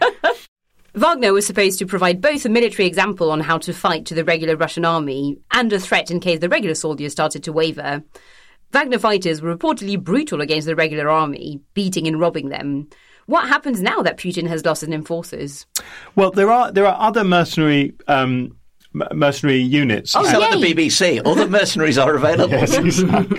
Wagner 0.95 1.31
was 1.31 1.45
supposed 1.45 1.79
to 1.79 1.85
provide 1.85 2.19
both 2.19 2.43
a 2.45 2.49
military 2.49 2.87
example 2.87 3.31
on 3.31 3.39
how 3.39 3.57
to 3.59 3.73
fight 3.73 4.05
to 4.07 4.15
the 4.15 4.25
regular 4.25 4.57
Russian 4.57 4.83
army 4.83 5.37
and 5.51 5.71
a 5.71 5.79
threat 5.79 6.11
in 6.11 6.19
case 6.19 6.39
the 6.39 6.49
regular 6.49 6.75
soldiers 6.75 7.13
started 7.13 7.43
to 7.43 7.53
waver. 7.53 8.03
Wagner 8.71 8.99
fighters 8.99 9.41
were 9.41 9.55
reportedly 9.55 10.01
brutal 10.01 10.41
against 10.41 10.67
the 10.67 10.75
regular 10.75 11.09
army, 11.09 11.61
beating 11.73 12.07
and 12.07 12.19
robbing 12.19 12.49
them. 12.49 12.89
What 13.27 13.47
happens 13.47 13.81
now 13.81 14.01
that 14.01 14.17
Putin 14.17 14.47
has 14.47 14.65
lost 14.65 14.81
his 14.81 14.89
enforcers? 14.89 15.65
Well, 16.15 16.31
there 16.31 16.51
are 16.51 16.71
there 16.71 16.87
are 16.87 16.99
other 16.99 17.23
mercenary 17.23 17.93
um, 18.07 18.57
mercenary 18.93 19.59
units. 19.59 20.15
Oh, 20.15 20.23
so 20.23 20.43
at 20.43 20.51
the 20.51 20.73
BBC, 20.73 21.25
all 21.25 21.35
the 21.35 21.47
mercenaries 21.47 21.97
are 21.97 22.15
available. 22.15 22.51
yes, 22.51 22.77
exactly. 22.77 23.37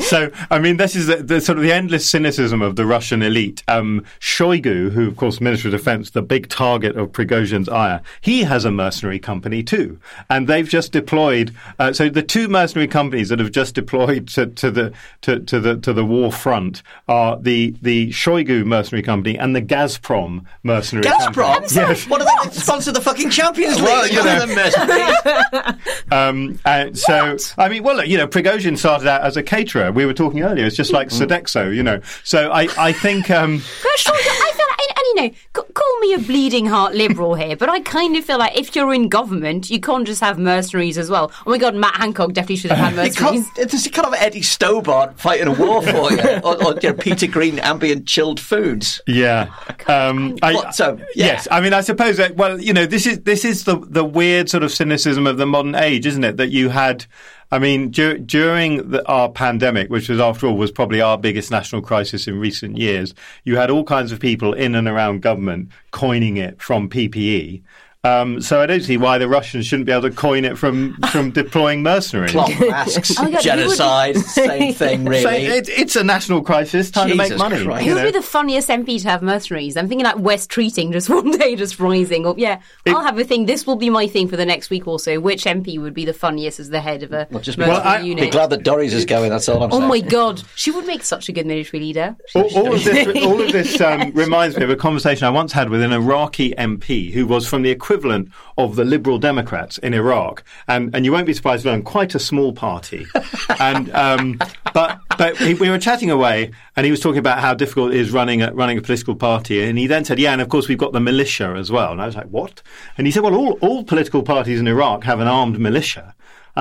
so, 0.00 0.30
I 0.50 0.58
mean, 0.58 0.76
this 0.76 0.94
is 0.94 1.06
the, 1.06 1.16
the, 1.16 1.40
sort 1.40 1.58
of 1.58 1.64
the 1.64 1.72
endless 1.72 2.08
cynicism 2.08 2.60
of 2.60 2.76
the 2.76 2.84
Russian 2.84 3.22
elite. 3.22 3.62
Um, 3.68 4.04
Shoigu, 4.20 4.90
who, 4.90 5.08
of 5.08 5.16
course, 5.16 5.40
Minister 5.40 5.68
of 5.68 5.72
Defense, 5.72 6.10
the 6.10 6.22
big 6.22 6.48
target 6.48 6.96
of 6.96 7.12
Prigozhin's 7.12 7.68
ire, 7.68 8.02
he 8.20 8.42
has 8.42 8.64
a 8.64 8.70
mercenary 8.70 9.18
company 9.18 9.62
too, 9.62 9.98
and 10.28 10.46
they've 10.46 10.68
just 10.68 10.92
deployed. 10.92 11.54
Uh, 11.78 11.92
so, 11.92 12.08
the 12.08 12.22
two 12.22 12.48
mercenary 12.48 12.88
companies 12.88 13.30
that 13.30 13.38
have 13.38 13.50
just 13.50 13.74
deployed 13.74 14.28
to, 14.28 14.46
to 14.46 14.70
the 14.70 14.92
to, 15.22 15.40
to, 15.40 15.60
the 15.60 15.76
to 15.78 15.92
the 15.92 16.04
war 16.04 16.30
front 16.32 16.82
are 17.08 17.38
the 17.38 17.74
the 17.80 18.10
Shoigu 18.10 18.64
mercenary 18.64 19.02
company 19.02 19.38
and 19.38 19.56
the 19.56 19.62
Gazprom 19.62 20.44
mercenary. 20.62 21.04
Gazprom, 21.06 21.54
company. 21.54 21.74
yes. 21.74 22.06
what 22.08 22.20
are 22.20 22.44
they 22.44 22.50
sponsor 22.50 22.92
the 22.92 23.00
fucking 23.00 23.30
Champions 23.30 23.76
League? 23.76 23.84
Well, 23.84 24.17
you 24.18 24.56
know. 24.56 25.78
um, 26.10 26.94
so, 26.94 27.36
I 27.56 27.68
mean, 27.68 27.82
well, 27.82 28.04
you 28.04 28.16
know, 28.16 28.26
Prigozhin 28.26 28.76
started 28.78 29.08
out 29.08 29.22
as 29.22 29.36
a 29.36 29.42
caterer. 29.42 29.92
We 29.92 30.06
were 30.06 30.14
talking 30.14 30.42
earlier. 30.42 30.66
It's 30.66 30.76
just 30.76 30.92
like 30.92 31.08
mm. 31.08 31.26
Sodexo, 31.26 31.74
you 31.74 31.82
know. 31.82 32.00
So 32.24 32.50
I, 32.50 32.68
I 32.78 32.92
think. 32.92 33.30
Um, 33.30 33.56
I 33.56 33.96
feel 33.98 34.14
like, 34.14 34.98
and, 34.98 35.07
you 35.18 35.30
know, 35.30 35.62
call 35.62 35.98
me 36.00 36.14
a 36.14 36.18
bleeding 36.18 36.66
heart 36.66 36.94
liberal 36.94 37.34
here, 37.34 37.56
but 37.56 37.68
I 37.68 37.80
kind 37.80 38.16
of 38.16 38.24
feel 38.24 38.38
like 38.38 38.56
if 38.56 38.74
you're 38.74 38.94
in 38.94 39.08
government, 39.08 39.70
you 39.70 39.80
can't 39.80 40.06
just 40.06 40.20
have 40.20 40.38
mercenaries 40.38 40.98
as 40.98 41.10
well. 41.10 41.32
Oh 41.46 41.50
my 41.50 41.58
God, 41.58 41.74
Matt 41.74 41.96
Hancock 41.96 42.32
definitely 42.32 42.56
should 42.56 42.70
have 42.70 42.78
had 42.78 42.96
mercenaries. 42.96 43.46
You 43.46 43.54
can't, 43.54 43.84
you 43.84 43.90
can't 43.90 44.06
have 44.06 44.22
Eddie 44.22 44.42
Stobart 44.42 45.18
fighting 45.18 45.48
a 45.48 45.52
war 45.52 45.82
for 45.82 46.12
you, 46.12 46.20
or, 46.44 46.64
or 46.64 46.74
you 46.80 46.90
know, 46.90 46.94
Peter 46.94 47.26
Green 47.26 47.58
ambient 47.58 48.06
chilled 48.06 48.40
foods. 48.40 49.00
Yeah. 49.06 49.52
Um, 49.86 50.36
I, 50.42 50.70
so 50.70 50.96
yeah. 51.14 51.26
yes, 51.26 51.48
I 51.50 51.60
mean, 51.60 51.72
I 51.72 51.80
suppose 51.80 52.16
that. 52.18 52.36
Well, 52.36 52.60
you 52.60 52.72
know, 52.72 52.86
this 52.86 53.06
is 53.06 53.20
this 53.20 53.44
is 53.44 53.64
the 53.64 53.76
the 53.78 54.04
weird 54.04 54.48
sort 54.48 54.62
of 54.62 54.72
cynicism 54.72 55.26
of 55.26 55.38
the 55.38 55.46
modern 55.46 55.74
age, 55.74 56.06
isn't 56.06 56.24
it? 56.24 56.36
That 56.36 56.50
you 56.50 56.68
had. 56.68 57.06
I 57.50 57.58
mean, 57.58 57.90
dur- 57.90 58.18
during 58.18 58.90
the, 58.90 59.06
our 59.08 59.30
pandemic, 59.30 59.88
which 59.88 60.08
was, 60.08 60.20
after 60.20 60.46
all, 60.46 60.56
was 60.56 60.70
probably 60.70 61.00
our 61.00 61.16
biggest 61.16 61.50
national 61.50 61.80
crisis 61.80 62.28
in 62.28 62.38
recent 62.38 62.76
years, 62.76 63.14
you 63.44 63.56
had 63.56 63.70
all 63.70 63.84
kinds 63.84 64.12
of 64.12 64.20
people 64.20 64.52
in 64.52 64.74
and 64.74 64.86
around 64.86 65.22
government 65.22 65.70
coining 65.90 66.36
it 66.36 66.60
from 66.60 66.90
PPE. 66.90 67.62
Um, 68.04 68.40
so 68.40 68.60
I 68.60 68.66
don't 68.66 68.80
see 68.80 68.96
why 68.96 69.18
the 69.18 69.26
Russians 69.28 69.66
shouldn't 69.66 69.86
be 69.86 69.92
able 69.92 70.08
to 70.08 70.14
coin 70.14 70.44
it 70.44 70.56
from 70.56 70.94
from 71.10 71.30
deploying 71.32 71.82
mercenaries. 71.82 72.30
Cloth 72.30 72.52
masks, 72.60 73.16
oh 73.18 73.28
God, 73.28 73.42
genocide, 73.42 74.16
same 74.18 74.72
thing, 74.72 75.04
really. 75.04 75.22
So 75.22 75.30
it, 75.30 75.68
it's 75.68 75.96
a 75.96 76.04
national 76.04 76.42
crisis, 76.42 76.92
time 76.92 77.08
Jesus 77.08 77.26
to 77.26 77.32
make 77.34 77.38
money. 77.38 77.64
Christ. 77.64 77.86
Who 77.88 77.94
would 77.96 78.04
be 78.04 78.10
the 78.12 78.22
funniest 78.22 78.68
MP 78.68 79.02
to 79.02 79.08
have 79.08 79.20
mercenaries? 79.20 79.76
I'm 79.76 79.88
thinking 79.88 80.04
like 80.04 80.16
Wes 80.20 80.46
Streeting 80.46 80.92
just 80.92 81.10
one 81.10 81.32
day 81.32 81.56
just 81.56 81.80
rising 81.80 82.24
up. 82.24 82.38
Yeah, 82.38 82.60
it, 82.84 82.94
I'll 82.94 83.02
have 83.02 83.18
a 83.18 83.24
thing. 83.24 83.46
This 83.46 83.66
will 83.66 83.74
be 83.74 83.90
my 83.90 84.06
thing 84.06 84.28
for 84.28 84.36
the 84.36 84.46
next 84.46 84.70
week 84.70 84.86
or 84.86 85.00
so. 85.00 85.18
Which 85.18 85.42
MP 85.42 85.80
would 85.80 85.94
be 85.94 86.04
the 86.04 86.14
funniest 86.14 86.60
as 86.60 86.68
the 86.68 86.80
head 86.80 87.02
of 87.02 87.12
a 87.12 87.26
well, 87.32 87.42
just 87.42 87.58
well, 87.58 87.80
I, 87.82 87.98
unit? 87.98 88.26
Be 88.26 88.30
glad 88.30 88.50
that 88.50 88.62
Dorries 88.62 88.92
is 88.92 89.06
going. 89.06 89.30
That's 89.30 89.48
all 89.48 89.60
I'm 89.60 89.72
oh 89.72 89.78
saying. 89.78 89.82
Oh 89.82 89.88
my 89.88 90.00
God, 90.00 90.40
she 90.54 90.70
would 90.70 90.86
make 90.86 91.02
such 91.02 91.28
a 91.28 91.32
good 91.32 91.46
military 91.46 91.80
leader. 91.80 92.16
All, 92.36 92.56
all, 92.56 92.74
of 92.74 92.84
this, 92.84 93.24
all 93.24 93.40
of 93.40 93.50
this 93.50 93.80
um, 93.80 94.12
reminds 94.12 94.56
me 94.56 94.62
of 94.62 94.70
a 94.70 94.76
conversation 94.76 95.26
I 95.26 95.30
once 95.30 95.52
had 95.52 95.68
with 95.68 95.82
an 95.82 95.92
Iraqi 95.92 96.54
MP 96.56 97.12
who 97.12 97.26
was 97.26 97.48
from 97.48 97.62
the 97.62 97.72
equivalent 97.88 98.30
of 98.58 98.76
the 98.76 98.84
Liberal 98.84 99.18
Democrats 99.18 99.78
in 99.78 99.94
Iraq, 99.94 100.44
and 100.66 100.94
and 100.94 101.06
you 101.06 101.12
won't 101.12 101.26
be 101.26 101.32
surprised 101.32 101.62
to 101.62 101.70
learn 101.70 101.82
quite 101.82 102.14
a 102.14 102.18
small 102.18 102.52
party. 102.52 103.06
and 103.58 103.90
um, 103.94 104.38
but 104.74 105.00
but 105.16 105.40
we 105.40 105.70
were 105.70 105.78
chatting 105.78 106.10
away, 106.10 106.50
and 106.76 106.84
he 106.84 106.90
was 106.90 107.00
talking 107.00 107.18
about 107.18 107.38
how 107.38 107.54
difficult 107.54 107.92
it 107.92 107.96
is 107.96 108.10
running 108.10 108.42
a, 108.42 108.52
running 108.52 108.76
a 108.76 108.82
political 108.82 109.16
party, 109.16 109.62
and 109.62 109.78
he 109.78 109.86
then 109.86 110.04
said, 110.04 110.18
"Yeah, 110.18 110.32
and 110.32 110.42
of 110.42 110.50
course 110.50 110.68
we've 110.68 110.76
got 110.76 110.92
the 110.92 111.00
militia 111.00 111.54
as 111.56 111.70
well." 111.70 111.90
And 111.92 112.02
I 112.02 112.06
was 112.06 112.14
like, 112.14 112.26
"What?" 112.26 112.62
And 112.98 113.06
he 113.06 113.10
said, 113.10 113.22
"Well, 113.22 113.34
all 113.34 113.52
all 113.62 113.84
political 113.84 114.22
parties 114.22 114.60
in 114.60 114.68
Iraq 114.68 115.04
have 115.04 115.20
an 115.20 115.28
armed 115.28 115.58
militia." 115.58 116.14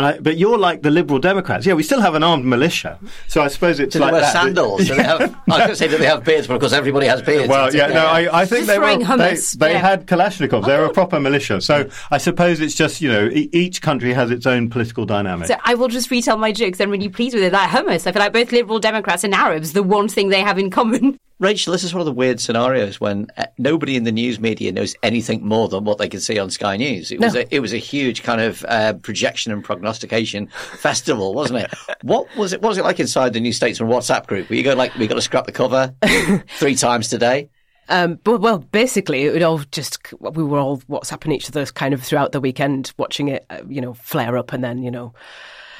I, 0.05 0.19
but 0.19 0.37
you're 0.37 0.57
like 0.57 0.81
the 0.81 0.91
Liberal 0.91 1.19
Democrats. 1.19 1.65
Yeah, 1.65 1.73
we 1.73 1.83
still 1.83 2.01
have 2.01 2.15
an 2.15 2.23
armed 2.23 2.45
militia. 2.45 2.99
So 3.27 3.41
I 3.41 3.47
suppose 3.47 3.79
it's 3.79 3.93
do 3.93 3.99
like 3.99 4.09
they 4.09 4.13
wear 4.13 4.21
that. 4.21 4.31
sandals? 4.31 4.87
Have, 4.89 5.21
I 5.21 5.25
was 5.25 5.57
going 5.57 5.69
to 5.69 5.75
say, 5.75 5.87
that 5.87 5.99
they 5.99 6.05
have 6.05 6.23
beards? 6.23 6.47
But 6.47 6.55
of 6.55 6.59
course, 6.59 6.73
everybody 6.73 7.07
has 7.07 7.21
beards. 7.21 7.47
Well, 7.47 7.73
yeah, 7.73 7.87
no, 7.87 8.05
I, 8.05 8.41
I 8.41 8.45
think 8.45 8.67
they 8.67 8.79
were. 8.79 8.85
Hummus. 8.87 9.57
They, 9.57 9.67
they 9.67 9.73
yeah. 9.73 9.79
had 9.79 10.07
Kalashnikovs. 10.07 10.65
They're 10.65 10.85
a 10.85 10.89
oh. 10.89 10.93
proper 10.93 11.19
militia. 11.19 11.61
So 11.61 11.89
I 12.11 12.17
suppose 12.17 12.59
it's 12.59 12.75
just 12.75 13.01
you 13.01 13.11
know 13.11 13.29
each 13.31 13.81
country 13.81 14.13
has 14.13 14.31
its 14.31 14.45
own 14.45 14.69
political 14.69 15.05
dynamic. 15.05 15.47
So 15.47 15.55
I 15.63 15.75
will 15.75 15.87
just 15.87 16.09
retell 16.11 16.37
my 16.37 16.51
jokes. 16.51 16.79
I'm 16.79 16.89
really 16.89 17.09
pleased 17.09 17.35
with 17.35 17.43
it. 17.43 17.53
Like 17.53 17.69
hummus, 17.69 18.07
I 18.07 18.11
feel 18.11 18.21
like 18.21 18.33
both 18.33 18.51
Liberal 18.51 18.79
Democrats 18.79 19.23
and 19.23 19.33
Arabs, 19.33 19.73
the 19.73 19.83
one 19.83 20.07
thing 20.07 20.29
they 20.29 20.41
have 20.41 20.57
in 20.57 20.69
common 20.69 21.17
Rachel, 21.39 21.71
this 21.71 21.83
is 21.83 21.93
one 21.93 22.01
of 22.01 22.07
the 22.07 22.13
weird 22.13 22.39
scenarios 22.39 22.99
when 22.99 23.27
uh, 23.37 23.45
nobody 23.59 23.95
in 23.95 24.05
the 24.05 24.11
news 24.11 24.39
media 24.39 24.71
knows 24.71 24.95
anything 25.03 25.45
more 25.45 25.67
than 25.67 25.83
what 25.83 25.99
they 25.99 26.09
can 26.09 26.19
see 26.19 26.39
on 26.39 26.49
Sky 26.49 26.77
News. 26.77 27.11
It 27.11 27.19
was 27.19 27.35
a, 27.35 27.53
it 27.53 27.59
was 27.59 27.73
a 27.73 27.77
huge 27.77 28.23
kind 28.23 28.41
of 28.41 28.65
uh, 28.67 28.93
projection 28.93 29.51
and 29.51 29.63
prognostication 29.63 30.47
festival, 30.77 31.35
wasn't 31.35 31.59
it? 31.59 31.73
What 32.01 32.27
was 32.35 32.53
it? 32.53 32.61
What 32.63 32.69
was 32.69 32.79
it 32.79 32.83
like 32.83 32.99
inside 32.99 33.33
the 33.33 33.39
New 33.39 33.53
Statesman 33.53 33.87
WhatsApp 33.87 34.25
group? 34.25 34.49
Were 34.49 34.55
you 34.55 34.63
going 34.63 34.77
like 34.79 34.95
we 34.95 35.05
got 35.05 35.15
to 35.15 35.21
scrap 35.21 35.45
the 35.45 35.51
cover 35.51 35.93
three 36.57 36.73
times 36.73 37.07
today? 37.07 37.49
Um, 37.87 38.19
but 38.23 38.41
well, 38.41 38.57
basically, 38.57 39.25
it 39.25 39.33
would 39.33 39.43
all 39.43 39.59
just 39.71 40.11
we 40.19 40.43
were 40.43 40.59
all 40.59 40.79
WhatsApping 40.79 41.33
each 41.33 41.49
other 41.49 41.67
kind 41.67 41.93
of 41.93 42.01
throughout 42.01 42.31
the 42.31 42.41
weekend, 42.41 42.93
watching 42.97 43.27
it, 43.27 43.45
uh, 43.51 43.61
you 43.67 43.79
know, 43.79 43.93
flare 43.93 44.39
up 44.39 44.53
and 44.53 44.63
then 44.63 44.81
you 44.81 44.89
know, 44.89 45.13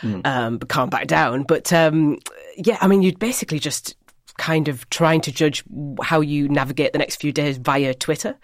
mm. 0.01 0.25
um, 0.25 0.59
calm 0.59 0.89
back 0.89 1.07
down. 1.07 1.43
But 1.43 1.73
um, 1.73 2.19
yeah, 2.55 2.77
I 2.79 2.87
mean, 2.87 3.01
you'd 3.01 3.17
basically 3.17 3.57
just 3.57 3.95
kind 4.37 4.67
of 4.67 4.89
trying 4.89 5.21
to 5.21 5.31
judge 5.31 5.63
how 6.01 6.21
you 6.21 6.47
navigate 6.47 6.93
the 6.93 6.99
next 6.99 7.17
few 7.17 7.31
days 7.31 7.57
via 7.57 7.93
Twitter 7.93 8.37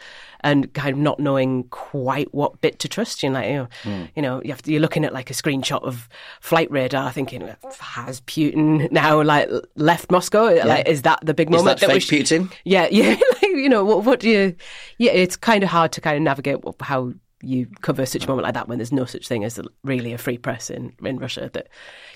and 0.43 0.73
kind 0.73 0.93
of 0.93 0.97
not 0.97 1.19
knowing 1.19 1.63
quite 1.65 2.33
what 2.33 2.59
bit 2.61 2.79
to 2.79 2.87
trust. 2.87 3.23
You're 3.23 3.31
like, 3.31 3.47
you 3.47 3.53
know, 3.53 3.67
mm. 3.83 4.09
you 4.15 4.21
know 4.21 4.41
you 4.43 4.53
to, 4.53 4.71
you're 4.71 4.81
looking 4.81 5.05
at 5.05 5.13
like 5.13 5.29
a 5.29 5.33
screenshot 5.33 5.81
of 5.83 6.09
flight 6.41 6.69
radar, 6.71 7.11
thinking, 7.11 7.53
has 7.79 8.21
Putin 8.21 8.91
now 8.91 9.21
like 9.21 9.49
left 9.75 10.11
Moscow? 10.11 10.49
Yeah. 10.49 10.65
Like, 10.65 10.87
is 10.87 11.03
that 11.03 11.19
the 11.23 11.33
big 11.33 11.49
moment? 11.49 11.75
Is 11.75 11.81
that, 11.81 11.87
that 11.87 12.01
fake 12.01 12.25
Putin? 12.25 12.51
Yeah, 12.65 12.87
yeah. 12.91 13.11
like, 13.11 13.43
you 13.43 13.69
know, 13.69 13.85
what, 13.85 14.03
what 14.03 14.19
do 14.19 14.29
you? 14.29 14.55
Yeah, 14.97 15.11
it's 15.11 15.35
kind 15.35 15.63
of 15.63 15.69
hard 15.69 15.91
to 15.93 16.01
kind 16.01 16.17
of 16.17 16.23
navigate 16.23 16.57
how 16.81 17.13
you 17.41 17.67
cover 17.81 18.05
such 18.05 18.23
a 18.23 18.27
moment 18.27 18.45
like 18.45 18.53
that 18.53 18.69
when 18.69 18.77
there's 18.77 18.93
no 18.93 19.05
such 19.05 19.27
thing 19.27 19.43
as 19.43 19.59
really 19.83 20.13
a 20.13 20.17
free 20.17 20.37
press 20.37 20.69
in 20.69 20.93
in 21.03 21.19
Russia 21.19 21.49
that 21.53 21.67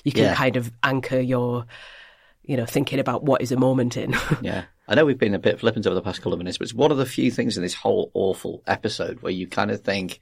you 0.05 0.11
can 0.11 0.23
yeah. 0.23 0.35
kind 0.35 0.55
of 0.55 0.71
anchor 0.83 1.19
your 1.19 1.65
you 2.47 2.57
know, 2.57 2.65
thinking 2.65 2.99
about 2.99 3.23
what 3.23 3.41
is 3.41 3.51
a 3.51 3.57
moment 3.57 3.97
in. 3.97 4.15
yeah. 4.41 4.63
I 4.87 4.95
know 4.95 5.05
we've 5.05 5.17
been 5.17 5.35
a 5.35 5.39
bit 5.39 5.59
flippant 5.59 5.85
over 5.85 5.93
the 5.93 6.01
past 6.01 6.19
couple 6.19 6.33
of 6.33 6.39
minutes, 6.39 6.57
but 6.57 6.63
it's 6.65 6.73
one 6.73 6.91
of 6.91 6.97
the 6.97 7.05
few 7.05 7.29
things 7.29 7.57
in 7.57 7.63
this 7.63 7.73
whole 7.73 8.09
awful 8.13 8.63
episode 8.65 9.21
where 9.21 9.33
you 9.33 9.47
kind 9.47 9.69
of 9.69 9.81
think 9.81 10.19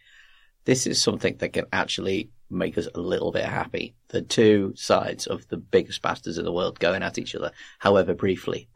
this 0.65 0.87
is 0.87 0.99
something 0.99 1.37
that 1.37 1.53
can 1.53 1.65
actually 1.71 2.31
make 2.49 2.77
us 2.77 2.87
a 2.95 2.99
little 2.99 3.31
bit 3.31 3.45
happy. 3.45 3.93
The 4.09 4.23
two 4.23 4.73
sides 4.75 5.27
of 5.27 5.47
the 5.49 5.57
biggest 5.57 6.01
bastards 6.01 6.39
in 6.39 6.45
the 6.45 6.51
world 6.51 6.79
going 6.79 7.03
at 7.03 7.19
each 7.19 7.35
other, 7.35 7.51
however 7.77 8.15
briefly. 8.15 8.67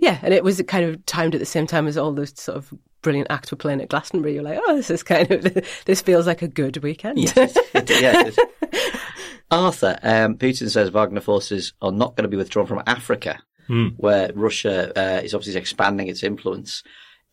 Yeah, 0.00 0.18
and 0.22 0.32
it 0.32 0.44
was 0.44 0.62
kind 0.62 0.84
of 0.84 1.04
timed 1.04 1.34
at 1.34 1.40
the 1.40 1.46
same 1.46 1.66
time 1.66 1.88
as 1.88 1.98
all 1.98 2.12
those 2.12 2.40
sort 2.40 2.56
of 2.56 2.72
brilliant 3.02 3.30
acts 3.30 3.50
were 3.50 3.56
playing 3.56 3.80
at 3.80 3.88
Glastonbury. 3.88 4.34
You're 4.34 4.42
like, 4.42 4.60
oh, 4.62 4.76
this 4.76 4.90
is 4.90 5.02
kind 5.02 5.30
of 5.30 5.42
this 5.84 6.00
feels 6.00 6.26
like 6.26 6.42
a 6.42 6.48
good 6.48 6.76
weekend. 6.82 7.18
Yes, 7.18 7.56
it, 7.74 7.90
yes, 7.90 8.36
Arthur, 9.50 9.98
um, 10.02 10.36
Putin 10.36 10.70
says 10.70 10.88
Wagner 10.90 11.20
forces 11.20 11.74
are 11.80 11.92
not 11.92 12.16
going 12.16 12.24
to 12.24 12.28
be 12.28 12.36
withdrawn 12.36 12.66
from 12.66 12.82
Africa, 12.86 13.40
mm. 13.68 13.94
where 13.96 14.30
Russia 14.34 14.92
uh, 14.98 15.20
is 15.22 15.34
obviously 15.34 15.60
expanding 15.60 16.08
its 16.08 16.22
influence. 16.22 16.82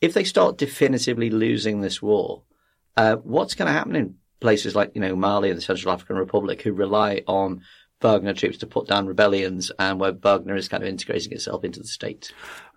If 0.01 0.14
they 0.14 0.24
start 0.24 0.57
definitively 0.57 1.30
losing 1.30 1.82
this 1.82 2.01
war, 2.01 2.43
uh, 2.97 3.16
what's 3.18 3.55
going 3.55 3.68
to 3.68 3.74
happen 3.74 3.95
in 3.95 4.16
places 4.39 4.76
like 4.76 4.91
you 4.93 5.01
know 5.01 5.16
Mali 5.16 5.49
and 5.49 5.57
the 5.57 5.62
Central 5.64 5.93
African 5.93 6.18
Republic, 6.18 6.62
who 6.62 6.74
rely 6.74 7.24
on 7.28 7.62
Wagner 8.01 8.34
troops 8.34 8.57
to 8.59 8.68
put 8.68 8.88
down 8.88 9.07
rebellions, 9.07 9.72
and 9.80 9.99
where 9.99 10.12
Wagner 10.12 10.55
is 10.55 10.68
kind 10.68 10.84
of 10.84 10.89
integrating 10.89 11.32
itself 11.32 11.64
into 11.64 11.80
the 11.80 11.88
state? 11.88 12.34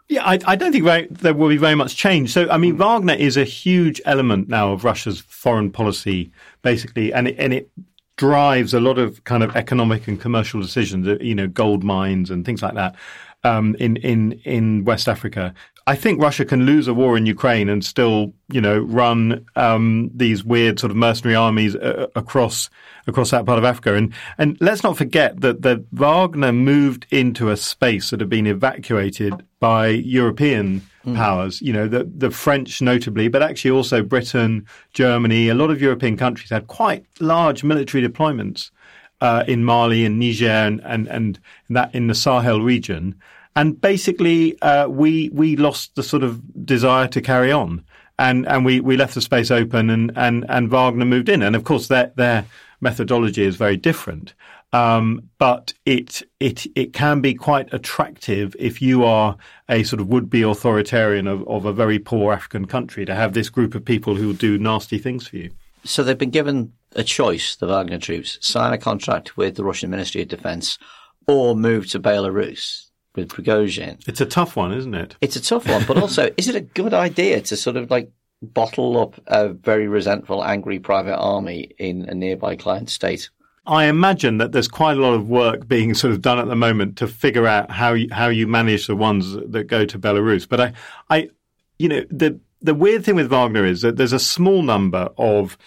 Yeah, 0.08 0.24
I, 0.24 0.38
I, 0.44 0.54
don't 0.54 0.70
think 0.70 0.84
very, 0.84 1.06
there 1.10 1.32
will 1.32 1.48
be 1.48 1.56
very 1.56 1.74
much 1.74 1.96
change. 1.96 2.30
So, 2.30 2.46
I 2.50 2.58
mean, 2.58 2.76
Wagner 2.76 3.14
is 3.14 3.38
a 3.38 3.44
huge 3.44 4.02
element 4.04 4.50
now 4.50 4.70
of 4.72 4.84
Russia's 4.84 5.20
foreign 5.20 5.70
policy, 5.70 6.30
basically, 6.60 7.10
and 7.10 7.28
it, 7.28 7.36
and 7.38 7.54
it 7.54 7.70
drives 8.16 8.74
a 8.74 8.80
lot 8.80 8.98
of 8.98 9.24
kind 9.24 9.42
of 9.42 9.54
economic 9.56 10.06
and 10.08 10.20
commercial 10.20 10.60
decisions, 10.60 11.06
uh, 11.06 11.16
you 11.20 11.34
know, 11.34 11.48
gold 11.48 11.82
mines 11.82 12.30
and 12.30 12.44
things 12.44 12.62
like 12.62 12.74
that. 12.74 12.94
Um, 13.42 13.74
in 13.78 13.96
in 13.96 14.32
in 14.44 14.84
West 14.84 15.06
Africa, 15.06 15.52
I 15.86 15.96
think 15.96 16.20
Russia 16.20 16.46
can 16.46 16.64
lose 16.64 16.88
a 16.88 16.94
war 16.94 17.14
in 17.14 17.26
Ukraine 17.26 17.68
and 17.68 17.84
still, 17.84 18.32
you 18.48 18.60
know, 18.60 18.78
run 18.78 19.44
um, 19.54 20.10
these 20.14 20.42
weird 20.42 20.80
sort 20.80 20.90
of 20.90 20.96
mercenary 20.96 21.36
armies 21.36 21.76
uh, 21.76 22.06
across 22.16 22.70
across 23.06 23.30
that 23.32 23.44
part 23.44 23.58
of 23.58 23.64
Africa. 23.66 23.94
And 23.94 24.14
and 24.38 24.56
let's 24.60 24.82
not 24.82 24.96
forget 24.96 25.42
that 25.42 25.60
that 25.60 25.84
Wagner 25.92 26.52
moved 26.52 27.06
into 27.10 27.50
a 27.50 27.56
space 27.56 28.10
that 28.10 28.20
had 28.20 28.30
been 28.30 28.46
evacuated 28.46 29.44
by 29.60 29.88
European 29.88 30.80
mm. 31.06 31.16
powers. 31.16 31.60
You 31.60 31.72
know, 31.72 31.88
the 31.88 32.04
the 32.04 32.30
French 32.30 32.82
notably, 32.82 33.28
but 33.28 33.42
actually 33.42 33.70
also 33.70 34.02
Britain, 34.02 34.66
Germany, 34.92 35.48
a 35.48 35.54
lot 35.54 35.70
of 35.70 35.80
European 35.80 36.16
countries 36.16 36.50
had 36.50 36.66
quite 36.66 37.04
large 37.20 37.64
military 37.64 38.06
deployments 38.06 38.70
uh, 39.20 39.44
in 39.46 39.64
Mali 39.64 40.04
and 40.04 40.18
Niger 40.18 40.48
and, 40.48 40.80
and 40.84 41.08
and 41.08 41.38
that 41.70 41.94
in 41.94 42.06
the 42.06 42.14
Sahel 42.14 42.60
region. 42.60 43.14
And 43.56 43.80
basically, 43.80 44.60
uh, 44.62 44.88
we 44.88 45.30
we 45.32 45.56
lost 45.56 45.94
the 45.94 46.02
sort 46.02 46.24
of 46.24 46.66
desire 46.66 47.06
to 47.08 47.20
carry 47.20 47.52
on, 47.52 47.84
and 48.18 48.46
and 48.48 48.64
we, 48.64 48.80
we 48.80 48.96
left 48.96 49.14
the 49.14 49.20
space 49.20 49.50
open, 49.50 49.90
and, 49.90 50.12
and, 50.16 50.44
and 50.48 50.68
Wagner 50.70 51.04
moved 51.04 51.28
in, 51.28 51.42
and 51.42 51.54
of 51.54 51.64
course 51.64 51.86
their 51.86 52.12
their 52.16 52.46
methodology 52.80 53.44
is 53.44 53.56
very 53.56 53.76
different. 53.76 54.34
Um, 54.74 55.30
but 55.38 55.72
it 55.86 56.22
it 56.40 56.66
it 56.74 56.92
can 56.92 57.20
be 57.20 57.32
quite 57.32 57.72
attractive 57.72 58.56
if 58.58 58.82
you 58.82 59.04
are 59.04 59.36
a 59.68 59.84
sort 59.84 60.00
of 60.00 60.08
would 60.08 60.28
be 60.28 60.42
authoritarian 60.42 61.28
of, 61.28 61.46
of 61.46 61.64
a 61.64 61.72
very 61.72 62.00
poor 62.00 62.32
African 62.32 62.66
country 62.66 63.04
to 63.04 63.14
have 63.14 63.34
this 63.34 63.48
group 63.48 63.76
of 63.76 63.84
people 63.84 64.16
who 64.16 64.26
will 64.26 64.34
do 64.34 64.58
nasty 64.58 64.98
things 64.98 65.28
for 65.28 65.36
you. 65.36 65.52
So 65.84 66.02
they've 66.02 66.18
been 66.18 66.30
given 66.30 66.72
a 66.96 67.04
choice, 67.04 67.54
the 67.54 67.68
Wagner 67.68 67.98
troops, 67.98 68.36
sign 68.40 68.72
a 68.72 68.78
contract 68.78 69.36
with 69.36 69.54
the 69.54 69.62
Russian 69.62 69.90
Ministry 69.90 70.22
of 70.22 70.28
Defense 70.28 70.76
or 71.28 71.54
move 71.54 71.88
to 71.90 72.00
Belarus 72.00 72.90
with 73.14 73.28
Prigozhin. 73.28 74.02
It's 74.08 74.20
a 74.20 74.26
tough 74.26 74.56
one, 74.56 74.72
isn't 74.72 74.94
it? 74.94 75.14
It's 75.20 75.36
a 75.36 75.42
tough 75.42 75.68
one, 75.68 75.84
but 75.86 75.98
also, 75.98 76.30
is 76.36 76.48
it 76.48 76.56
a 76.56 76.60
good 76.60 76.94
idea 76.94 77.40
to 77.42 77.56
sort 77.56 77.76
of 77.76 77.92
like 77.92 78.10
bottle 78.42 78.98
up 78.98 79.20
a 79.28 79.50
very 79.50 79.86
resentful, 79.86 80.44
angry 80.44 80.80
private 80.80 81.16
army 81.16 81.70
in 81.78 82.08
a 82.08 82.14
nearby 82.14 82.56
client 82.56 82.90
state? 82.90 83.30
I 83.66 83.86
imagine 83.86 84.38
that 84.38 84.52
there's 84.52 84.68
quite 84.68 84.96
a 84.96 85.00
lot 85.00 85.14
of 85.14 85.28
work 85.28 85.66
being 85.66 85.94
sort 85.94 86.12
of 86.12 86.20
done 86.20 86.38
at 86.38 86.48
the 86.48 86.56
moment 86.56 86.98
to 86.98 87.06
figure 87.06 87.46
out 87.46 87.70
how 87.70 87.94
you, 87.94 88.08
how 88.12 88.28
you 88.28 88.46
manage 88.46 88.86
the 88.86 88.96
ones 88.96 89.32
that 89.32 89.64
go 89.64 89.86
to 89.86 89.98
Belarus. 89.98 90.46
But 90.46 90.60
I, 90.60 90.72
I, 91.08 91.30
you 91.78 91.88
know, 91.88 92.04
the 92.10 92.38
the 92.60 92.74
weird 92.74 93.04
thing 93.04 93.14
with 93.14 93.28
Wagner 93.28 93.64
is 93.66 93.82
that 93.82 93.96
there's 93.96 94.14
a 94.14 94.18
small 94.18 94.62
number 94.62 95.10
of 95.18 95.58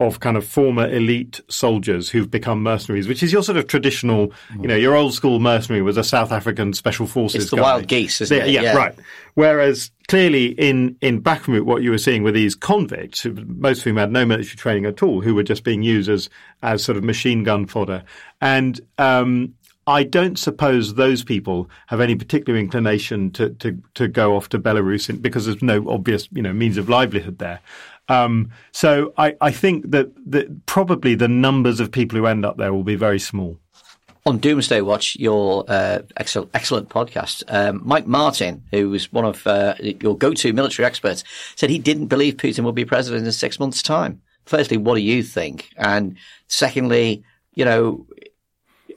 of 0.00 0.18
kind 0.18 0.36
of 0.36 0.44
former 0.44 0.88
elite 0.88 1.40
soldiers 1.48 2.10
who've 2.10 2.30
become 2.30 2.62
mercenaries, 2.62 3.06
which 3.06 3.22
is 3.22 3.32
your 3.32 3.44
sort 3.44 3.56
of 3.56 3.68
traditional, 3.68 4.32
you 4.60 4.66
know, 4.66 4.74
your 4.74 4.96
old 4.96 5.14
school 5.14 5.38
mercenary 5.38 5.82
was 5.82 5.96
a 5.96 6.02
South 6.02 6.32
African 6.32 6.72
special 6.72 7.06
forces. 7.06 7.42
It's 7.42 7.50
the 7.50 7.56
guy. 7.56 7.62
wild 7.62 7.86
geese, 7.86 8.20
isn't 8.20 8.36
it? 8.36 8.48
Yeah, 8.48 8.62
yeah, 8.62 8.76
right. 8.76 8.94
Whereas 9.34 9.92
clearly 10.08 10.46
in 10.46 10.96
in 11.00 11.22
Bakhmut, 11.22 11.62
what 11.62 11.82
you 11.82 11.92
were 11.92 11.98
seeing 11.98 12.24
were 12.24 12.32
these 12.32 12.56
convicts, 12.56 13.24
most 13.24 13.78
of 13.78 13.84
whom 13.84 13.96
had 13.96 14.10
no 14.10 14.26
military 14.26 14.56
training 14.56 14.86
at 14.86 15.02
all, 15.02 15.20
who 15.20 15.34
were 15.34 15.44
just 15.44 15.62
being 15.62 15.82
used 15.82 16.10
as 16.10 16.28
as 16.62 16.82
sort 16.82 16.98
of 16.98 17.04
machine 17.04 17.44
gun 17.44 17.66
fodder, 17.66 18.02
and 18.40 18.80
um, 18.98 19.54
I 19.86 20.02
don't 20.02 20.38
suppose 20.38 20.94
those 20.94 21.22
people 21.22 21.68
have 21.88 22.00
any 22.00 22.14
particular 22.14 22.58
inclination 22.58 23.30
to, 23.32 23.50
to, 23.50 23.78
to 23.94 24.08
go 24.08 24.34
off 24.34 24.48
to 24.50 24.58
Belarus 24.58 25.20
because 25.20 25.44
there's 25.44 25.62
no 25.62 25.88
obvious, 25.90 26.26
you 26.32 26.40
know, 26.40 26.54
means 26.54 26.78
of 26.78 26.88
livelihood 26.88 27.38
there. 27.38 27.60
Um, 28.08 28.50
so 28.72 29.12
I, 29.16 29.34
I 29.40 29.50
think 29.50 29.90
that, 29.90 30.12
that 30.30 30.66
probably 30.66 31.14
the 31.14 31.28
numbers 31.28 31.80
of 31.80 31.90
people 31.90 32.18
who 32.18 32.26
end 32.26 32.44
up 32.44 32.56
there 32.56 32.72
will 32.72 32.84
be 32.84 32.96
very 32.96 33.18
small. 33.18 33.58
On 34.26 34.38
Doomsday 34.38 34.80
Watch, 34.80 35.16
your 35.16 35.64
uh, 35.68 35.98
excellent, 36.16 36.50
excellent 36.54 36.88
podcast, 36.88 37.42
um, 37.48 37.82
Mike 37.84 38.06
Martin, 38.06 38.62
who 38.70 38.88
was 38.88 39.12
one 39.12 39.26
of 39.26 39.46
uh, 39.46 39.74
your 39.80 40.16
go-to 40.16 40.52
military 40.54 40.86
experts, 40.86 41.24
said 41.56 41.68
he 41.68 41.78
didn't 41.78 42.06
believe 42.06 42.38
Putin 42.38 42.64
would 42.64 42.74
be 42.74 42.86
president 42.86 43.26
in 43.26 43.32
six 43.32 43.58
months' 43.60 43.82
time. 43.82 44.22
Firstly, 44.46 44.78
what 44.78 44.94
do 44.94 45.02
you 45.02 45.22
think? 45.22 45.68
And 45.76 46.16
secondly, 46.48 47.22
you 47.54 47.64
know, 47.66 48.06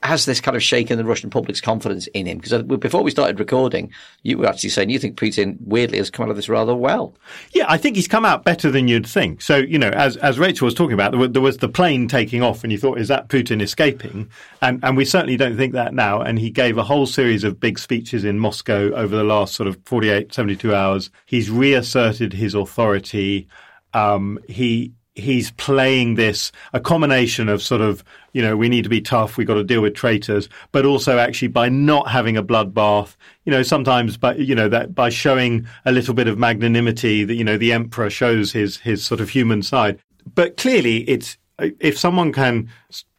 has 0.03 0.25
this 0.25 0.41
kind 0.41 0.55
of 0.55 0.63
shaken 0.63 0.97
the 0.97 1.05
Russian 1.05 1.29
public's 1.29 1.61
confidence 1.61 2.07
in 2.07 2.25
him? 2.25 2.37
Because 2.37 2.53
uh, 2.53 2.63
before 2.63 3.03
we 3.03 3.11
started 3.11 3.39
recording, 3.39 3.91
you 4.23 4.37
were 4.37 4.45
actually 4.45 4.69
saying 4.69 4.89
you 4.89 4.99
think 4.99 5.17
Putin 5.17 5.57
weirdly 5.61 5.97
has 5.97 6.09
come 6.09 6.25
out 6.25 6.29
of 6.29 6.35
this 6.35 6.49
rather 6.49 6.75
well. 6.75 7.13
Yeah, 7.51 7.65
I 7.67 7.77
think 7.77 7.95
he's 7.95 8.07
come 8.07 8.25
out 8.25 8.43
better 8.43 8.71
than 8.71 8.87
you'd 8.87 9.07
think. 9.07 9.41
So 9.41 9.57
you 9.57 9.79
know, 9.79 9.89
as 9.89 10.17
as 10.17 10.39
Rachel 10.39 10.65
was 10.65 10.73
talking 10.73 10.93
about, 10.93 11.33
there 11.33 11.41
was 11.41 11.57
the 11.57 11.69
plane 11.69 12.07
taking 12.07 12.41
off, 12.41 12.63
and 12.63 12.71
you 12.71 12.77
thought, 12.77 12.99
is 12.99 13.07
that 13.07 13.29
Putin 13.29 13.61
escaping? 13.61 14.29
And 14.61 14.83
and 14.83 14.97
we 14.97 15.05
certainly 15.05 15.37
don't 15.37 15.57
think 15.57 15.73
that 15.73 15.93
now. 15.93 16.21
And 16.21 16.39
he 16.39 16.49
gave 16.49 16.77
a 16.77 16.83
whole 16.83 17.05
series 17.05 17.43
of 17.43 17.59
big 17.59 17.79
speeches 17.79 18.23
in 18.23 18.39
Moscow 18.39 18.91
over 18.93 19.15
the 19.15 19.23
last 19.23 19.55
sort 19.55 19.67
of 19.67 19.77
48, 19.85 20.33
72 20.33 20.73
hours. 20.73 21.09
He's 21.25 21.49
reasserted 21.49 22.33
his 22.33 22.53
authority. 22.53 23.47
Um, 23.93 24.39
he 24.47 24.93
he's 25.17 25.51
playing 25.51 26.15
this 26.15 26.51
a 26.73 26.79
combination 26.79 27.49
of 27.49 27.61
sort 27.61 27.81
of 27.81 28.03
you 28.33 28.41
know 28.41 28.55
we 28.55 28.69
need 28.69 28.83
to 28.83 28.89
be 28.89 29.01
tough 29.01 29.35
we 29.37 29.43
got 29.43 29.55
to 29.55 29.63
deal 29.63 29.81
with 29.81 29.95
traitors 29.95 30.47
but 30.71 30.85
also 30.85 31.17
actually 31.17 31.47
by 31.47 31.67
not 31.67 32.07
having 32.07 32.37
a 32.37 32.43
bloodbath 32.43 33.15
you 33.45 33.51
know 33.51 33.63
sometimes 33.63 34.15
by 34.17 34.35
you 34.35 34.53
know 34.53 34.69
that 34.69 34.93
by 34.93 35.09
showing 35.09 35.67
a 35.85 35.91
little 35.91 36.13
bit 36.13 36.27
of 36.27 36.37
magnanimity 36.37 37.23
that 37.23 37.35
you 37.35 37.43
know 37.43 37.57
the 37.57 37.73
emperor 37.73 38.09
shows 38.09 38.51
his 38.51 38.77
his 38.77 39.03
sort 39.03 39.19
of 39.19 39.29
human 39.29 39.61
side. 39.61 39.99
But 40.35 40.57
clearly 40.57 40.97
it's 41.09 41.37
if 41.59 41.97
someone 41.97 42.31
can 42.31 42.69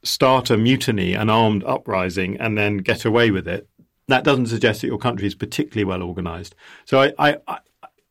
start 0.05 0.51
a 0.51 0.57
mutiny 0.57 1.15
an 1.15 1.29
armed 1.29 1.65
uprising 1.65 2.37
and 2.39 2.57
then 2.57 2.79
get 2.79 3.05
away 3.05 3.31
with 3.31 3.49
it 3.49 3.67
that 4.07 4.25
doesn't 4.25 4.47
suggest 4.47 4.81
that 4.81 4.87
your 4.87 4.99
country 4.99 5.27
is 5.27 5.35
particularly 5.35 5.85
well 5.85 6.03
organized. 6.03 6.55
So 6.85 7.01
i 7.01 7.13
i 7.19 7.59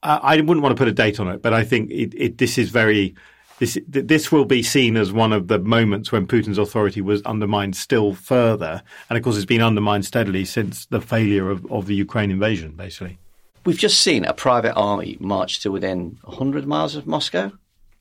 I, 0.04 0.18
I 0.18 0.36
wouldn't 0.42 0.62
want 0.62 0.76
to 0.76 0.80
put 0.80 0.88
a 0.88 0.94
date 0.94 1.20
on 1.20 1.28
it, 1.28 1.42
but 1.42 1.54
I 1.54 1.64
think 1.64 1.90
it, 1.90 2.14
it, 2.16 2.38
this 2.38 2.58
is 2.58 2.70
very 2.70 3.16
this 3.60 3.78
this 3.88 4.32
will 4.32 4.46
be 4.46 4.62
seen 4.62 4.98
as 4.98 5.12
one 5.12 5.34
of 5.34 5.48
the 5.48 5.60
moments 5.60 6.12
when 6.12 6.28
Putin's 6.28 6.58
authority 6.58 7.02
was 7.02 7.22
undermined 7.24 7.76
still 7.76 8.14
further, 8.14 8.84
and 9.10 9.18
of 9.18 9.24
course 9.24 9.36
it's 9.36 9.46
been 9.46 9.62
undermined 9.62 10.06
steadily 10.06 10.46
since 10.46 10.86
the 10.86 11.02
failure 11.02 11.50
of, 11.50 11.70
of 11.72 11.88
the 11.88 11.96
Ukraine 11.96 12.32
invasion, 12.32 12.72
basically. 12.72 13.18
We've 13.66 13.78
just 13.78 14.02
seen 14.02 14.26
a 14.26 14.34
private 14.34 14.76
army 14.76 15.18
march 15.20 15.60
to 15.62 15.72
within 15.72 16.18
100 16.24 16.66
miles 16.66 16.96
of 16.96 17.06
Moscow. 17.06 17.52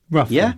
Roughly. 0.09 0.37
Yeah. 0.37 0.53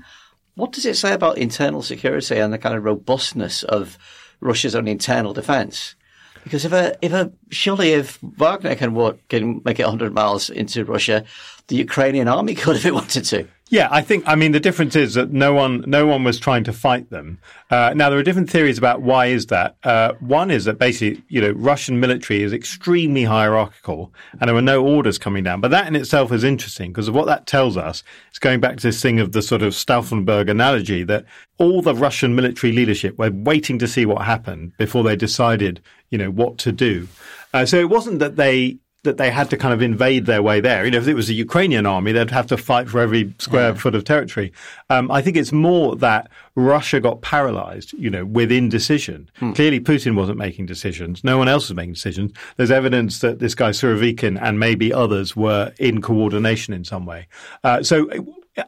What 0.56 0.72
does 0.72 0.86
it 0.86 0.98
say 0.98 1.14
about 1.14 1.38
internal 1.38 1.82
security 1.82 2.38
and 2.38 2.54
the 2.54 2.58
kind 2.58 2.76
of 2.76 2.84
robustness 2.84 3.64
of 3.64 3.98
Russia's 4.42 4.76
own 4.76 4.88
internal 4.88 5.34
defence? 5.34 5.96
Because 6.44 6.66
if 6.66 6.74
a 6.74 6.98
if 7.02 7.12
a 7.14 7.32
surely 7.50 7.94
if 7.94 8.20
Wagner 8.22 8.76
can 8.76 8.94
walk, 8.94 9.20
can 9.30 9.62
make 9.64 9.80
it 9.80 9.84
100 9.84 10.14
miles 10.14 10.50
into 10.50 10.86
Russia, 10.86 11.24
the 11.68 11.76
Ukrainian 11.76 12.28
army 12.28 12.56
could 12.56 12.76
if 12.76 12.86
it 12.86 12.94
wanted 12.94 13.24
to. 13.26 13.48
Yeah, 13.72 13.88
I 13.92 14.02
think. 14.02 14.24
I 14.26 14.34
mean, 14.34 14.52
the 14.52 14.60
difference 14.60 14.96
is 14.96 15.14
that 15.14 15.32
no 15.32 15.54
one, 15.54 15.84
no 15.86 16.08
one 16.08 16.24
was 16.24 16.40
trying 16.40 16.64
to 16.64 16.74
fight 16.74 17.12
them. 17.12 17.38
Uh, 17.70 17.94
now, 17.96 18.10
there 18.10 18.18
are 18.18 18.24
different 18.24 18.50
theories 18.50 18.80
about 18.80 19.04
why 19.04 19.28
is 19.28 19.46
that. 19.48 19.78
Uh, 19.84 20.14
one 20.20 20.50
is 20.50 20.66
that 20.66 20.80
basically, 20.80 21.24
you 21.28 21.40
know, 21.40 21.52
Russian 21.52 22.00
military 22.00 22.42
is 22.42 22.52
extremely 22.52 23.26
hierarchical, 23.26 24.12
and 24.34 24.48
there 24.48 24.56
were 24.56 24.62
no 24.64 24.84
orders 24.84 25.20
coming 25.20 25.44
down. 25.44 25.62
But 25.62 25.70
that 25.70 25.86
in 25.86 25.96
itself 25.96 26.32
is 26.32 26.44
interesting 26.44 26.92
because 26.92 27.08
of 27.08 27.14
what 27.14 27.28
that 27.28 27.46
tells 27.46 27.78
us. 27.78 28.02
It's 28.30 28.40
going 28.40 28.60
back 28.60 28.78
to 28.78 28.88
this 28.88 29.04
thing 29.04 29.20
of 29.20 29.34
the 29.34 29.42
sort 29.44 29.62
of 29.62 29.74
Stauffenberg 29.74 30.50
analogy 30.50 31.04
that 31.04 31.26
all 31.60 31.84
the 31.84 31.94
Russian 31.94 32.34
military 32.34 32.74
leadership 32.74 33.20
were 33.20 33.32
waiting 33.32 33.78
to 33.80 33.88
see 33.88 34.04
what 34.04 34.26
happened 34.26 34.74
before 34.80 35.04
they 35.04 35.16
decided, 35.16 35.80
you 36.10 36.18
know, 36.18 36.32
what 36.32 36.58
to 36.60 36.72
do. 36.72 37.08
Uh, 37.54 37.68
so 37.68 37.78
it 37.78 37.90
wasn't 37.90 38.18
that 38.18 38.36
they 38.36 38.80
that 39.04 39.18
they 39.18 39.32
had 39.32 39.50
to 39.50 39.56
kind 39.56 39.74
of 39.74 39.82
invade 39.82 40.26
their 40.26 40.44
way 40.44 40.60
there. 40.60 40.84
You 40.84 40.92
know, 40.92 40.98
if 40.98 41.08
it 41.08 41.14
was 41.14 41.30
a 41.30 41.34
Ukrainian 41.34 41.86
army, 41.86 42.12
they'd 42.12 42.30
have 42.32 42.48
to 42.48 42.58
fight 42.58 42.90
for 42.90 43.00
every 43.00 43.34
square 43.40 43.70
yeah. 43.70 43.76
foot 43.76 43.96
of 43.96 44.04
territory. 44.04 44.52
Um, 44.90 45.10
I 45.10 45.22
think 45.22 45.38
it's 45.38 45.54
more 45.54 45.96
that 45.98 46.30
Russia 46.56 47.00
got 47.00 47.22
paralyzed, 47.22 47.94
you 47.94 48.10
know, 48.10 48.26
with 48.26 48.52
indecision. 48.52 49.30
Hmm. 49.38 49.54
Clearly, 49.54 49.80
Putin 49.80 50.16
wasn't 50.16 50.38
making 50.38 50.66
decisions. 50.66 51.24
No 51.24 51.38
one 51.38 51.48
else 51.48 51.70
was 51.70 51.78
making 51.78 51.94
decisions. 51.94 52.34
There's 52.58 52.72
evidence 52.72 53.20
that 53.20 53.40
this 53.40 53.56
guy 53.56 53.70
Surovikin 53.70 54.38
and 54.42 54.60
maybe 54.60 54.92
others 54.92 55.34
were 55.34 55.72
in 55.80 56.02
coordination 56.02 56.74
in 56.74 56.84
some 56.84 57.06
way. 57.06 57.28
Uh, 57.64 57.82
so 57.82 58.10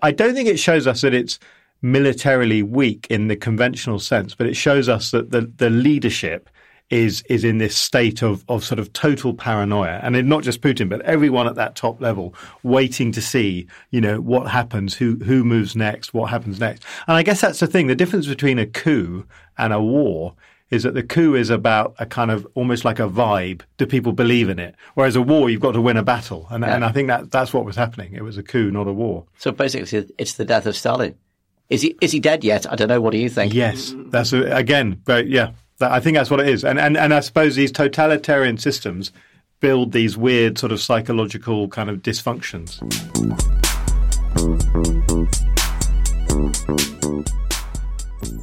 I 0.02 0.12
don't 0.12 0.34
think 0.34 0.48
it 0.48 0.60
shows 0.60 0.88
us 0.88 1.02
that 1.02 1.14
it's 1.14 1.40
militarily 1.82 2.64
weak 2.64 3.06
in 3.10 3.28
the 3.28 3.36
conventional 3.36 4.00
sense, 4.00 4.34
but 4.34 4.48
it 4.48 4.56
shows 4.56 4.88
us 4.88 5.12
that 5.12 5.32
the, 5.32 5.42
the 5.58 5.70
leadership– 5.70 6.50
is 6.92 7.24
is 7.30 7.44
in 7.44 7.58
this 7.58 7.76
state 7.76 8.22
of 8.22 8.44
of 8.48 8.64
sort 8.64 8.78
of 8.80 8.94
total 8.94 9.34
paranoia, 9.34 10.00
and 10.04 10.28
not 10.28 10.44
just 10.44 10.62
Putin, 10.62 10.90
but 10.90 11.02
everyone 11.02 11.48
at 11.48 11.56
that 11.56 11.76
top 11.76 12.00
level, 12.02 12.36
waiting 12.64 13.12
to 13.14 13.22
see, 13.22 13.66
you 13.90 14.02
know, 14.02 14.20
what 14.20 14.52
happens, 14.52 14.94
who 14.94 15.16
who 15.24 15.44
moves 15.44 15.76
next, 15.76 16.14
what 16.14 16.30
happens 16.30 16.60
next. 16.60 16.84
And 17.08 17.18
I 17.18 17.24
guess 17.24 17.42
that's 17.42 17.60
the 17.60 17.68
thing. 17.68 17.88
The 17.88 17.96
difference 17.96 18.28
between 18.28 18.60
a 18.60 18.66
coup 18.66 19.26
and 19.58 19.74
a 19.74 19.82
war 19.82 20.36
is 20.70 20.84
that 20.84 20.94
the 20.94 21.04
coup 21.04 21.36
is 21.36 21.50
about 21.50 21.96
a 22.00 22.06
kind 22.06 22.32
of 22.32 22.48
almost 22.56 22.86
like 22.86 23.00
a 23.00 23.08
vibe. 23.08 23.62
Do 23.78 23.86
people 23.86 24.14
believe 24.14 24.50
in 24.50 24.60
it? 24.60 24.76
Whereas 24.94 25.16
a 25.16 25.22
war, 25.22 25.50
you've 25.50 25.62
got 25.62 25.74
to 25.74 25.82
win 25.82 25.98
a 25.98 26.04
battle, 26.04 26.48
and, 26.50 26.64
yeah. 26.64 26.76
and 26.76 26.86
I 26.86 26.92
think 26.92 27.08
that 27.08 27.32
that's 27.32 27.54
what 27.54 27.66
was 27.66 27.76
happening. 27.76 28.14
It 28.14 28.24
was 28.24 28.38
a 28.38 28.44
coup, 28.44 28.70
not 28.70 28.88
a 28.88 28.94
war. 28.94 29.26
So 29.38 29.52
basically, 29.52 30.08
it's 30.18 30.34
the 30.34 30.46
death 30.46 30.66
of 30.66 30.76
Stalin. 30.76 31.16
Is 31.70 31.82
he 31.82 31.96
is 32.02 32.12
he 32.12 32.20
dead 32.20 32.44
yet? 32.44 32.70
I 32.70 32.76
don't 32.76 32.90
know. 32.90 33.00
What 33.00 33.12
do 33.12 33.18
you 33.18 33.30
think? 33.30 33.54
Yes, 33.54 33.96
that's 34.08 34.34
again, 34.34 35.02
but 35.06 35.28
yeah, 35.28 35.52
I 35.82 36.00
think 36.00 36.18
that's 36.18 36.30
what 36.30 36.40
it 36.40 36.50
is. 36.50 36.64
And, 36.64 36.80
and, 36.80 36.98
and 36.98 37.14
I 37.14 37.20
suppose 37.20 37.56
these 37.56 37.72
totalitarian 37.72 38.58
systems 38.58 39.12
build 39.60 39.92
these 39.92 40.18
weird 40.18 40.58
sort 40.58 40.72
of 40.72 40.82
psychological 40.82 41.68
kind 41.70 41.90
of 41.90 41.98
dysfunctions. 41.98 42.80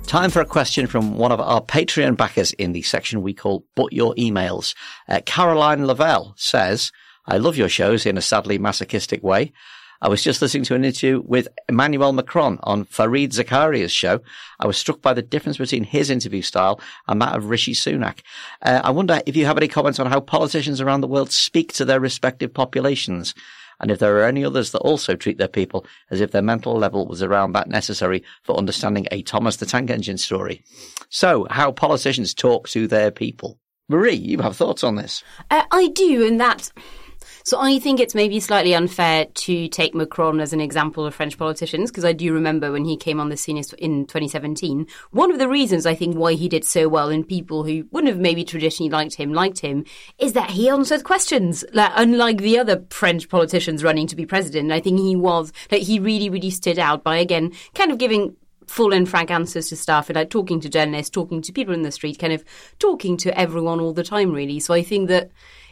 Time 0.06 0.30
for 0.30 0.40
a 0.40 0.46
question 0.46 0.86
from 0.86 1.18
one 1.18 1.32
of 1.32 1.40
our 1.40 1.60
Patreon 1.60 2.16
backers 2.16 2.52
in 2.52 2.72
the 2.72 2.80
section 2.80 3.20
we 3.20 3.34
call 3.34 3.66
But 3.74 3.92
Your 3.92 4.14
Emails. 4.14 4.74
Uh, 5.06 5.20
Caroline 5.26 5.86
Lavelle 5.86 6.32
says, 6.36 6.92
I 7.26 7.36
love 7.36 7.58
your 7.58 7.68
shows 7.68 8.06
in 8.06 8.16
a 8.16 8.22
sadly 8.22 8.56
masochistic 8.56 9.22
way. 9.22 9.52
I 10.00 10.08
was 10.08 10.22
just 10.22 10.40
listening 10.40 10.64
to 10.64 10.74
an 10.74 10.84
interview 10.84 11.22
with 11.24 11.48
Emmanuel 11.68 12.12
Macron 12.12 12.58
on 12.62 12.84
Fareed 12.84 13.30
Zakaria's 13.30 13.90
show. 13.90 14.20
I 14.60 14.66
was 14.66 14.76
struck 14.76 15.02
by 15.02 15.12
the 15.12 15.22
difference 15.22 15.58
between 15.58 15.84
his 15.84 16.08
interview 16.08 16.42
style 16.42 16.80
and 17.08 17.20
that 17.20 17.36
of 17.36 17.50
Rishi 17.50 17.74
Sunak. 17.74 18.20
Uh, 18.62 18.80
I 18.84 18.90
wonder 18.90 19.20
if 19.26 19.34
you 19.34 19.46
have 19.46 19.56
any 19.56 19.68
comments 19.68 19.98
on 19.98 20.06
how 20.06 20.20
politicians 20.20 20.80
around 20.80 21.00
the 21.00 21.08
world 21.08 21.32
speak 21.32 21.72
to 21.74 21.84
their 21.84 21.98
respective 21.98 22.54
populations 22.54 23.34
and 23.80 23.90
if 23.90 23.98
there 23.98 24.16
are 24.18 24.24
any 24.24 24.44
others 24.44 24.72
that 24.72 24.80
also 24.80 25.14
treat 25.14 25.38
their 25.38 25.48
people 25.48 25.86
as 26.10 26.20
if 26.20 26.30
their 26.30 26.42
mental 26.42 26.74
level 26.76 27.06
was 27.06 27.22
around 27.22 27.52
that 27.52 27.68
necessary 27.68 28.24
for 28.42 28.56
understanding 28.56 29.06
a 29.10 29.22
Thomas 29.22 29.56
the 29.56 29.66
Tank 29.66 29.90
Engine 29.90 30.18
story. 30.18 30.62
So, 31.08 31.46
how 31.50 31.72
politicians 31.72 32.34
talk 32.34 32.68
to 32.70 32.86
their 32.86 33.10
people. 33.10 33.58
Marie, 33.88 34.14
you 34.14 34.38
have 34.38 34.56
thoughts 34.56 34.84
on 34.84 34.96
this? 34.96 35.24
Uh, 35.50 35.64
I 35.70 35.88
do, 35.88 36.26
and 36.26 36.40
that 36.40 36.70
so 37.48 37.58
I 37.58 37.78
think 37.78 37.98
it's 37.98 38.14
maybe 38.14 38.40
slightly 38.40 38.74
unfair 38.74 39.24
to 39.24 39.68
take 39.68 39.94
Macron 39.94 40.38
as 40.38 40.52
an 40.52 40.60
example 40.60 41.06
of 41.06 41.14
French 41.14 41.38
politicians, 41.38 41.90
because 41.90 42.04
I 42.04 42.12
do 42.12 42.34
remember 42.34 42.70
when 42.70 42.84
he 42.84 42.96
came 42.96 43.18
on 43.18 43.30
the 43.30 43.38
scene 43.38 43.56
in 43.56 44.04
2017, 44.04 44.86
one 45.12 45.32
of 45.32 45.38
the 45.38 45.48
reasons 45.48 45.86
I 45.86 45.94
think 45.94 46.14
why 46.14 46.34
he 46.34 46.48
did 46.48 46.66
so 46.66 46.88
well 46.88 47.08
and 47.08 47.26
people 47.26 47.64
who 47.64 47.88
wouldn't 47.90 48.12
have 48.12 48.20
maybe 48.20 48.44
traditionally 48.44 48.90
liked 48.90 49.14
him 49.14 49.32
liked 49.32 49.60
him 49.60 49.86
is 50.18 50.34
that 50.34 50.50
he 50.50 50.68
answered 50.68 51.04
questions, 51.04 51.64
like, 51.72 51.92
unlike 51.94 52.42
the 52.42 52.58
other 52.58 52.84
French 52.90 53.30
politicians 53.30 53.82
running 53.82 54.06
to 54.08 54.16
be 54.16 54.26
president. 54.26 54.70
I 54.70 54.80
think 54.80 55.00
he 55.00 55.16
was, 55.16 55.50
like, 55.70 55.82
he 55.82 55.98
really, 55.98 56.28
really 56.28 56.50
stood 56.50 56.78
out 56.78 57.02
by, 57.02 57.16
again, 57.16 57.52
kind 57.74 57.90
of 57.90 57.96
giving 57.96 58.36
full 58.66 58.92
and 58.92 59.08
frank 59.08 59.30
answers 59.30 59.70
to 59.70 59.76
stuff 59.76 60.10
and 60.10 60.16
like 60.16 60.28
talking 60.28 60.60
to 60.60 60.68
journalists, 60.68 61.08
talking 61.08 61.40
to 61.40 61.52
people 61.52 61.72
in 61.72 61.80
the 61.80 61.90
street, 61.90 62.18
kind 62.18 62.34
of 62.34 62.44
talking 62.78 63.16
to 63.16 63.38
everyone 63.38 63.80
all 63.80 63.94
the 63.94 64.04
time, 64.04 64.32
really. 64.32 64.60
So 64.60 64.74
I 64.74 64.82
think 64.82 65.08
that 65.08 65.30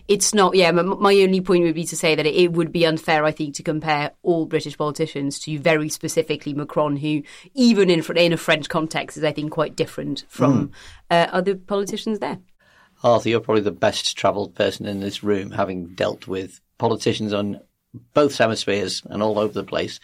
it's 0.08 0.32
not. 0.34 0.54
Yeah, 0.54 0.70
my 0.70 1.14
only 1.14 1.40
point 1.40 1.64
would 1.64 1.74
be 1.74 1.84
to 1.84 1.96
say 1.96 2.14
that 2.14 2.26
it 2.26 2.52
would 2.52 2.72
be 2.72 2.86
unfair, 2.86 3.24
I 3.24 3.32
think, 3.32 3.54
to 3.56 3.62
compare 3.62 4.12
all 4.22 4.46
British 4.46 4.76
politicians 4.76 5.38
to 5.40 5.58
very 5.58 5.88
specifically 5.88 6.54
Macron, 6.54 6.96
who 6.96 7.22
even 7.54 7.90
in 7.90 8.04
in 8.16 8.32
a 8.32 8.36
French 8.36 8.68
context 8.68 9.16
is, 9.16 9.24
I 9.24 9.32
think, 9.32 9.50
quite 9.50 9.76
different 9.76 10.24
from 10.28 10.68
mm. 10.68 10.72
uh, 11.10 11.28
other 11.32 11.54
politicians 11.54 12.18
there. 12.18 12.38
Arthur, 13.02 13.28
you're 13.28 13.40
probably 13.40 13.62
the 13.62 13.70
best 13.70 14.16
travelled 14.16 14.54
person 14.54 14.86
in 14.86 15.00
this 15.00 15.22
room, 15.22 15.50
having 15.50 15.88
dealt 15.94 16.26
with 16.26 16.60
politicians 16.78 17.32
on 17.32 17.60
both 18.14 18.38
hemispheres 18.38 19.02
and 19.06 19.22
all 19.22 19.38
over 19.38 19.52
the 19.52 19.64
place. 19.64 20.00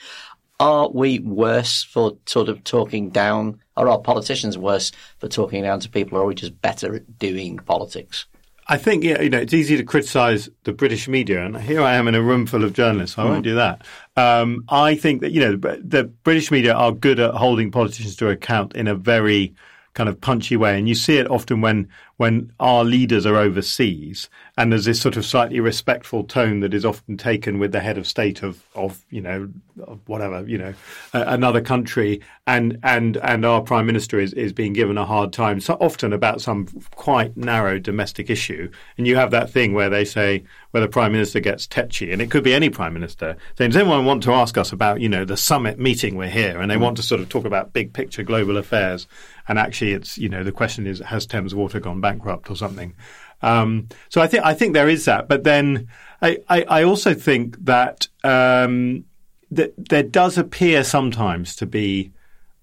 Are 0.61 0.88
we 0.88 1.18
worse 1.18 1.82
for 1.82 2.18
sort 2.26 2.48
of 2.48 2.62
talking 2.64 3.11
down? 3.11 3.61
Are 3.76 3.88
our 3.88 3.98
politicians 3.98 4.57
worse 4.57 4.92
for 5.18 5.28
talking 5.28 5.62
down 5.62 5.80
to 5.80 5.88
people, 5.88 6.18
or 6.18 6.22
are 6.22 6.26
we 6.26 6.34
just 6.34 6.61
better 6.61 6.94
at 6.94 7.18
doing 7.18 7.59
politics? 7.59 8.26
I 8.68 8.78
think 8.78 9.02
yeah, 9.04 9.20
you 9.20 9.28
know 9.28 9.38
it's 9.38 9.54
easy 9.54 9.76
to 9.76 9.82
criticise 9.82 10.48
the 10.64 10.72
British 10.72 11.08
media, 11.08 11.44
and 11.44 11.60
here 11.60 11.82
I 11.82 11.94
am 11.94 12.06
in 12.06 12.14
a 12.14 12.22
room 12.22 12.46
full 12.46 12.64
of 12.64 12.72
journalists. 12.72 13.16
So 13.16 13.22
I 13.22 13.26
mm. 13.26 13.30
won't 13.30 13.44
do 13.44 13.54
that. 13.56 13.82
Um, 14.16 14.64
I 14.68 14.94
think 14.94 15.20
that 15.22 15.32
you 15.32 15.40
know 15.40 15.56
the 15.56 16.04
British 16.22 16.50
media 16.50 16.74
are 16.74 16.92
good 16.92 17.18
at 17.18 17.34
holding 17.34 17.70
politicians 17.70 18.16
to 18.16 18.28
account 18.28 18.74
in 18.74 18.86
a 18.86 18.94
very 18.94 19.54
kind 19.94 20.08
of 20.08 20.20
punchy 20.20 20.56
way, 20.56 20.78
and 20.78 20.88
you 20.88 20.94
see 20.94 21.18
it 21.18 21.30
often 21.30 21.60
when 21.60 21.88
when 22.16 22.52
our 22.60 22.84
leaders 22.84 23.26
are 23.26 23.36
overseas 23.36 24.30
and 24.59 24.70
there's 24.70 24.84
this 24.84 25.00
sort 25.00 25.16
of 25.16 25.24
slightly 25.24 25.61
respectful 25.61 26.24
tone 26.24 26.61
that 26.61 26.74
is 26.74 26.84
often 26.84 27.16
taken 27.16 27.59
with 27.59 27.72
the 27.72 27.80
head 27.80 27.96
of 27.96 28.07
state 28.07 28.42
of, 28.42 28.62
of 28.74 29.03
you 29.09 29.20
know, 29.20 29.48
of 29.84 30.00
whatever, 30.07 30.46
you 30.46 30.59
know, 30.59 30.74
uh, 31.14 31.24
another 31.26 31.62
country 31.62 32.20
and, 32.46 32.78
and, 32.82 33.16
and 33.18 33.46
our 33.46 33.62
prime 33.62 33.86
minister 33.86 34.20
is, 34.20 34.34
is 34.34 34.53
being 34.53 34.74
given 34.74 34.98
a 34.98 35.07
hard 35.07 35.32
time 35.32 35.59
so 35.59 35.74
often 35.80 36.12
about 36.12 36.42
some 36.42 36.66
quite 36.94 37.34
narrow 37.34 37.78
domestic 37.78 38.28
issue. 38.28 38.70
And 38.98 39.07
you 39.07 39.16
have 39.16 39.30
that 39.30 39.48
thing 39.48 39.72
where 39.72 39.88
they 39.88 40.05
say, 40.05 40.44
where 40.72 40.82
the 40.82 40.88
prime 40.88 41.12
minister 41.12 41.40
gets 41.40 41.66
tetchy, 41.66 42.12
and 42.12 42.20
it 42.20 42.30
could 42.30 42.44
be 42.44 42.55
any 42.55 42.68
prime 42.68 42.92
minister, 42.92 43.36
saying, 43.57 43.70
does 43.70 43.80
anyone 43.80 44.05
want 44.05 44.22
to 44.24 44.32
ask 44.32 44.59
us 44.59 44.72
about, 44.72 45.00
you 45.00 45.09
know, 45.09 45.24
the 45.24 45.36
summit 45.36 45.78
meeting 45.78 46.16
we're 46.16 46.28
here? 46.28 46.61
And 46.61 46.70
they 46.70 46.76
want 46.76 46.96
to 46.98 47.03
sort 47.03 47.20
of 47.20 47.28
talk 47.28 47.44
about 47.44 47.72
big 47.72 47.92
picture 47.92 48.22
global 48.22 48.57
affairs. 48.59 49.07
And 49.48 49.59
actually 49.59 49.92
it's, 49.92 50.18
you 50.18 50.28
know, 50.28 50.44
the 50.44 50.53
question 50.53 50.86
is, 50.86 50.98
has 51.00 51.26
Thames 51.26 51.55
Water 51.55 51.80
gone 51.80 52.00
bankrupt 52.00 52.50
or 52.50 52.57
something. 52.57 52.94
Um, 53.43 53.88
so 54.09 54.20
I 54.20 54.26
think 54.26 54.45
I 54.45 54.55
think 54.55 54.72
there 54.72 54.88
is 54.88 55.05
that, 55.05 55.28
but 55.28 55.45
then 55.45 55.88
I, 56.20 56.38
I, 56.49 56.62
I 56.62 56.82
also 56.84 57.14
think 57.14 57.64
that 57.64 58.09
um, 58.22 59.05
that 59.51 59.72
there 59.76 60.03
does 60.03 60.38
appear 60.38 60.84
sometimes 60.84 61.57
to 61.57 61.66
be 61.66 62.12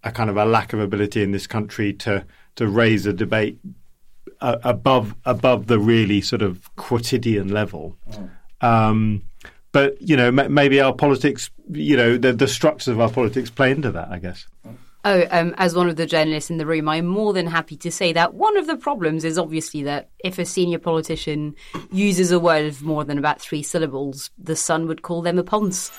a 0.04 0.12
kind 0.12 0.30
of 0.30 0.38
a 0.38 0.46
lack 0.46 0.74
of 0.74 0.80
ability 0.80 1.22
in 1.22 1.32
this 1.32 1.48
country 1.48 1.94
to 1.94 2.26
to 2.56 2.68
raise 2.68 3.06
a 3.06 3.14
debate 3.14 3.60
uh, 4.42 4.58
above 4.64 5.16
above 5.26 5.68
the 5.68 5.80
really 5.80 6.22
sort 6.22 6.42
of 6.42 6.74
quotidian 6.76 7.50
level. 7.50 7.98
Mm. 8.12 8.30
Um, 8.62 9.24
but 9.72 10.02
you 10.02 10.16
know, 10.16 10.28
m- 10.28 10.54
maybe 10.54 10.80
our 10.80 10.94
politics, 10.94 11.52
you 11.72 11.98
know, 11.98 12.18
the, 12.18 12.34
the 12.34 12.48
structures 12.48 12.88
of 12.88 13.00
our 13.00 13.10
politics 13.10 13.50
play 13.50 13.72
into 13.72 13.92
that. 13.92 14.10
I 14.10 14.20
guess. 14.20 14.48
Mm. 14.66 14.76
Oh, 15.06 15.24
um, 15.32 15.56
as 15.58 15.76
one 15.76 15.88
of 15.88 15.96
the 15.96 16.06
journalists 16.06 16.50
in 16.50 16.58
the 16.58 16.66
room, 16.66 16.90
I'm 16.90 17.06
more 17.06 17.32
than 17.32 17.48
happy 17.48 17.78
to 17.78 17.92
say 17.92 18.12
that 18.14 18.34
one 18.34 18.58
of 18.58 18.68
the 18.68 18.76
problems 18.76 19.24
is 19.24 19.38
obviously 19.38 19.84
that 19.84 20.10
if 20.26 20.38
a 20.38 20.46
senior 20.46 20.78
politician 20.78 21.56
uses 21.90 22.32
a 22.32 22.40
word 22.40 22.66
of 22.66 22.82
more 22.82 23.06
than 23.06 23.18
about 23.18 23.40
three 23.40 23.64
syllables, 23.64 24.30
the 24.38 24.58
Sun 24.58 24.88
would 24.88 25.02
call 25.02 25.22
them 25.22 25.40
a 25.40 25.44
ponce. 25.44 25.90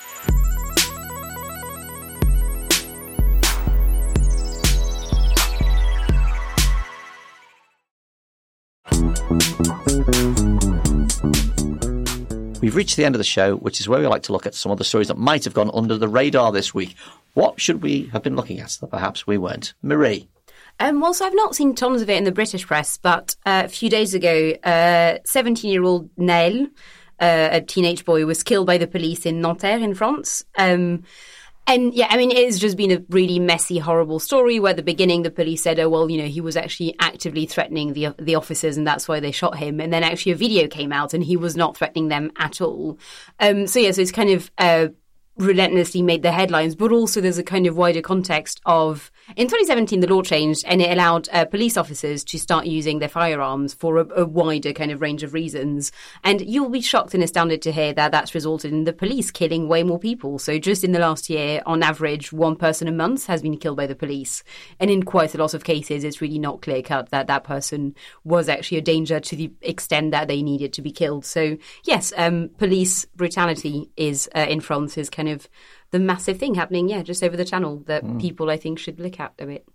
We've 12.60 12.76
reached 12.76 12.96
the 12.96 13.06
end 13.06 13.14
of 13.14 13.18
the 13.18 13.24
show, 13.24 13.56
which 13.56 13.80
is 13.80 13.88
where 13.88 14.00
we 14.00 14.06
like 14.06 14.24
to 14.24 14.32
look 14.32 14.44
at 14.44 14.54
some 14.54 14.70
of 14.70 14.76
the 14.76 14.84
stories 14.84 15.08
that 15.08 15.16
might 15.16 15.44
have 15.44 15.54
gone 15.54 15.70
under 15.72 15.96
the 15.96 16.08
radar 16.08 16.52
this 16.52 16.74
week. 16.74 16.94
What 17.32 17.58
should 17.58 17.82
we 17.82 18.10
have 18.12 18.22
been 18.22 18.36
looking 18.36 18.60
at 18.60 18.76
that 18.80 18.90
perhaps 18.90 19.26
we 19.26 19.38
weren't? 19.38 19.72
Marie. 19.82 20.28
Um, 20.78 21.00
well, 21.00 21.14
so 21.14 21.26
I've 21.26 21.34
not 21.34 21.54
seen 21.54 21.74
tons 21.74 22.02
of 22.02 22.10
it 22.10 22.18
in 22.18 22.24
the 22.24 22.32
British 22.32 22.66
press, 22.66 22.98
but 22.98 23.34
uh, 23.46 23.62
a 23.64 23.68
few 23.68 23.88
days 23.88 24.12
ago, 24.12 24.54
17 25.24 25.68
uh, 25.68 25.72
year 25.72 25.82
old 25.84 26.14
Naël, 26.16 26.66
uh, 27.18 27.48
a 27.52 27.60
teenage 27.62 28.04
boy, 28.04 28.26
was 28.26 28.42
killed 28.42 28.66
by 28.66 28.76
the 28.76 28.86
police 28.86 29.24
in 29.24 29.40
Nanterre 29.40 29.80
in 29.80 29.94
France. 29.94 30.44
Um, 30.58 31.04
and 31.66 31.94
yeah, 31.94 32.08
I 32.10 32.16
mean, 32.16 32.30
it 32.30 32.44
has 32.44 32.58
just 32.58 32.76
been 32.76 32.90
a 32.90 33.02
really 33.10 33.38
messy, 33.38 33.78
horrible 33.78 34.18
story 34.18 34.58
where 34.58 34.74
the 34.74 34.82
beginning 34.82 35.22
the 35.22 35.30
police 35.30 35.62
said, 35.62 35.78
oh, 35.78 35.88
well, 35.88 36.10
you 36.10 36.18
know, 36.18 36.26
he 36.26 36.40
was 36.40 36.56
actually 36.56 36.96
actively 36.98 37.46
threatening 37.46 37.92
the, 37.92 38.14
the 38.18 38.34
officers 38.34 38.76
and 38.76 38.86
that's 38.86 39.06
why 39.06 39.20
they 39.20 39.30
shot 39.30 39.56
him. 39.56 39.80
And 39.80 39.92
then 39.92 40.02
actually 40.02 40.32
a 40.32 40.36
video 40.36 40.66
came 40.66 40.92
out 40.92 41.14
and 41.14 41.22
he 41.22 41.36
was 41.36 41.56
not 41.56 41.76
threatening 41.76 42.08
them 42.08 42.32
at 42.36 42.60
all. 42.60 42.98
Um, 43.38 43.66
so 43.66 43.78
yeah, 43.78 43.92
so 43.92 44.02
it's 44.02 44.10
kind 44.10 44.30
of, 44.30 44.50
uh, 44.58 44.88
relentlessly 45.40 46.02
made 46.02 46.22
the 46.22 46.32
headlines, 46.32 46.74
but 46.74 46.92
also 46.92 47.20
there's 47.20 47.38
a 47.38 47.42
kind 47.42 47.66
of 47.66 47.76
wider 47.76 48.02
context 48.02 48.60
of 48.66 49.10
in 49.36 49.46
2017 49.46 50.00
the 50.00 50.06
law 50.06 50.22
changed 50.22 50.64
and 50.66 50.82
it 50.82 50.90
allowed 50.90 51.28
uh, 51.32 51.44
police 51.44 51.76
officers 51.76 52.24
to 52.24 52.38
start 52.38 52.66
using 52.66 52.98
their 52.98 53.08
firearms 53.08 53.72
for 53.72 53.98
a, 53.98 54.22
a, 54.22 54.24
wider 54.24 54.72
kind 54.72 54.90
of 54.90 55.00
range 55.00 55.22
of 55.22 55.34
reasons. 55.34 55.92
And 56.24 56.40
you'll 56.40 56.68
be 56.68 56.80
shocked 56.80 57.14
and 57.14 57.22
astounded 57.22 57.62
to 57.62 57.72
hear 57.72 57.92
that 57.94 58.12
that's 58.12 58.34
resulted 58.34 58.72
in 58.72 58.84
the 58.84 58.92
police 58.92 59.30
killing 59.30 59.68
way 59.68 59.82
more 59.82 59.98
people. 59.98 60.38
So 60.38 60.58
just 60.58 60.84
in 60.84 60.92
the 60.92 60.98
last 60.98 61.30
year, 61.30 61.62
on 61.66 61.82
average, 61.82 62.32
one 62.32 62.56
person 62.56 62.88
a 62.88 62.92
month 62.92 63.26
has 63.26 63.42
been 63.42 63.56
killed 63.56 63.76
by 63.76 63.86
the 63.86 63.94
police, 63.94 64.42
and 64.78 64.90
in 64.90 65.02
quite 65.02 65.34
a 65.34 65.38
lot 65.38 65.54
of 65.54 65.64
cases, 65.64 66.04
it's 66.04 66.20
really 66.20 66.38
not 66.38 66.62
clear 66.62 66.82
cut 66.82 67.10
that 67.10 67.26
that 67.26 67.44
person 67.44 67.94
was 68.24 68.48
actually 68.48 68.78
a 68.78 68.82
danger 68.82 69.20
to 69.20 69.36
the 69.36 69.52
extent 69.62 70.10
that 70.10 70.28
they 70.28 70.42
needed 70.42 70.72
to 70.74 70.82
be 70.82 70.92
killed. 70.92 71.24
So 71.24 71.56
yes, 71.84 72.12
um, 72.16 72.50
police 72.58 73.04
brutality 73.16 73.90
is 73.96 74.28
uh, 74.34 74.46
in 74.48 74.60
France 74.60 74.98
is 74.98 75.10
kind 75.10 75.28
of 75.28 75.29
the 75.90 75.98
massive 75.98 76.38
thing 76.38 76.54
happening, 76.54 76.88
yeah, 76.88 77.02
just 77.02 77.22
over 77.22 77.36
the 77.36 77.44
channel 77.44 77.82
that 77.86 78.04
mm. 78.04 78.20
people 78.20 78.50
I 78.50 78.56
think 78.56 78.78
should 78.78 79.00
look 79.00 79.20
at 79.20 79.32
a 79.38 79.46
bit. 79.46 79.66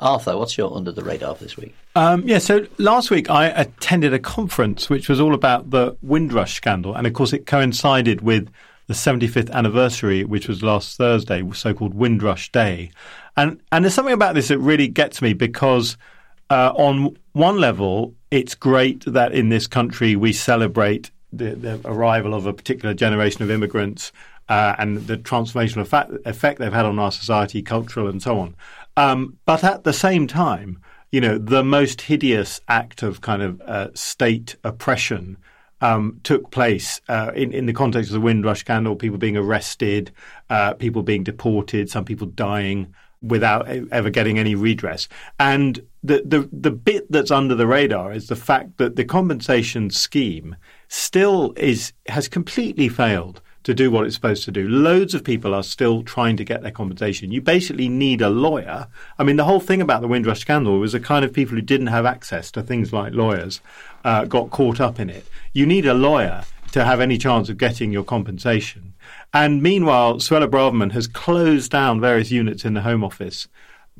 Arthur, 0.00 0.36
what's 0.36 0.56
your 0.56 0.74
under 0.76 0.92
the 0.92 1.02
radar 1.02 1.34
this 1.34 1.56
week? 1.56 1.74
Um, 1.96 2.22
yeah, 2.26 2.38
so 2.38 2.66
last 2.78 3.10
week 3.10 3.30
I 3.30 3.46
attended 3.46 4.14
a 4.14 4.18
conference 4.18 4.88
which 4.88 5.08
was 5.08 5.20
all 5.20 5.34
about 5.34 5.70
the 5.70 5.96
Windrush 6.02 6.54
scandal, 6.54 6.94
and 6.94 7.06
of 7.06 7.12
course 7.14 7.32
it 7.32 7.46
coincided 7.46 8.20
with 8.20 8.48
the 8.86 8.94
75th 8.94 9.50
anniversary, 9.50 10.24
which 10.24 10.48
was 10.48 10.62
last 10.62 10.96
Thursday, 10.96 11.42
so-called 11.52 11.94
Windrush 11.94 12.50
Day, 12.52 12.90
and 13.36 13.60
and 13.72 13.84
there's 13.84 13.94
something 13.94 14.14
about 14.14 14.34
this 14.34 14.48
that 14.48 14.58
really 14.58 14.88
gets 14.88 15.20
me 15.20 15.32
because 15.32 15.96
uh, 16.50 16.72
on 16.76 17.16
one 17.32 17.58
level 17.58 18.14
it's 18.30 18.54
great 18.54 19.04
that 19.06 19.32
in 19.32 19.48
this 19.48 19.66
country 19.66 20.16
we 20.16 20.32
celebrate 20.32 21.10
the, 21.32 21.54
the 21.54 21.80
arrival 21.84 22.34
of 22.34 22.46
a 22.46 22.52
particular 22.52 22.94
generation 22.94 23.42
of 23.42 23.50
immigrants 23.50 24.12
uh, 24.48 24.74
and 24.78 25.06
the 25.06 25.16
transformational 25.16 25.82
effect, 25.82 26.10
effect, 26.24 26.58
they've 26.58 26.72
had 26.72 26.86
on 26.86 26.98
our 26.98 27.12
society, 27.12 27.62
cultural 27.62 28.08
and 28.08 28.22
so 28.22 28.38
on. 28.38 28.56
Um, 28.96 29.38
but 29.44 29.62
at 29.62 29.84
the 29.84 29.92
same 29.92 30.26
time, 30.26 30.80
you 31.10 31.20
know, 31.20 31.38
the 31.38 31.64
most 31.64 32.02
hideous 32.02 32.60
act 32.68 33.02
of 33.02 33.20
kind 33.20 33.42
of 33.42 33.60
uh, 33.62 33.88
state 33.94 34.56
oppression 34.64 35.38
um, 35.80 36.20
took 36.24 36.50
place 36.50 37.00
uh, 37.08 37.30
in, 37.34 37.52
in 37.52 37.66
the 37.66 37.72
context 37.72 38.10
of 38.10 38.14
the 38.14 38.20
Windrush 38.20 38.60
scandal, 38.60 38.96
people 38.96 39.18
being 39.18 39.36
arrested, 39.36 40.10
uh, 40.50 40.74
people 40.74 41.02
being 41.02 41.24
deported, 41.24 41.88
some 41.88 42.04
people 42.04 42.26
dying 42.26 42.94
without 43.22 43.68
ever 43.68 44.10
getting 44.10 44.38
any 44.38 44.54
redress. 44.54 45.08
And 45.38 45.80
the, 46.02 46.22
the, 46.24 46.48
the 46.52 46.70
bit 46.70 47.10
that's 47.10 47.30
under 47.30 47.54
the 47.54 47.66
radar 47.66 48.12
is 48.12 48.28
the 48.28 48.36
fact 48.36 48.78
that 48.78 48.96
the 48.96 49.04
compensation 49.04 49.90
scheme 49.90 50.56
still 50.88 51.52
is 51.56 51.92
has 52.06 52.28
completely 52.28 52.88
failed 52.88 53.40
to 53.68 53.74
do 53.74 53.90
what 53.90 54.06
it's 54.06 54.14
supposed 54.14 54.44
to 54.44 54.50
do. 54.50 54.66
Loads 54.66 55.12
of 55.12 55.22
people 55.22 55.54
are 55.54 55.62
still 55.62 56.02
trying 56.02 56.38
to 56.38 56.44
get 56.44 56.62
their 56.62 56.70
compensation. 56.70 57.30
You 57.30 57.42
basically 57.42 57.90
need 57.90 58.22
a 58.22 58.30
lawyer. 58.30 58.86
I 59.18 59.24
mean, 59.24 59.36
the 59.36 59.44
whole 59.44 59.60
thing 59.60 59.82
about 59.82 60.00
the 60.00 60.08
Windrush 60.08 60.40
scandal 60.40 60.78
was 60.78 60.92
the 60.92 61.00
kind 61.00 61.22
of 61.22 61.34
people 61.34 61.54
who 61.54 61.60
didn't 61.60 61.88
have 61.88 62.06
access 62.06 62.50
to 62.52 62.62
things 62.62 62.94
like 62.94 63.12
lawyers 63.12 63.60
uh, 64.04 64.24
got 64.24 64.48
caught 64.48 64.80
up 64.80 64.98
in 64.98 65.10
it. 65.10 65.26
You 65.52 65.66
need 65.66 65.84
a 65.84 65.92
lawyer 65.92 66.44
to 66.72 66.82
have 66.82 66.98
any 66.98 67.18
chance 67.18 67.50
of 67.50 67.58
getting 67.58 67.92
your 67.92 68.04
compensation. 68.04 68.94
And 69.34 69.62
meanwhile, 69.62 70.14
Suella 70.14 70.48
Braverman 70.48 70.92
has 70.92 71.06
closed 71.06 71.70
down 71.70 72.00
various 72.00 72.30
units 72.30 72.64
in 72.64 72.72
the 72.72 72.80
Home 72.80 73.04
Office 73.04 73.48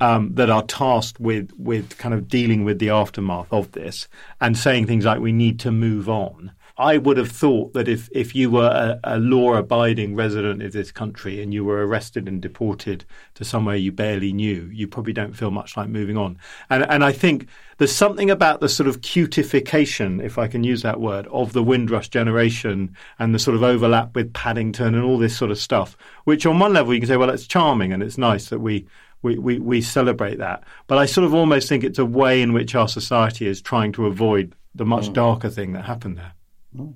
um, 0.01 0.33
that 0.33 0.49
are 0.49 0.63
tasked 0.63 1.19
with 1.19 1.51
with 1.59 1.95
kind 1.99 2.15
of 2.15 2.27
dealing 2.27 2.63
with 2.63 2.79
the 2.79 2.89
aftermath 2.89 3.53
of 3.53 3.73
this 3.73 4.07
and 4.41 4.57
saying 4.57 4.87
things 4.87 5.05
like 5.05 5.19
we 5.19 5.31
need 5.31 5.59
to 5.59 5.71
move 5.71 6.09
on. 6.09 6.53
I 6.79 6.97
would 6.97 7.17
have 7.17 7.29
thought 7.29 7.73
that 7.73 7.89
if, 7.89 8.07
if 8.13 8.33
you 8.33 8.49
were 8.49 8.69
a, 9.03 9.15
a 9.15 9.19
law 9.19 9.55
abiding 9.55 10.15
resident 10.15 10.63
of 10.63 10.71
this 10.71 10.93
country 10.93 11.43
and 11.43 11.53
you 11.53 11.65
were 11.65 11.85
arrested 11.85 12.25
and 12.25 12.41
deported 12.41 13.03
to 13.35 13.43
somewhere 13.43 13.75
you 13.75 13.91
barely 13.91 14.31
knew, 14.31 14.69
you 14.71 14.87
probably 14.87 15.11
don't 15.11 15.33
feel 15.33 15.51
much 15.51 15.75
like 15.75 15.89
moving 15.89 16.15
on. 16.15 16.37
And, 16.69 16.89
and 16.89 17.03
I 17.03 17.11
think 17.11 17.47
there's 17.79 17.93
something 17.93 18.31
about 18.31 18.61
the 18.61 18.69
sort 18.69 18.87
of 18.87 19.01
cutification, 19.01 20.21
if 20.21 20.37
I 20.37 20.47
can 20.47 20.63
use 20.63 20.81
that 20.83 21.01
word, 21.01 21.27
of 21.27 21.51
the 21.51 21.63
Windrush 21.63 22.07
generation 22.07 22.95
and 23.19 23.35
the 23.35 23.39
sort 23.39 23.57
of 23.57 23.63
overlap 23.63 24.15
with 24.15 24.31
Paddington 24.31 24.95
and 24.95 25.03
all 25.03 25.17
this 25.17 25.35
sort 25.35 25.51
of 25.51 25.57
stuff, 25.57 25.97
which 26.23 26.45
on 26.45 26.59
one 26.59 26.71
level 26.71 26.93
you 26.93 27.01
can 27.01 27.09
say, 27.09 27.17
well, 27.17 27.29
it's 27.29 27.45
charming 27.45 27.91
and 27.91 28.01
it's 28.01 28.17
nice 28.17 28.47
that 28.49 28.59
we 28.59 28.87
we, 29.21 29.37
we, 29.37 29.59
we 29.59 29.81
celebrate 29.81 30.37
that. 30.37 30.63
But 30.87 30.97
I 30.97 31.05
sort 31.05 31.25
of 31.25 31.33
almost 31.33 31.67
think 31.67 31.83
it's 31.83 31.99
a 31.99 32.05
way 32.05 32.41
in 32.41 32.53
which 32.53 32.73
our 32.73 32.87
society 32.87 33.47
is 33.47 33.61
trying 33.61 33.91
to 33.93 34.05
avoid 34.05 34.55
the 34.73 34.85
much 34.85 35.09
mm. 35.09 35.13
darker 35.13 35.49
thing 35.49 35.73
that 35.73 35.83
happened 35.83 36.17
there. 36.17 36.31
Mm. 36.75 36.93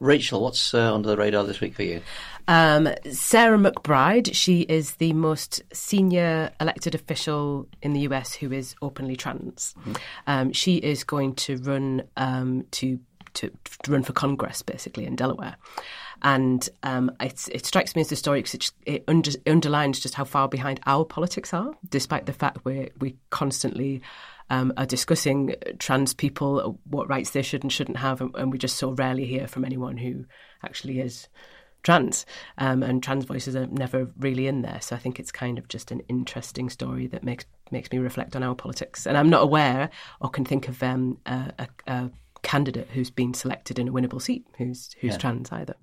Rachel, 0.00 0.42
what's 0.42 0.72
uh, 0.72 0.94
under 0.94 1.10
the 1.10 1.16
radar 1.16 1.44
this 1.44 1.60
week 1.60 1.74
for 1.74 1.82
you? 1.82 2.00
Um, 2.48 2.88
Sarah 3.10 3.58
McBride, 3.58 4.34
she 4.34 4.62
is 4.62 4.92
the 4.92 5.12
most 5.12 5.62
senior 5.72 6.50
elected 6.58 6.94
official 6.94 7.68
in 7.82 7.92
the 7.92 8.00
US 8.00 8.34
who 8.34 8.50
is 8.50 8.74
openly 8.80 9.14
trans. 9.14 9.74
Mm-hmm. 9.80 9.92
Um, 10.26 10.52
she 10.52 10.76
is 10.76 11.04
going 11.04 11.34
to 11.34 11.58
run 11.58 12.02
um, 12.16 12.64
to, 12.72 12.98
to, 13.34 13.50
to 13.82 13.92
run 13.92 14.02
for 14.02 14.14
Congress, 14.14 14.62
basically 14.62 15.04
in 15.04 15.16
Delaware. 15.16 15.56
And 16.22 16.66
um, 16.82 17.12
it, 17.20 17.48
it, 17.52 17.66
strikes 17.66 17.94
me 17.94 18.00
as 18.00 18.12
a 18.12 18.16
story 18.16 18.40
because 18.40 18.54
it, 18.54 18.72
it 18.84 19.04
under, 19.06 19.30
underlines 19.46 20.00
just 20.00 20.14
how 20.14 20.24
far 20.24 20.48
behind 20.48 20.80
our 20.86 21.04
politics 21.04 21.54
are, 21.54 21.72
despite 21.88 22.26
the 22.26 22.32
fact 22.32 22.64
we 22.64 22.90
we 23.00 23.16
constantly 23.30 24.02
um, 24.50 24.72
are 24.76 24.86
discussing 24.86 25.54
trans 25.78 26.12
people, 26.12 26.78
what 26.84 27.08
rights 27.08 27.30
they 27.30 27.42
should 27.42 27.62
and 27.62 27.72
shouldn't 27.72 27.98
have, 27.98 28.20
and, 28.20 28.34
and 28.36 28.52
we 28.52 28.58
just 28.58 28.76
so 28.76 28.90
rarely 28.92 29.24
hear 29.24 29.46
from 29.46 29.64
anyone 29.64 29.96
who 29.96 30.26
actually 30.64 31.00
is 31.00 31.28
trans, 31.82 32.26
um, 32.58 32.82
and 32.82 33.02
trans 33.02 33.24
voices 33.24 33.56
are 33.56 33.66
never 33.66 34.10
really 34.18 34.46
in 34.46 34.62
there. 34.62 34.80
So 34.80 34.94
I 34.94 34.98
think 34.98 35.18
it's 35.18 35.32
kind 35.32 35.58
of 35.58 35.68
just 35.68 35.90
an 35.90 36.00
interesting 36.08 36.68
story 36.68 37.06
that 37.08 37.24
makes 37.24 37.46
makes 37.70 37.90
me 37.92 37.98
reflect 37.98 38.36
on 38.36 38.42
our 38.42 38.54
politics. 38.54 39.06
And 39.06 39.16
I'm 39.16 39.30
not 39.30 39.42
aware 39.42 39.90
or 40.20 40.28
can 40.28 40.44
think 40.44 40.68
of 40.68 40.82
um, 40.82 41.18
a, 41.24 41.52
a, 41.58 41.68
a, 41.86 42.10
candidate 42.42 42.88
who's 42.90 43.10
been 43.10 43.34
selected 43.34 43.78
in 43.78 43.86
a 43.86 43.92
winnable 43.92 44.20
seat 44.20 44.46
who's 44.56 44.88
who's 45.00 45.12
yeah. 45.12 45.18
trans 45.18 45.52
either 45.52 45.74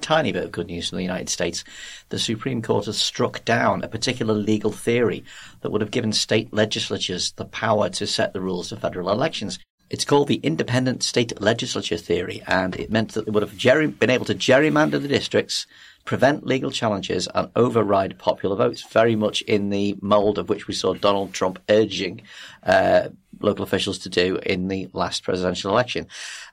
tiny 0.00 0.32
bit 0.32 0.44
of 0.44 0.52
good 0.52 0.66
news 0.66 0.88
from 0.88 0.96
the 0.96 1.02
United 1.02 1.28
States. 1.28 1.64
The 2.10 2.18
Supreme 2.18 2.62
Court 2.62 2.86
has 2.86 2.98
struck 2.98 3.44
down 3.44 3.82
a 3.82 3.88
particular 3.88 4.34
legal 4.34 4.72
theory 4.72 5.24
that 5.60 5.70
would 5.70 5.80
have 5.80 5.90
given 5.90 6.12
state 6.12 6.52
legislatures 6.52 7.32
the 7.32 7.44
power 7.44 7.88
to 7.90 8.06
set 8.06 8.32
the 8.32 8.40
rules 8.40 8.70
of 8.72 8.80
federal 8.80 9.10
elections. 9.10 9.58
It's 9.90 10.04
called 10.04 10.28
the 10.28 10.40
independent 10.42 11.02
state 11.02 11.40
legislature 11.40 11.96
theory, 11.96 12.42
and 12.46 12.74
it 12.76 12.90
meant 12.90 13.12
that 13.12 13.26
they 13.26 13.30
would 13.30 13.42
have 13.42 13.56
ger- 13.56 13.88
been 13.88 14.10
able 14.10 14.24
to 14.26 14.34
gerrymander 14.34 15.00
the 15.00 15.08
districts, 15.08 15.66
prevent 16.04 16.46
legal 16.46 16.70
challenges, 16.70 17.28
and 17.34 17.50
override 17.54 18.18
popular 18.18 18.56
votes, 18.56 18.82
very 18.82 19.14
much 19.14 19.42
in 19.42 19.70
the 19.70 19.96
mould 20.00 20.38
of 20.38 20.48
which 20.48 20.66
we 20.66 20.74
saw 20.74 20.94
Donald 20.94 21.32
Trump 21.32 21.60
urging 21.68 22.22
uh, 22.64 23.08
local 23.40 23.62
officials 23.62 23.98
to 23.98 24.08
do 24.08 24.38
in 24.44 24.68
the 24.68 24.88
last 24.92 25.22
presidential 25.22 25.70
election. 25.70 26.06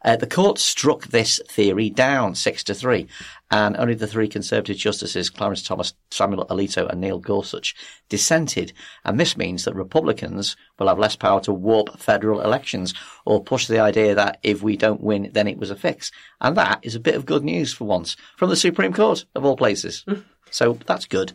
Uh, 0.04 0.16
the 0.16 0.28
court 0.28 0.60
struck 0.60 1.08
this 1.08 1.40
theory 1.48 1.90
down 1.90 2.36
six 2.36 2.64
to 2.66 2.74
three, 2.74 3.08
and 3.50 3.78
only 3.78 3.94
the 3.94 4.08
three 4.08 4.28
Conservative 4.28 4.78
justices, 4.78 5.30
Clarence 5.30 5.64
Thomas, 5.64 5.94
Samuel 6.10 6.46
Alito, 6.48 6.90
and 6.90 7.02
Neil 7.02 7.20
Gorsuch, 7.20 7.76
dissented. 8.10 8.74
And 9.06 9.20
this 9.20 9.38
means 9.38 9.66
that 9.66 9.76
Republicans 9.76 10.56
will 10.80 10.88
have 10.88 11.00
less 11.00 11.16
power 11.16 11.42
to 11.42 11.54
warp 11.54 12.00
federal 12.00 12.42
elections 12.42 12.94
or 13.26 13.44
push 13.44 13.68
the 13.68 13.80
idea 13.80 14.16
that 14.16 14.40
if 14.44 14.62
we 14.62 14.78
don't 14.78 15.02
win, 15.02 15.30
then 15.34 15.48
it 15.48 15.58
was 15.58 15.72
a 15.72 15.76
fix. 15.76 16.12
And 16.40 16.58
that 16.58 16.80
is 16.84 16.96
a 16.96 17.00
bit 17.00 17.16
of 17.16 17.26
good 17.26 17.44
news 17.44 17.74
for 17.74 17.86
once 17.86 18.16
from 18.38 18.50
the 18.50 18.56
Supreme 18.56 18.94
Court 18.94 19.26
of 19.36 19.46
all 19.46 19.58
places. 19.58 20.06
so 20.52 20.78
that's 20.86 21.06
good. 21.06 21.34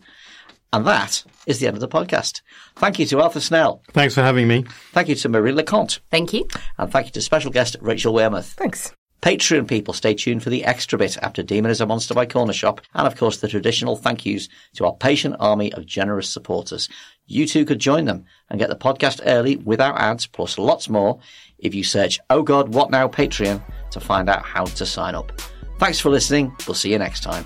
And 0.73 0.85
that 0.85 1.23
is 1.45 1.59
the 1.59 1.67
end 1.67 1.77
of 1.77 1.81
the 1.81 1.87
podcast. 1.87 2.41
Thank 2.75 2.99
you 2.99 3.05
to 3.07 3.21
Arthur 3.21 3.39
Snell. 3.39 3.81
Thanks 3.93 4.15
for 4.15 4.21
having 4.21 4.47
me. 4.47 4.65
Thank 4.91 5.07
you 5.07 5.15
to 5.15 5.29
Marie 5.29 5.53
Le 5.53 5.63
Conte. 5.63 5.99
Thank 6.11 6.33
you. 6.33 6.47
And 6.77 6.91
thank 6.91 7.07
you 7.07 7.11
to 7.13 7.21
special 7.21 7.51
guest 7.51 7.77
Rachel 7.81 8.13
Wearmouth. 8.13 8.53
Thanks. 8.53 8.93
Patreon 9.21 9.67
people, 9.67 9.93
stay 9.93 10.13
tuned 10.13 10.43
for 10.43 10.51
the 10.51 10.63
extra 10.63 10.97
bit 10.97 11.17
after 11.23 11.41
Demon 11.41 11.71
is 11.71 11.81
a 11.81 11.87
Monster 11.87 12.13
by 12.13 12.27
Corner 12.27 12.53
Shop, 12.53 12.81
and 12.93 13.07
of 13.07 13.17
course 13.17 13.37
the 13.37 13.47
traditional 13.47 13.95
thank 13.95 14.27
yous 14.27 14.47
to 14.75 14.85
our 14.85 14.93
patient 14.93 15.35
army 15.39 15.73
of 15.73 15.87
generous 15.87 16.29
supporters. 16.29 16.87
You 17.25 17.47
too 17.47 17.65
could 17.65 17.79
join 17.79 18.05
them 18.05 18.25
and 18.49 18.59
get 18.59 18.69
the 18.69 18.75
podcast 18.75 19.21
early 19.25 19.55
without 19.55 19.99
ads, 19.99 20.27
plus 20.27 20.59
lots 20.59 20.87
more 20.87 21.19
if 21.57 21.73
you 21.73 21.83
search 21.83 22.19
Oh 22.29 22.43
God, 22.43 22.73
What 22.73 22.91
Now 22.91 23.07
Patreon 23.07 23.61
to 23.91 23.99
find 23.99 24.29
out 24.29 24.43
how 24.43 24.65
to 24.65 24.85
sign 24.85 25.15
up. 25.15 25.31
Thanks 25.79 25.99
for 25.99 26.09
listening. 26.09 26.55
We'll 26.67 26.75
see 26.75 26.91
you 26.91 26.99
next 26.99 27.21
time. 27.23 27.45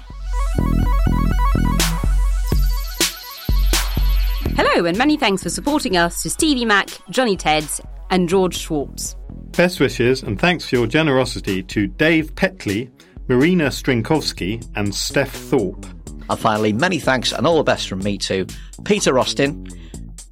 Hello, 4.64 4.86
and 4.86 4.96
many 4.96 5.18
thanks 5.18 5.42
for 5.42 5.50
supporting 5.50 5.98
us 5.98 6.22
to 6.22 6.30
Stevie 6.30 6.66
Mac, 6.66 6.88
Johnny 7.10 7.36
Teds, 7.36 7.84
and 8.12 8.30
George 8.30 8.56
Schwartz. 8.56 9.16
Best 9.58 9.80
wishes 9.80 10.22
and 10.22 10.40
thanks 10.40 10.70
for 10.70 10.76
your 10.76 10.86
generosity 10.86 11.64
to 11.64 11.88
Dave 11.88 12.36
Petley, 12.36 12.92
Marina 13.28 13.70
Stringkowski, 13.70 14.64
and 14.76 14.94
Steph 14.94 15.34
Thorpe. 15.34 15.88
And 16.30 16.40
finally, 16.40 16.74
many 16.74 17.00
thanks 17.00 17.32
and 17.32 17.48
all 17.48 17.58
the 17.58 17.64
best 17.64 17.90
from 17.90 18.04
me 18.04 18.20
to 18.20 18.46
Peter 18.86 19.18
Austin, 19.18 19.68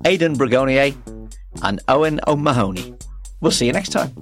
Aidan 0.05 0.35
Bragonier, 0.35 0.95
and 1.63 1.81
Owen 1.87 2.19
O'Mahony. 2.27 2.93
We'll 3.41 3.51
see 3.51 3.65
you 3.65 3.73
next 3.73 3.89
time. 3.89 4.13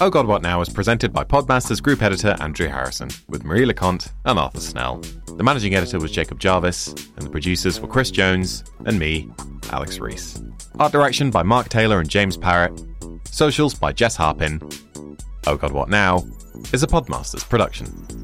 Oh 0.00 0.10
God 0.10 0.26
What 0.26 0.42
Now 0.42 0.60
is 0.60 0.68
presented 0.68 1.12
by 1.12 1.22
Podmasters 1.22 1.80
Group 1.80 2.02
Editor 2.02 2.36
Andrew 2.40 2.66
Harrison, 2.66 3.08
with 3.28 3.44
Marie 3.44 3.64
Le 3.64 3.72
Conte 3.72 4.08
and 4.24 4.38
Arthur 4.38 4.60
Snell. 4.60 5.00
The 5.36 5.44
managing 5.44 5.74
editor 5.76 6.00
was 6.00 6.10
Jacob 6.10 6.40
Jarvis, 6.40 6.88
and 6.88 7.24
the 7.24 7.30
producers 7.30 7.80
were 7.80 7.86
Chris 7.86 8.10
Jones 8.10 8.64
and 8.86 8.98
me, 8.98 9.30
Alex 9.70 10.00
Rees. 10.00 10.42
Art 10.80 10.90
direction 10.90 11.30
by 11.30 11.44
Mark 11.44 11.68
Taylor 11.68 12.00
and 12.00 12.10
James 12.10 12.36
Parrott. 12.36 12.84
Socials 13.24 13.74
by 13.74 13.92
Jess 13.92 14.16
Harpin. 14.16 14.60
Oh 15.46 15.56
God 15.56 15.72
What 15.72 15.88
Now 15.88 16.24
is 16.72 16.82
a 16.82 16.88
Podmasters 16.88 17.48
production. 17.48 18.23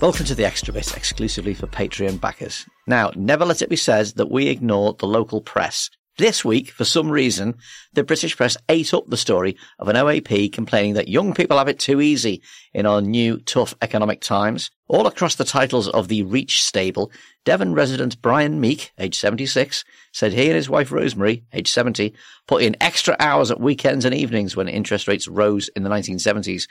Welcome 0.00 0.24
to 0.26 0.34
the 0.34 0.46
extra 0.46 0.72
bit 0.72 0.96
exclusively 0.96 1.52
for 1.52 1.66
Patreon 1.66 2.22
backers. 2.22 2.64
Now, 2.86 3.12
never 3.16 3.44
let 3.44 3.60
it 3.60 3.68
be 3.68 3.76
said 3.76 4.06
that 4.16 4.30
we 4.30 4.48
ignore 4.48 4.94
the 4.94 5.06
local 5.06 5.42
press. 5.42 5.90
This 6.16 6.42
week, 6.42 6.70
for 6.70 6.86
some 6.86 7.10
reason, 7.10 7.56
the 7.92 8.02
British 8.02 8.34
press 8.34 8.56
ate 8.70 8.94
up 8.94 9.04
the 9.08 9.18
story 9.18 9.58
of 9.78 9.88
an 9.88 9.96
OAP 9.96 10.54
complaining 10.54 10.94
that 10.94 11.08
young 11.08 11.34
people 11.34 11.58
have 11.58 11.68
it 11.68 11.78
too 11.78 12.00
easy 12.00 12.40
in 12.72 12.86
our 12.86 13.02
new 13.02 13.40
tough 13.40 13.74
economic 13.82 14.22
times. 14.22 14.70
All 14.88 15.06
across 15.06 15.34
the 15.34 15.44
titles 15.44 15.86
of 15.86 16.08
the 16.08 16.22
Reach 16.22 16.62
stable, 16.62 17.12
Devon 17.44 17.74
resident 17.74 18.22
Brian 18.22 18.58
Meek, 18.58 18.92
age 18.98 19.18
76, 19.18 19.84
said 20.12 20.32
he 20.32 20.46
and 20.46 20.56
his 20.56 20.70
wife 20.70 20.90
Rosemary, 20.90 21.44
age 21.52 21.70
70, 21.70 22.14
put 22.46 22.62
in 22.62 22.74
extra 22.80 23.16
hours 23.20 23.50
at 23.50 23.60
weekends 23.60 24.06
and 24.06 24.14
evenings 24.14 24.56
when 24.56 24.66
interest 24.66 25.08
rates 25.08 25.28
rose 25.28 25.68
in 25.76 25.82
the 25.82 25.90
1970s. 25.90 26.68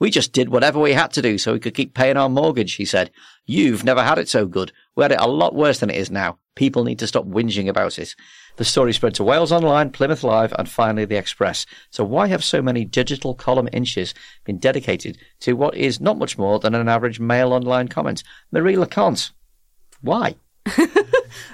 We 0.00 0.10
just 0.10 0.32
did 0.32 0.48
whatever 0.48 0.80
we 0.80 0.94
had 0.94 1.12
to 1.12 1.22
do 1.22 1.36
so 1.36 1.52
we 1.52 1.60
could 1.60 1.74
keep 1.74 1.94
paying 1.94 2.16
our 2.16 2.30
mortgage, 2.30 2.74
he 2.74 2.86
said. 2.86 3.10
You've 3.44 3.84
never 3.84 4.02
had 4.02 4.18
it 4.18 4.30
so 4.30 4.46
good. 4.46 4.72
We 4.96 5.04
had 5.04 5.12
it 5.12 5.20
a 5.20 5.28
lot 5.28 5.54
worse 5.54 5.78
than 5.78 5.90
it 5.90 5.96
is 5.96 6.10
now. 6.10 6.38
People 6.54 6.84
need 6.84 6.98
to 7.00 7.06
stop 7.06 7.26
whinging 7.26 7.68
about 7.68 7.98
it. 7.98 8.16
The 8.56 8.64
story 8.64 8.94
spread 8.94 9.14
to 9.16 9.24
Wales 9.24 9.52
Online, 9.52 9.90
Plymouth 9.90 10.24
Live, 10.24 10.54
and 10.58 10.68
finally 10.68 11.04
The 11.04 11.16
Express. 11.16 11.66
So 11.90 12.02
why 12.02 12.28
have 12.28 12.42
so 12.42 12.62
many 12.62 12.84
digital 12.84 13.34
column 13.34 13.68
inches 13.74 14.14
been 14.44 14.58
dedicated 14.58 15.18
to 15.40 15.52
what 15.52 15.76
is 15.76 16.00
not 16.00 16.18
much 16.18 16.38
more 16.38 16.58
than 16.58 16.74
an 16.74 16.88
average 16.88 17.20
Mail 17.20 17.52
Online 17.52 17.86
comment? 17.86 18.22
Marie 18.50 18.78
Le 18.78 18.86
Conte. 18.86 19.30
Why? 20.00 20.34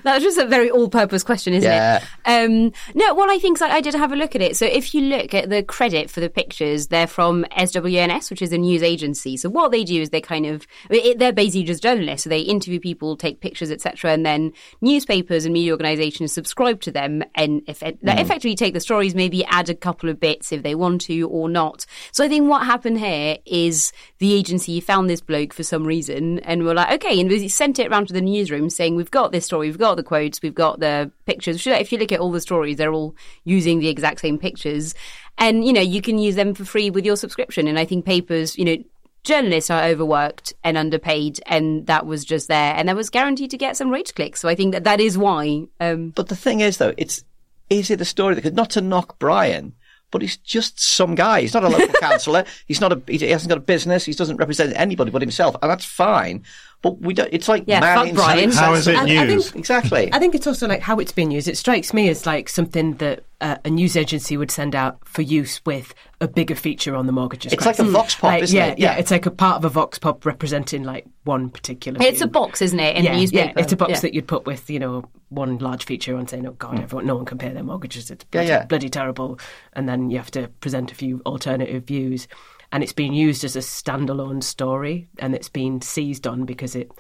That 0.02 0.14
was 0.14 0.22
just 0.22 0.38
a 0.38 0.46
very 0.46 0.70
all-purpose 0.70 1.22
question, 1.22 1.52
isn't 1.54 1.70
Yeah. 1.70 1.98
it? 1.98 2.04
Um, 2.24 2.72
no, 2.94 3.12
what 3.14 3.28
I 3.28 3.38
think 3.38 3.58
is 3.58 3.62
I 3.62 3.80
did 3.80 3.94
have 3.94 4.12
a 4.12 4.16
look 4.16 4.34
at 4.34 4.40
it. 4.42 4.56
So 4.56 4.64
if 4.66 4.94
you 4.94 5.00
look 5.02 5.34
at 5.34 5.50
the 5.50 5.62
credit 5.62 6.10
for 6.10 6.20
the 6.20 6.30
pictures, 6.30 6.88
they're 6.88 7.06
from 7.06 7.44
SWNS, 7.56 8.30
which 8.30 8.40
is 8.42 8.52
a 8.52 8.58
news 8.58 8.82
agency. 8.82 9.36
So 9.36 9.48
what 9.48 9.72
they 9.72 9.84
do 9.84 10.00
is 10.00 10.10
they 10.10 10.20
kind 10.20 10.46
of 10.46 10.66
it, 10.90 11.18
they're 11.18 11.32
basically 11.32 11.64
just 11.64 11.82
journalists. 11.82 12.24
So 12.24 12.30
they 12.30 12.40
interview 12.40 12.78
people, 12.80 13.16
take 13.16 13.40
pictures, 13.40 13.70
etc., 13.70 14.12
and 14.12 14.24
then 14.24 14.52
newspapers 14.80 15.44
and 15.44 15.52
media 15.52 15.72
organisations 15.72 16.32
subscribe 16.32 16.80
to 16.82 16.90
them 16.90 17.22
and 17.34 17.62
eff- 17.68 17.80
they 17.80 17.96
effectively 18.20 18.54
take 18.56 18.74
the 18.74 18.80
stories, 18.80 19.14
maybe 19.14 19.44
add 19.46 19.68
a 19.68 19.74
couple 19.74 20.08
of 20.08 20.20
bits 20.20 20.52
if 20.52 20.62
they 20.62 20.74
want 20.74 21.00
to 21.02 21.22
or 21.28 21.48
not. 21.48 21.84
So 22.12 22.24
I 22.24 22.28
think 22.28 22.48
what 22.48 22.64
happened 22.64 22.98
here 23.00 23.38
is 23.44 23.92
the 24.18 24.32
agency 24.34 24.80
found 24.80 25.10
this 25.10 25.20
bloke 25.20 25.52
for 25.52 25.62
some 25.62 25.84
reason 25.84 26.38
and 26.40 26.64
were 26.64 26.74
like, 26.74 26.92
okay, 27.04 27.20
and 27.20 27.30
they 27.30 27.48
sent 27.48 27.78
it 27.78 27.88
around 27.90 28.06
to 28.08 28.12
the 28.14 28.20
newsroom 28.20 28.70
saying, 28.70 28.95
we've 28.96 29.10
got 29.10 29.32
this 29.32 29.44
story, 29.44 29.68
we've 29.68 29.78
got 29.78 29.96
the 29.96 30.02
quotes, 30.02 30.42
we've 30.42 30.54
got 30.54 30.80
the 30.80 31.10
pictures. 31.26 31.66
If 31.66 31.92
you 31.92 31.98
look 31.98 32.12
at 32.12 32.20
all 32.20 32.32
the 32.32 32.40
stories, 32.40 32.76
they're 32.76 32.92
all 32.92 33.14
using 33.44 33.78
the 33.78 33.88
exact 33.88 34.20
same 34.20 34.38
pictures. 34.38 34.94
And, 35.38 35.64
you 35.64 35.72
know, 35.72 35.80
you 35.80 36.02
can 36.02 36.18
use 36.18 36.34
them 36.34 36.54
for 36.54 36.64
free 36.64 36.90
with 36.90 37.04
your 37.04 37.16
subscription. 37.16 37.68
And 37.68 37.78
I 37.78 37.84
think 37.84 38.04
papers, 38.04 38.56
you 38.56 38.64
know, 38.64 38.76
journalists 39.22 39.70
are 39.70 39.84
overworked 39.84 40.54
and 40.62 40.78
underpaid 40.78 41.40
and 41.46 41.86
that 41.88 42.06
was 42.06 42.24
just 42.24 42.46
there 42.46 42.74
and 42.74 42.88
that 42.88 42.94
was 42.94 43.10
guaranteed 43.10 43.50
to 43.50 43.58
get 43.58 43.76
some 43.76 43.90
rage 43.90 44.14
clicks. 44.14 44.40
So 44.40 44.48
I 44.48 44.54
think 44.54 44.72
that 44.72 44.84
that 44.84 45.00
is 45.00 45.18
why, 45.18 45.66
um, 45.80 46.10
But 46.10 46.28
the 46.28 46.36
thing 46.36 46.60
is, 46.60 46.78
though, 46.78 46.94
it's 46.96 47.24
is 47.68 47.90
it 47.90 47.98
the 47.98 48.04
story 48.04 48.34
that 48.34 48.42
could 48.42 48.54
not 48.54 48.70
to 48.70 48.80
knock 48.80 49.18
Brian, 49.18 49.74
but 50.10 50.22
he's 50.22 50.36
just 50.36 50.80
some 50.80 51.14
guy. 51.14 51.40
He's 51.40 51.54
not 51.54 51.64
a 51.64 51.68
local 51.68 51.94
councillor. 52.00 52.44
He's 52.66 52.80
not 52.80 52.92
a. 52.92 53.02
He 53.06 53.18
hasn't 53.28 53.48
got 53.48 53.58
a 53.58 53.62
business. 53.62 54.04
He 54.04 54.12
doesn't 54.12 54.36
represent 54.36 54.72
anybody 54.76 55.10
but 55.10 55.22
himself, 55.22 55.56
and 55.60 55.70
that's 55.70 55.84
fine. 55.84 56.44
But 56.82 57.00
we 57.00 57.14
don't. 57.14 57.28
It's 57.32 57.48
like 57.48 57.64
Yeah, 57.66 57.80
marrying 57.80 58.14
Brian. 58.14 58.50
How 58.52 58.74
is 58.74 58.86
it 58.86 58.94
sensible. 58.94 59.18
I- 59.18 59.22
I 59.22 59.26
think- 59.26 59.56
Exactly. 59.56 60.10
I 60.12 60.18
think 60.18 60.34
it's 60.34 60.46
also 60.46 60.68
like 60.68 60.80
how 60.82 60.98
it's 60.98 61.10
being 61.12 61.30
used. 61.30 61.48
It 61.48 61.56
strikes 61.56 61.92
me 61.94 62.08
as 62.08 62.26
like 62.26 62.48
something 62.48 62.94
that 62.94 63.24
uh, 63.40 63.56
a 63.64 63.70
news 63.70 63.96
agency 63.96 64.36
would 64.36 64.50
send 64.50 64.74
out 64.74 64.98
for 65.04 65.22
use 65.22 65.60
with 65.66 65.94
a 66.20 66.28
bigger 66.28 66.54
feature 66.54 66.94
on 66.94 67.06
the 67.06 67.12
mortgages. 67.12 67.52
It's 67.52 67.66
like 67.66 67.78
a 67.78 67.84
vox 67.84 68.14
pop, 68.14 68.24
Like, 68.24 68.42
isn't 68.44 68.56
yeah, 68.56 68.66
it? 68.66 68.78
Yeah, 68.78 68.92
Yeah. 68.92 68.98
it's 68.98 69.10
like 69.10 69.26
a 69.26 69.30
part 69.30 69.56
of 69.56 69.64
a 69.64 69.68
vox 69.68 69.98
pop 69.98 70.24
representing 70.24 70.84
like 70.84 71.06
one 71.24 71.50
particular. 71.50 72.00
it's 72.00 72.20
a 72.20 72.26
box, 72.26 72.62
isn't 72.62 72.78
it, 72.80 72.96
in 72.96 73.04
yeah, 73.04 73.12
a 73.12 73.16
newspaper? 73.16 73.52
Yeah, 73.56 73.62
it's 73.62 73.72
a 73.72 73.76
box 73.76 73.90
Yeah. 73.92 74.00
that 74.00 74.14
you'd 74.14 74.28
put 74.28 74.46
with 74.46 74.70
you 74.70 74.78
know 74.78 75.04
one 75.28 75.58
large 75.58 75.84
feature 75.86 76.16
on 76.16 76.28
saying, 76.28 76.46
"Oh 76.46 76.52
God, 76.52 76.78
everyone, 76.80 77.06
no 77.06 77.16
one 77.16 77.24
can 77.24 77.36
pay 77.36 77.48
their 77.50 77.64
mortgages. 77.64 78.10
It's 78.10 78.24
Yeah, 78.24 78.28
bloody, 78.40 78.48
yeah. 78.48 78.64
bloody 78.66 78.88
terrible," 78.88 79.38
and 79.72 79.88
then 79.88 80.10
you 80.10 80.18
have 80.18 80.30
to 80.32 80.48
present 80.60 80.92
a 80.92 80.94
few 80.94 81.20
alternative 81.26 81.84
views, 81.84 82.28
and 82.76 82.82
it's 82.82 82.92
been 82.92 83.14
used 83.14 83.42
as 83.42 83.56
a 83.56 83.60
standalone 83.60 84.42
story, 84.42 85.08
and 85.18 85.34
it's 85.34 85.48
been 85.48 85.80
seized 85.80 86.26
on 86.26 86.44
because 86.44 86.76
it 86.76 86.90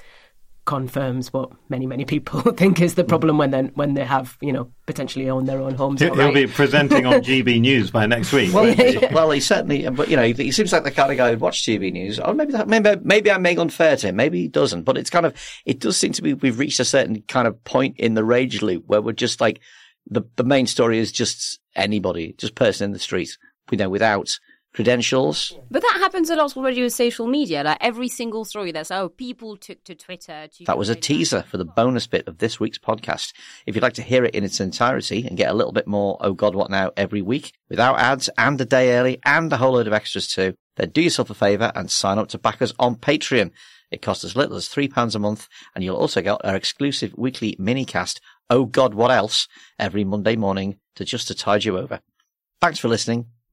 confirms 0.64 1.34
what 1.34 1.50
many 1.68 1.84
many 1.84 2.06
people 2.06 2.40
think 2.52 2.80
is 2.80 2.94
the 2.94 3.02
hmm. 3.02 3.08
problem 3.10 3.36
when 3.36 3.50
they 3.50 3.60
when 3.74 3.92
they 3.92 4.02
have 4.02 4.38
you 4.40 4.54
know 4.54 4.72
potentially 4.86 5.28
own 5.28 5.44
their 5.44 5.60
own 5.60 5.74
homes. 5.74 6.00
He'll, 6.00 6.14
he'll 6.14 6.32
be 6.32 6.46
presenting 6.46 7.04
on 7.04 7.12
GB 7.20 7.60
News 7.60 7.90
by 7.90 8.06
next 8.06 8.32
week. 8.32 8.54
Well, 8.54 8.64
he? 8.64 8.96
he- 8.96 9.06
well, 9.12 9.30
he 9.30 9.38
certainly, 9.38 9.86
but 9.90 10.08
you 10.08 10.16
know, 10.16 10.22
he 10.22 10.50
seems 10.50 10.72
like 10.72 10.84
the 10.84 10.90
kind 10.90 11.10
of 11.10 11.18
guy 11.18 11.28
who'd 11.28 11.42
watch 11.42 11.62
GB 11.62 11.92
news. 11.92 12.18
Or 12.18 12.32
maybe, 12.32 12.52
that, 12.52 12.68
maybe, 12.68 12.96
maybe 13.02 13.30
I'm 13.30 13.42
being 13.42 13.58
unfair 13.58 13.98
to 13.98 14.08
him. 14.08 14.16
Maybe 14.16 14.40
he 14.40 14.48
doesn't. 14.48 14.84
But 14.84 14.96
it's 14.96 15.10
kind 15.10 15.26
of, 15.26 15.34
it 15.66 15.78
does 15.78 15.98
seem 15.98 16.12
to 16.12 16.22
be 16.22 16.32
we've 16.32 16.58
reached 16.58 16.80
a 16.80 16.86
certain 16.86 17.20
kind 17.28 17.46
of 17.46 17.62
point 17.64 17.98
in 17.98 18.14
the 18.14 18.24
rage 18.24 18.62
loop 18.62 18.84
where 18.86 19.02
we're 19.02 19.12
just 19.12 19.42
like 19.42 19.60
the 20.06 20.22
the 20.36 20.44
main 20.44 20.66
story 20.66 20.98
is 20.98 21.12
just 21.12 21.60
anybody, 21.74 22.34
just 22.38 22.54
person 22.54 22.86
in 22.86 22.92
the 22.92 22.98
street, 22.98 23.36
you 23.70 23.76
know, 23.76 23.90
without 23.90 24.38
credentials. 24.76 25.58
But 25.70 25.80
that 25.80 25.96
happens 25.98 26.28
a 26.28 26.36
lot 26.36 26.54
already 26.54 26.82
with 26.82 26.92
social 26.92 27.26
media. 27.26 27.64
Like 27.64 27.78
every 27.80 28.08
single 28.08 28.44
story 28.44 28.72
that's, 28.72 28.90
oh, 28.90 29.08
people 29.08 29.56
took 29.56 29.82
to 29.84 29.94
Twitter 29.94 30.46
to. 30.46 30.64
That 30.66 30.76
was 30.76 30.90
a 30.90 30.94
teaser 30.94 31.42
for 31.42 31.56
the 31.56 31.64
bonus 31.64 32.06
bit 32.06 32.28
of 32.28 32.38
this 32.38 32.60
week's 32.60 32.78
podcast. 32.78 33.32
If 33.64 33.74
you'd 33.74 33.82
like 33.82 33.94
to 33.94 34.02
hear 34.02 34.24
it 34.24 34.34
in 34.34 34.44
its 34.44 34.60
entirety 34.60 35.26
and 35.26 35.38
get 35.38 35.50
a 35.50 35.54
little 35.54 35.72
bit 35.72 35.86
more 35.88 36.18
Oh 36.20 36.34
God 36.34 36.54
What 36.54 36.70
Now 36.70 36.92
every 36.94 37.22
week 37.22 37.54
without 37.70 37.98
ads 37.98 38.28
and 38.36 38.60
a 38.60 38.66
day 38.66 38.96
early 38.96 39.18
and 39.24 39.50
a 39.50 39.56
whole 39.56 39.72
load 39.72 39.86
of 39.86 39.94
extras 39.94 40.28
too, 40.28 40.54
then 40.76 40.90
do 40.90 41.00
yourself 41.00 41.30
a 41.30 41.34
favour 41.34 41.72
and 41.74 41.90
sign 41.90 42.18
up 42.18 42.28
to 42.28 42.38
back 42.38 42.60
us 42.60 42.74
on 42.78 42.96
Patreon. 42.96 43.52
It 43.90 44.02
costs 44.02 44.24
as 44.24 44.36
little 44.36 44.56
as 44.56 44.68
£3 44.68 45.14
a 45.14 45.18
month 45.18 45.48
and 45.74 45.82
you'll 45.82 45.96
also 45.96 46.20
get 46.20 46.44
our 46.44 46.54
exclusive 46.54 47.14
weekly 47.16 47.56
mini 47.58 47.86
cast, 47.86 48.20
Oh 48.50 48.66
God 48.66 48.92
What 48.92 49.10
Else, 49.10 49.48
every 49.78 50.04
Monday 50.04 50.36
morning 50.36 50.80
to 50.96 51.06
just 51.06 51.28
to 51.28 51.34
tide 51.34 51.64
you 51.64 51.78
over. 51.78 52.00
Thanks 52.60 52.78
for 52.78 52.88
listening. 52.88 53.26